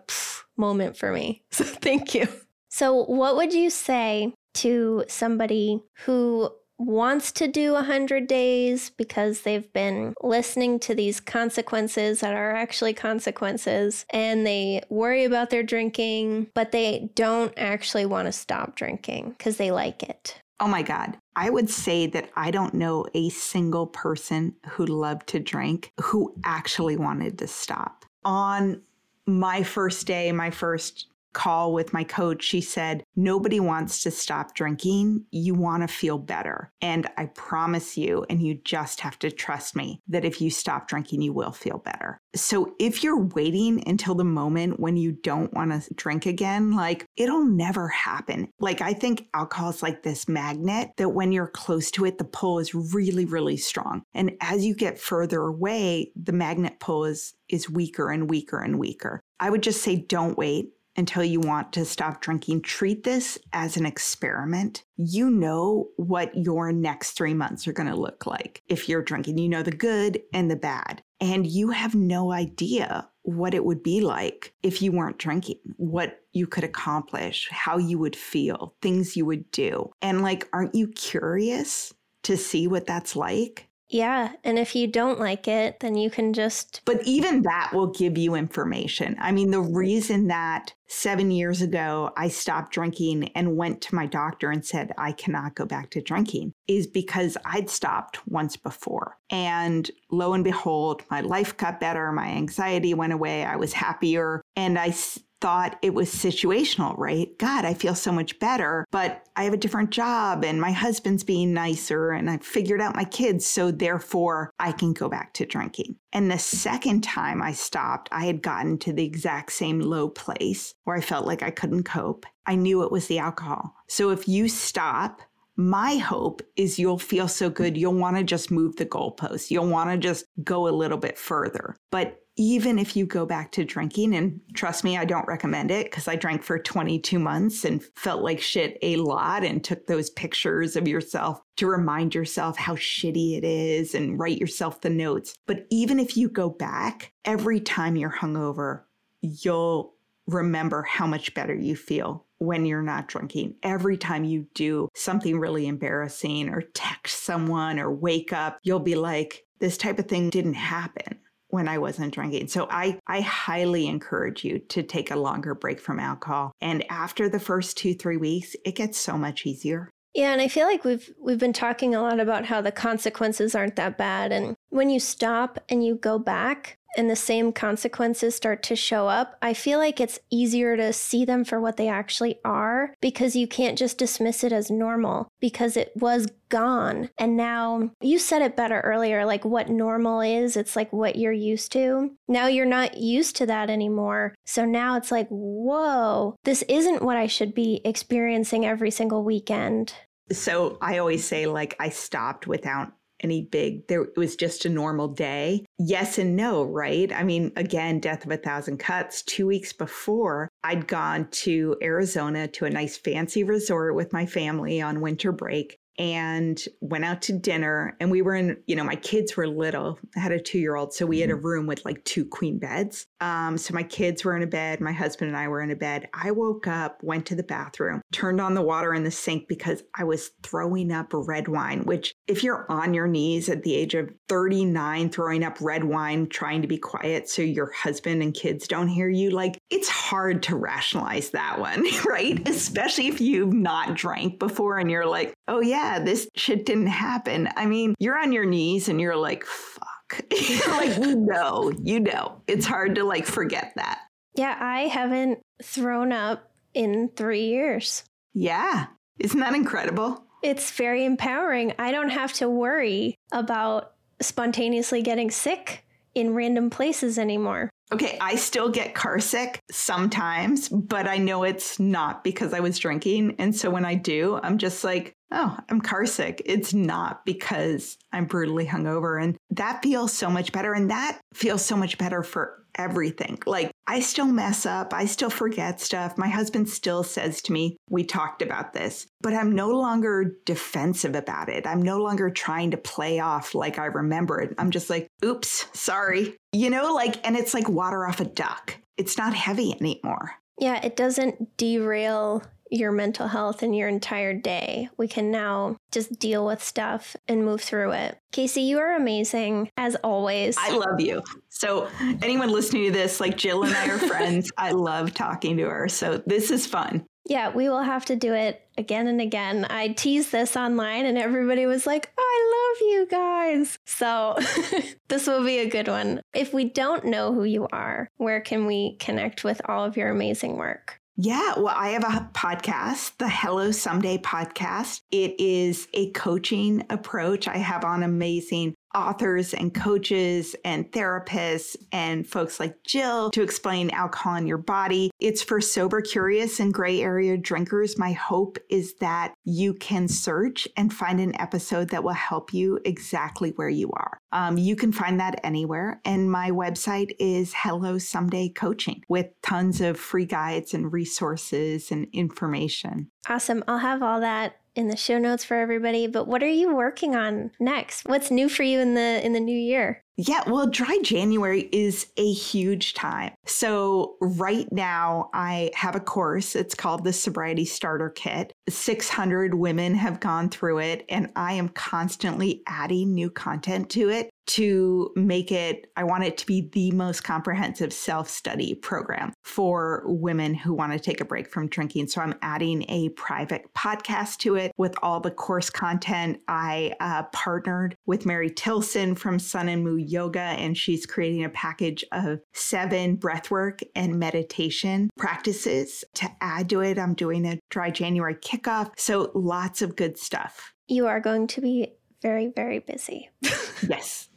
moment 0.56 0.96
for 0.96 1.12
me. 1.12 1.42
So 1.50 1.64
thank 1.64 2.14
you. 2.14 2.28
So, 2.68 3.04
what 3.04 3.36
would 3.36 3.54
you 3.54 3.70
say 3.70 4.34
to 4.54 5.04
somebody 5.08 5.80
who 6.04 6.50
wants 6.78 7.32
to 7.32 7.48
do 7.48 7.72
100 7.72 8.26
days 8.26 8.90
because 8.90 9.42
they've 9.42 9.72
been 9.72 10.14
listening 10.22 10.78
to 10.80 10.94
these 10.94 11.20
consequences 11.20 12.20
that 12.20 12.34
are 12.34 12.52
actually 12.52 12.92
consequences 12.92 14.04
and 14.10 14.46
they 14.46 14.82
worry 14.88 15.24
about 15.24 15.50
their 15.50 15.62
drinking, 15.62 16.48
but 16.54 16.72
they 16.72 17.10
don't 17.14 17.52
actually 17.56 18.06
want 18.06 18.26
to 18.26 18.32
stop 18.32 18.76
drinking 18.76 19.30
because 19.30 19.56
they 19.56 19.70
like 19.70 20.02
it. 20.02 20.40
Oh 20.60 20.68
my 20.68 20.82
God. 20.82 21.18
I 21.34 21.50
would 21.50 21.68
say 21.68 22.06
that 22.08 22.30
I 22.34 22.50
don't 22.50 22.74
know 22.74 23.06
a 23.14 23.28
single 23.28 23.86
person 23.86 24.54
who 24.70 24.86
loved 24.86 25.26
to 25.28 25.40
drink 25.40 25.92
who 26.00 26.34
actually 26.44 26.96
wanted 26.96 27.38
to 27.38 27.46
stop. 27.46 28.04
On 28.24 28.80
my 29.26 29.62
first 29.62 30.06
day, 30.06 30.32
my 30.32 30.50
first 30.50 31.08
call 31.36 31.74
with 31.74 31.92
my 31.92 32.02
coach, 32.02 32.42
she 32.42 32.62
said, 32.62 33.04
Nobody 33.14 33.60
wants 33.60 34.02
to 34.02 34.10
stop 34.10 34.54
drinking. 34.54 35.26
You 35.30 35.54
want 35.54 35.82
to 35.82 35.88
feel 35.88 36.18
better. 36.18 36.72
And 36.80 37.06
I 37.18 37.26
promise 37.26 37.96
you, 37.98 38.24
and 38.30 38.42
you 38.42 38.54
just 38.64 39.00
have 39.00 39.18
to 39.18 39.30
trust 39.30 39.76
me, 39.76 40.00
that 40.08 40.24
if 40.24 40.40
you 40.40 40.50
stop 40.50 40.88
drinking, 40.88 41.20
you 41.20 41.34
will 41.34 41.52
feel 41.52 41.78
better. 41.78 42.18
So 42.34 42.74
if 42.78 43.04
you're 43.04 43.22
waiting 43.22 43.86
until 43.86 44.14
the 44.14 44.24
moment 44.24 44.80
when 44.80 44.96
you 44.96 45.12
don't 45.12 45.52
want 45.52 45.70
to 45.72 45.94
drink 45.94 46.24
again, 46.24 46.74
like 46.74 47.04
it'll 47.16 47.44
never 47.44 47.88
happen. 47.88 48.48
Like 48.58 48.80
I 48.80 48.94
think 48.94 49.28
alcohol 49.34 49.70
is 49.70 49.82
like 49.82 50.02
this 50.02 50.28
magnet 50.28 50.90
that 50.96 51.10
when 51.10 51.32
you're 51.32 51.48
close 51.48 51.90
to 51.92 52.06
it, 52.06 52.16
the 52.16 52.24
pull 52.24 52.58
is 52.58 52.74
really, 52.74 53.26
really 53.26 53.58
strong. 53.58 54.02
And 54.14 54.32
as 54.40 54.64
you 54.64 54.74
get 54.74 54.98
further 54.98 55.42
away, 55.42 56.12
the 56.16 56.32
magnet 56.32 56.80
pull 56.80 57.04
is 57.04 57.34
is 57.48 57.70
weaker 57.70 58.10
and 58.10 58.28
weaker 58.28 58.58
and 58.58 58.78
weaker. 58.78 59.20
I 59.38 59.50
would 59.50 59.62
just 59.62 59.82
say 59.82 59.96
don't 59.96 60.36
wait 60.36 60.70
until 60.96 61.24
you 61.24 61.40
want 61.40 61.72
to 61.74 61.84
stop 61.84 62.20
drinking. 62.20 62.62
Treat 62.62 63.04
this 63.04 63.38
as 63.52 63.76
an 63.76 63.86
experiment. 63.86 64.84
You 64.96 65.30
know 65.30 65.88
what 65.96 66.36
your 66.36 66.72
next 66.72 67.12
three 67.12 67.34
months 67.34 67.66
are 67.68 67.72
going 67.72 67.88
to 67.88 67.96
look 67.96 68.26
like 68.26 68.62
if 68.68 68.88
you're 68.88 69.02
drinking. 69.02 69.38
You 69.38 69.48
know 69.48 69.62
the 69.62 69.70
good 69.70 70.22
and 70.32 70.50
the 70.50 70.56
bad. 70.56 71.02
And 71.20 71.46
you 71.46 71.70
have 71.70 71.94
no 71.94 72.32
idea 72.32 73.08
what 73.22 73.54
it 73.54 73.64
would 73.64 73.82
be 73.82 74.00
like 74.00 74.54
if 74.62 74.80
you 74.80 74.92
weren't 74.92 75.18
drinking, 75.18 75.58
what 75.76 76.20
you 76.32 76.46
could 76.46 76.64
accomplish, 76.64 77.48
how 77.50 77.78
you 77.78 77.98
would 77.98 78.14
feel, 78.14 78.74
things 78.82 79.16
you 79.16 79.26
would 79.26 79.50
do. 79.50 79.90
And 80.02 80.22
like, 80.22 80.48
aren't 80.52 80.74
you 80.74 80.88
curious 80.88 81.92
to 82.24 82.36
see 82.36 82.66
what 82.68 82.86
that's 82.86 83.16
like? 83.16 83.65
Yeah. 83.88 84.32
And 84.42 84.58
if 84.58 84.74
you 84.74 84.86
don't 84.88 85.20
like 85.20 85.46
it, 85.46 85.80
then 85.80 85.96
you 85.96 86.10
can 86.10 86.32
just. 86.32 86.80
But 86.84 87.04
even 87.04 87.42
that 87.42 87.70
will 87.72 87.86
give 87.86 88.18
you 88.18 88.34
information. 88.34 89.16
I 89.20 89.30
mean, 89.30 89.50
the 89.50 89.60
reason 89.60 90.26
that 90.26 90.72
seven 90.88 91.30
years 91.30 91.62
ago 91.62 92.12
I 92.16 92.28
stopped 92.28 92.72
drinking 92.72 93.30
and 93.34 93.56
went 93.56 93.80
to 93.82 93.94
my 93.94 94.06
doctor 94.06 94.50
and 94.50 94.64
said, 94.64 94.92
I 94.98 95.12
cannot 95.12 95.54
go 95.54 95.66
back 95.66 95.90
to 95.90 96.00
drinking 96.00 96.52
is 96.68 96.86
because 96.86 97.36
I'd 97.44 97.70
stopped 97.70 98.26
once 98.26 98.56
before. 98.56 99.18
And 99.30 99.90
lo 100.10 100.32
and 100.32 100.44
behold, 100.44 101.02
my 101.10 101.20
life 101.20 101.56
got 101.56 101.80
better. 101.80 102.10
My 102.12 102.28
anxiety 102.28 102.94
went 102.94 103.12
away. 103.12 103.44
I 103.44 103.56
was 103.56 103.72
happier. 103.72 104.42
And 104.56 104.78
I 104.78 104.94
thought 105.40 105.78
it 105.82 105.94
was 105.94 106.12
situational, 106.12 106.96
right? 106.96 107.36
God, 107.38 107.64
I 107.64 107.74
feel 107.74 107.94
so 107.94 108.12
much 108.12 108.38
better, 108.38 108.84
but 108.90 109.26
I 109.36 109.44
have 109.44 109.52
a 109.52 109.58
different 109.58 109.90
job 109.90 110.44
and 110.44 110.60
my 110.60 110.72
husband's 110.72 111.24
being 111.24 111.52
nicer 111.52 112.10
and 112.10 112.30
I've 112.30 112.44
figured 112.44 112.80
out 112.80 112.96
my 112.96 113.04
kids. 113.04 113.46
So 113.46 113.70
therefore, 113.70 114.50
I 114.58 114.72
can 114.72 114.92
go 114.92 115.08
back 115.08 115.34
to 115.34 115.46
drinking. 115.46 115.96
And 116.12 116.30
the 116.30 116.38
second 116.38 117.02
time 117.02 117.42
I 117.42 117.52
stopped, 117.52 118.08
I 118.12 118.24
had 118.24 118.42
gotten 118.42 118.78
to 118.78 118.92
the 118.92 119.04
exact 119.04 119.52
same 119.52 119.80
low 119.80 120.08
place 120.08 120.74
where 120.84 120.96
I 120.96 121.00
felt 121.00 121.26
like 121.26 121.42
I 121.42 121.50
couldn't 121.50 121.84
cope. 121.84 122.26
I 122.46 122.54
knew 122.54 122.82
it 122.82 122.92
was 122.92 123.06
the 123.06 123.18
alcohol. 123.18 123.74
So 123.88 124.10
if 124.10 124.28
you 124.28 124.48
stop, 124.48 125.20
my 125.56 125.96
hope 125.96 126.42
is 126.56 126.78
you'll 126.78 126.98
feel 126.98 127.28
so 127.28 127.48
good, 127.48 127.76
you'll 127.76 127.94
want 127.94 128.16
to 128.16 128.22
just 128.22 128.50
move 128.50 128.76
the 128.76 128.86
goalposts. 128.86 129.50
You'll 129.50 129.68
want 129.68 129.90
to 129.90 129.96
just 129.96 130.26
go 130.44 130.68
a 130.68 130.70
little 130.70 130.98
bit 130.98 131.18
further. 131.18 131.76
But 131.90 132.20
even 132.36 132.78
if 132.78 132.96
you 132.96 133.06
go 133.06 133.24
back 133.24 133.50
to 133.52 133.64
drinking, 133.64 134.14
and 134.14 134.40
trust 134.54 134.84
me, 134.84 134.98
I 134.98 135.06
don't 135.06 135.26
recommend 135.26 135.70
it 135.70 135.86
because 135.86 136.06
I 136.06 136.16
drank 136.16 136.42
for 136.42 136.58
22 136.58 137.18
months 137.18 137.64
and 137.64 137.82
felt 137.96 138.22
like 138.22 138.40
shit 138.40 138.78
a 138.82 138.96
lot 138.96 139.42
and 139.42 139.64
took 139.64 139.86
those 139.86 140.10
pictures 140.10 140.76
of 140.76 140.86
yourself 140.86 141.40
to 141.56 141.66
remind 141.66 142.14
yourself 142.14 142.58
how 142.58 142.76
shitty 142.76 143.38
it 143.38 143.44
is 143.44 143.94
and 143.94 144.18
write 144.18 144.38
yourself 144.38 144.82
the 144.82 144.90
notes. 144.90 145.34
But 145.46 145.66
even 145.70 145.98
if 145.98 146.16
you 146.16 146.28
go 146.28 146.50
back, 146.50 147.12
every 147.24 147.58
time 147.58 147.96
you're 147.96 148.10
hungover, 148.10 148.82
you'll 149.22 149.94
remember 150.26 150.82
how 150.82 151.06
much 151.06 151.32
better 151.32 151.54
you 151.54 151.74
feel 151.74 152.26
when 152.38 152.66
you're 152.66 152.82
not 152.82 153.08
drinking. 153.08 153.54
Every 153.62 153.96
time 153.96 154.24
you 154.24 154.46
do 154.54 154.88
something 154.94 155.38
really 155.38 155.66
embarrassing 155.66 156.50
or 156.50 156.62
text 156.74 157.24
someone 157.24 157.78
or 157.78 157.90
wake 157.90 158.34
up, 158.34 158.58
you'll 158.62 158.80
be 158.80 158.94
like, 158.94 159.44
this 159.58 159.78
type 159.78 159.98
of 159.98 160.06
thing 160.06 160.28
didn't 160.28 160.52
happen 160.52 161.18
when 161.48 161.68
I 161.68 161.78
wasn't 161.78 162.14
drinking. 162.14 162.48
So 162.48 162.66
I, 162.70 162.98
I 163.06 163.20
highly 163.20 163.86
encourage 163.86 164.44
you 164.44 164.58
to 164.58 164.82
take 164.82 165.10
a 165.10 165.16
longer 165.16 165.54
break 165.54 165.80
from 165.80 166.00
alcohol. 166.00 166.52
And 166.60 166.84
after 166.90 167.28
the 167.28 167.40
first 167.40 167.76
two, 167.76 167.94
three 167.94 168.16
weeks, 168.16 168.56
it 168.64 168.74
gets 168.74 168.98
so 168.98 169.16
much 169.16 169.46
easier. 169.46 169.90
Yeah, 170.14 170.32
and 170.32 170.40
I 170.40 170.48
feel 170.48 170.66
like 170.66 170.82
we've 170.82 171.12
we've 171.20 171.38
been 171.38 171.52
talking 171.52 171.94
a 171.94 172.00
lot 172.00 172.20
about 172.20 172.46
how 172.46 172.62
the 172.62 172.72
consequences 172.72 173.54
aren't 173.54 173.76
that 173.76 173.98
bad 173.98 174.32
and 174.32 174.56
when 174.70 174.88
you 174.88 174.98
stop 174.98 175.58
and 175.68 175.84
you 175.84 175.96
go 175.96 176.18
back, 176.18 176.78
and 176.96 177.10
the 177.10 177.16
same 177.16 177.52
consequences 177.52 178.34
start 178.34 178.62
to 178.64 178.76
show 178.76 179.08
up, 179.08 179.36
I 179.42 179.54
feel 179.54 179.78
like 179.78 180.00
it's 180.00 180.18
easier 180.30 180.76
to 180.76 180.92
see 180.92 181.24
them 181.24 181.44
for 181.44 181.60
what 181.60 181.76
they 181.76 181.88
actually 181.88 182.38
are 182.44 182.94
because 183.00 183.36
you 183.36 183.46
can't 183.46 183.78
just 183.78 183.98
dismiss 183.98 184.42
it 184.44 184.52
as 184.52 184.70
normal 184.70 185.28
because 185.40 185.76
it 185.76 185.92
was 185.96 186.26
gone. 186.48 187.10
And 187.18 187.36
now 187.36 187.90
you 188.00 188.18
said 188.18 188.42
it 188.42 188.56
better 188.56 188.80
earlier 188.80 189.24
like 189.24 189.44
what 189.44 189.68
normal 189.68 190.20
is, 190.20 190.56
it's 190.56 190.76
like 190.76 190.92
what 190.92 191.16
you're 191.16 191.32
used 191.32 191.72
to. 191.72 192.10
Now 192.28 192.46
you're 192.46 192.66
not 192.66 192.96
used 192.96 193.36
to 193.36 193.46
that 193.46 193.70
anymore. 193.70 194.34
So 194.44 194.64
now 194.64 194.96
it's 194.96 195.10
like, 195.10 195.28
whoa, 195.28 196.36
this 196.44 196.62
isn't 196.62 197.02
what 197.02 197.16
I 197.16 197.26
should 197.26 197.54
be 197.54 197.80
experiencing 197.84 198.64
every 198.64 198.90
single 198.90 199.24
weekend. 199.24 199.94
So 200.32 200.76
I 200.80 200.98
always 200.98 201.24
say, 201.24 201.46
like, 201.46 201.76
I 201.78 201.88
stopped 201.88 202.48
without 202.48 202.92
any 203.20 203.42
big 203.42 203.86
there 203.88 204.02
it 204.02 204.16
was 204.16 204.36
just 204.36 204.64
a 204.64 204.68
normal 204.68 205.08
day. 205.08 205.64
Yes 205.78 206.18
and 206.18 206.36
no 206.36 206.64
right? 206.64 207.12
I 207.12 207.22
mean 207.22 207.52
again 207.56 208.00
death 208.00 208.24
of 208.24 208.30
a 208.30 208.36
thousand 208.36 208.78
cuts. 208.78 209.22
Two 209.22 209.46
weeks 209.46 209.72
before 209.72 210.48
I'd 210.64 210.88
gone 210.88 211.28
to 211.30 211.76
Arizona 211.82 212.48
to 212.48 212.64
a 212.64 212.70
nice 212.70 212.96
fancy 212.96 213.44
resort 213.44 213.94
with 213.94 214.12
my 214.12 214.26
family 214.26 214.80
on 214.80 215.00
winter 215.00 215.32
break 215.32 215.78
and 215.98 216.62
went 216.80 217.04
out 217.04 217.22
to 217.22 217.32
dinner. 217.32 217.96
And 218.00 218.10
we 218.10 218.22
were 218.22 218.34
in 218.34 218.58
you 218.66 218.76
know 218.76 218.84
my 218.84 218.96
kids 218.96 219.36
were 219.36 219.46
little 219.48 219.98
i 220.16 220.20
had 220.20 220.32
a 220.32 220.40
two 220.40 220.58
year 220.58 220.76
old 220.76 220.92
so 220.92 221.06
we 221.06 221.20
had 221.20 221.30
a 221.30 221.34
mm-hmm. 221.34 221.46
room 221.46 221.66
with 221.66 221.84
like 221.84 222.04
two 222.04 222.24
queen 222.24 222.58
beds 222.58 223.06
um, 223.20 223.56
so 223.58 223.74
my 223.74 223.82
kids 223.82 224.24
were 224.24 224.36
in 224.36 224.42
a 224.42 224.46
bed 224.46 224.80
my 224.80 224.92
husband 224.92 225.28
and 225.28 225.36
i 225.36 225.48
were 225.48 225.60
in 225.60 225.70
a 225.70 225.76
bed 225.76 226.08
i 226.14 226.30
woke 226.30 226.66
up 226.66 227.02
went 227.02 227.26
to 227.26 227.34
the 227.34 227.42
bathroom 227.42 228.00
turned 228.12 228.40
on 228.40 228.54
the 228.54 228.62
water 228.62 228.94
in 228.94 229.04
the 229.04 229.10
sink 229.10 229.48
because 229.48 229.82
i 229.94 230.04
was 230.04 230.30
throwing 230.42 230.92
up 230.92 231.08
red 231.12 231.48
wine 231.48 231.80
which 231.84 232.14
if 232.26 232.42
you're 232.42 232.70
on 232.70 232.94
your 232.94 233.06
knees 233.06 233.48
at 233.48 233.62
the 233.62 233.74
age 233.74 233.94
of 233.94 234.10
39 234.28 235.10
throwing 235.10 235.44
up 235.44 235.58
red 235.60 235.84
wine 235.84 236.28
trying 236.28 236.62
to 236.62 236.68
be 236.68 236.78
quiet 236.78 237.28
so 237.28 237.42
your 237.42 237.72
husband 237.72 238.22
and 238.22 238.34
kids 238.34 238.68
don't 238.68 238.88
hear 238.88 239.08
you 239.08 239.30
like 239.30 239.58
it's 239.70 239.88
hard 239.88 240.42
to 240.42 240.56
rationalize 240.56 241.30
that 241.30 241.58
one 241.58 241.84
right 242.06 242.46
especially 242.48 243.08
if 243.08 243.20
you've 243.20 243.52
not 243.52 243.94
drank 243.94 244.38
before 244.38 244.78
and 244.78 244.90
you're 244.90 245.06
like 245.06 245.34
oh 245.48 245.60
yeah 245.60 245.98
this 245.98 246.28
shit 246.34 246.64
didn't 246.66 246.86
happen. 246.86 247.48
I 247.56 247.66
mean, 247.66 247.94
you're 247.98 248.18
on 248.18 248.32
your 248.32 248.44
knees 248.44 248.88
and 248.88 249.00
you're 249.00 249.16
like, 249.16 249.44
fuck. 249.44 249.88
like, 250.68 250.96
you 250.98 251.16
know, 251.16 251.72
you 251.82 252.00
know. 252.00 252.42
It's 252.46 252.66
hard 252.66 252.94
to 252.96 253.04
like 253.04 253.26
forget 253.26 253.72
that. 253.76 254.00
Yeah, 254.34 254.56
I 254.60 254.82
haven't 254.82 255.40
thrown 255.62 256.12
up 256.12 256.50
in 256.74 257.10
three 257.16 257.46
years. 257.46 258.04
Yeah. 258.34 258.86
Isn't 259.18 259.40
that 259.40 259.54
incredible? 259.54 260.24
It's 260.42 260.70
very 260.70 261.04
empowering. 261.04 261.72
I 261.78 261.90
don't 261.90 262.10
have 262.10 262.32
to 262.34 262.48
worry 262.48 263.16
about 263.32 263.94
spontaneously 264.20 265.02
getting 265.02 265.30
sick 265.30 265.84
in 266.14 266.34
random 266.34 266.70
places 266.70 267.18
anymore. 267.18 267.70
Okay, 267.92 268.18
I 268.20 268.34
still 268.34 268.68
get 268.68 268.94
car 268.94 269.20
sick 269.20 269.60
sometimes, 269.70 270.68
but 270.68 271.06
I 271.06 271.18
know 271.18 271.44
it's 271.44 271.78
not 271.78 272.24
because 272.24 272.52
I 272.52 272.60
was 272.60 272.78
drinking. 272.78 273.36
And 273.38 273.54
so 273.54 273.70
when 273.70 273.84
I 273.84 273.94
do, 273.94 274.40
I'm 274.42 274.58
just 274.58 274.82
like, 274.82 275.14
oh, 275.30 275.56
I'm 275.68 275.80
car 275.80 276.04
sick. 276.04 276.42
It's 276.44 276.74
not 276.74 277.24
because 277.24 277.96
I'm 278.12 278.26
brutally 278.26 278.66
hungover. 278.66 279.22
And 279.22 279.36
that 279.50 279.82
feels 279.82 280.12
so 280.12 280.28
much 280.28 280.50
better. 280.52 280.72
And 280.72 280.90
that 280.90 281.20
feels 281.32 281.64
so 281.64 281.76
much 281.76 281.96
better 281.96 282.24
for 282.24 282.65
everything. 282.76 283.38
Like 283.46 283.70
I 283.86 284.00
still 284.00 284.26
mess 284.26 284.66
up. 284.66 284.92
I 284.92 285.06
still 285.06 285.30
forget 285.30 285.80
stuff. 285.80 286.16
My 286.18 286.28
husband 286.28 286.68
still 286.68 287.02
says 287.02 287.42
to 287.42 287.52
me, 287.52 287.76
we 287.90 288.04
talked 288.04 288.42
about 288.42 288.72
this, 288.72 289.06
but 289.20 289.34
I'm 289.34 289.54
no 289.54 289.70
longer 289.70 290.36
defensive 290.44 291.14
about 291.14 291.48
it. 291.48 291.66
I'm 291.66 291.82
no 291.82 291.98
longer 291.98 292.30
trying 292.30 292.70
to 292.72 292.76
play 292.76 293.20
off 293.20 293.54
like 293.54 293.78
I 293.78 293.86
remember 293.86 294.40
it. 294.40 294.54
I'm 294.58 294.70
just 294.70 294.90
like, 294.90 295.08
oops, 295.24 295.66
sorry. 295.72 296.36
You 296.52 296.70
know, 296.70 296.94
like, 296.94 297.24
and 297.26 297.36
it's 297.36 297.54
like 297.54 297.68
water 297.68 298.06
off 298.06 298.20
a 298.20 298.24
duck. 298.24 298.76
It's 298.96 299.18
not 299.18 299.34
heavy 299.34 299.72
anymore. 299.72 300.32
Yeah, 300.58 300.80
it 300.84 300.96
doesn't 300.96 301.56
derail 301.58 302.42
your 302.70 302.92
mental 302.92 303.28
health 303.28 303.62
and 303.62 303.74
your 303.74 303.88
entire 303.88 304.34
day. 304.34 304.88
We 304.96 305.08
can 305.08 305.30
now 305.30 305.76
just 305.92 306.18
deal 306.18 306.46
with 306.46 306.62
stuff 306.62 307.16
and 307.28 307.44
move 307.44 307.60
through 307.60 307.92
it. 307.92 308.18
Casey, 308.32 308.62
you 308.62 308.78
are 308.78 308.94
amazing 308.94 309.70
as 309.76 309.96
always. 309.96 310.56
I 310.58 310.76
love 310.76 311.00
you. 311.00 311.22
So, 311.48 311.88
anyone 312.22 312.50
listening 312.50 312.86
to 312.86 312.90
this, 312.92 313.20
like 313.20 313.36
Jill 313.36 313.64
and 313.64 313.74
I 313.74 313.88
are 313.88 313.98
friends. 314.08 314.50
I 314.58 314.72
love 314.72 315.14
talking 315.14 315.56
to 315.58 315.64
her. 315.64 315.88
So, 315.88 316.22
this 316.26 316.50
is 316.50 316.66
fun. 316.66 317.06
Yeah, 317.28 317.50
we 317.50 317.68
will 317.68 317.82
have 317.82 318.04
to 318.06 318.16
do 318.16 318.34
it 318.34 318.62
again 318.78 319.08
and 319.08 319.20
again. 319.20 319.66
I 319.68 319.88
teased 319.88 320.30
this 320.30 320.56
online 320.56 321.06
and 321.06 321.18
everybody 321.18 321.66
was 321.66 321.86
like, 321.86 322.12
I 322.16 322.72
love 322.78 322.88
you 322.88 323.06
guys. 323.10 323.78
So 323.84 324.38
this 325.08 325.26
will 325.26 325.44
be 325.44 325.58
a 325.58 325.68
good 325.68 325.88
one. 325.88 326.20
If 326.32 326.54
we 326.54 326.66
don't 326.66 327.06
know 327.06 327.32
who 327.32 327.42
you 327.42 327.66
are, 327.72 328.08
where 328.16 328.40
can 328.40 328.66
we 328.66 328.96
connect 329.00 329.42
with 329.42 329.60
all 329.68 329.84
of 329.84 329.96
your 329.96 330.10
amazing 330.10 330.56
work? 330.56 331.00
Yeah, 331.18 331.54
well, 331.56 331.74
I 331.74 331.90
have 331.90 332.04
a 332.04 332.28
podcast, 332.34 333.16
the 333.16 333.26
Hello 333.26 333.70
Someday 333.70 334.18
podcast. 334.18 335.00
It 335.10 335.40
is 335.40 335.88
a 335.94 336.10
coaching 336.10 336.84
approach. 336.90 337.48
I 337.48 337.56
have 337.56 337.84
on 337.84 338.02
amazing 338.02 338.74
authors 338.94 339.52
and 339.52 339.74
coaches 339.74 340.56
and 340.64 340.90
therapists 340.92 341.76
and 341.92 342.26
folks 342.26 342.58
like 342.58 342.82
Jill 342.84 343.30
to 343.30 343.42
explain 343.42 343.90
alcohol 343.90 344.36
in 344.36 344.46
your 344.46 344.58
body. 344.58 345.10
It's 345.20 345.42
for 345.42 345.60
sober, 345.60 346.00
curious, 346.00 346.60
and 346.60 346.72
gray 346.72 347.02
area 347.02 347.36
drinkers. 347.36 347.98
My 347.98 348.12
hope 348.12 348.58
is 348.70 348.94
that 349.00 349.34
you 349.44 349.74
can 349.74 350.08
search 350.08 350.66
and 350.76 350.92
find 350.92 351.20
an 351.20 351.38
episode 351.40 351.90
that 351.90 352.04
will 352.04 352.12
help 352.12 352.54
you 352.54 352.78
exactly 352.84 353.50
where 353.56 353.68
you 353.68 353.90
are. 353.92 354.18
Um, 354.32 354.58
you 354.58 354.76
can 354.76 354.92
find 354.92 355.20
that 355.20 355.40
anywhere. 355.44 356.00
And 356.04 356.30
my 356.30 356.50
website 356.50 357.14
is 357.18 357.52
Hello 357.54 357.98
Someday 357.98 358.50
Coaching 358.50 359.02
with 359.08 359.28
tons 359.42 359.80
of 359.80 359.98
free 359.98 360.26
guides 360.26 360.74
and 360.74 360.92
resources 360.92 361.90
and 361.90 362.06
information. 362.12 363.10
Awesome. 363.28 363.64
I'll 363.66 363.78
have 363.78 364.02
all 364.02 364.20
that 364.20 364.56
in 364.76 364.88
the 364.88 364.96
show 364.96 365.18
notes 365.18 365.44
for 365.44 365.56
everybody. 365.56 366.06
But 366.06 366.28
what 366.28 366.42
are 366.42 366.48
you 366.48 366.74
working 366.74 367.16
on 367.16 367.50
next? 367.58 368.02
What's 368.06 368.30
new 368.30 368.48
for 368.48 368.62
you 368.62 368.80
in 368.80 368.94
the 368.94 369.24
in 369.24 369.32
the 369.32 369.40
new 369.40 369.58
year? 369.58 370.04
Yeah, 370.18 370.42
well, 370.48 370.66
dry 370.66 370.98
January 371.02 371.68
is 371.72 372.06
a 372.16 372.32
huge 372.32 372.94
time. 372.94 373.34
So, 373.44 374.16
right 374.22 374.66
now, 374.72 375.28
I 375.34 375.70
have 375.74 375.94
a 375.94 376.00
course. 376.00 376.56
It's 376.56 376.74
called 376.74 377.04
the 377.04 377.12
Sobriety 377.12 377.66
Starter 377.66 378.08
Kit. 378.08 378.54
600 378.66 379.54
women 379.54 379.94
have 379.94 380.20
gone 380.20 380.48
through 380.48 380.78
it, 380.78 381.04
and 381.10 381.30
I 381.36 381.52
am 381.52 381.68
constantly 381.68 382.62
adding 382.66 383.12
new 383.12 383.28
content 383.28 383.90
to 383.90 384.08
it 384.08 384.30
to 384.46 385.10
make 385.16 385.50
it, 385.50 385.90
I 385.96 386.04
want 386.04 386.24
it 386.24 386.36
to 386.38 386.46
be 386.46 386.68
the 386.72 386.90
most 386.92 387.24
comprehensive 387.24 387.92
self 387.92 388.28
study 388.28 388.74
program 388.74 389.32
for 389.44 390.02
women 390.06 390.54
who 390.54 390.72
want 390.72 390.92
to 390.92 390.98
take 390.98 391.20
a 391.20 391.24
break 391.24 391.50
from 391.50 391.68
drinking. 391.68 392.08
So 392.08 392.20
I'm 392.20 392.34
adding 392.42 392.84
a 392.88 393.08
private 393.10 393.72
podcast 393.74 394.38
to 394.38 394.54
it 394.54 394.72
with 394.76 394.94
all 395.02 395.20
the 395.20 395.30
course 395.30 395.70
content. 395.70 396.40
I 396.48 396.94
uh, 397.00 397.24
partnered 397.32 397.96
with 398.06 398.26
Mary 398.26 398.50
Tilson 398.50 399.14
from 399.14 399.38
Sun 399.38 399.68
and 399.68 399.82
Moon 399.82 400.05
Yoga, 400.08 400.40
and 400.40 400.76
she's 400.76 401.06
creating 401.06 401.44
a 401.44 401.48
package 401.50 402.04
of 402.12 402.40
seven 402.54 403.16
breathwork 403.16 403.82
and 403.94 404.18
meditation 404.18 405.10
practices 405.16 406.04
to 406.14 406.28
add 406.40 406.68
to 406.70 406.80
it. 406.80 406.98
I'm 406.98 407.14
doing 407.14 407.46
a 407.46 407.58
dry 407.70 407.90
January 407.90 408.34
kickoff. 408.34 408.92
So 408.96 409.30
lots 409.34 409.82
of 409.82 409.96
good 409.96 410.18
stuff. 410.18 410.72
You 410.88 411.06
are 411.06 411.20
going 411.20 411.46
to 411.48 411.60
be 411.60 411.92
very, 412.22 412.48
very 412.48 412.78
busy. 412.78 413.30
yes. 413.88 414.28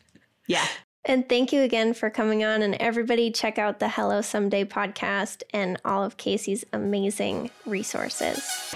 Yeah. 0.47 0.65
And 1.05 1.27
thank 1.27 1.53
you 1.53 1.61
again 1.61 1.93
for 1.93 2.09
coming 2.09 2.43
on. 2.43 2.61
And 2.61 2.75
everybody, 2.75 3.31
check 3.31 3.57
out 3.57 3.79
the 3.79 3.89
Hello 3.89 4.21
Someday 4.21 4.65
podcast 4.65 5.43
and 5.51 5.79
all 5.85 6.03
of 6.03 6.17
Casey's 6.17 6.65
amazing 6.73 7.51
resources. 7.65 8.75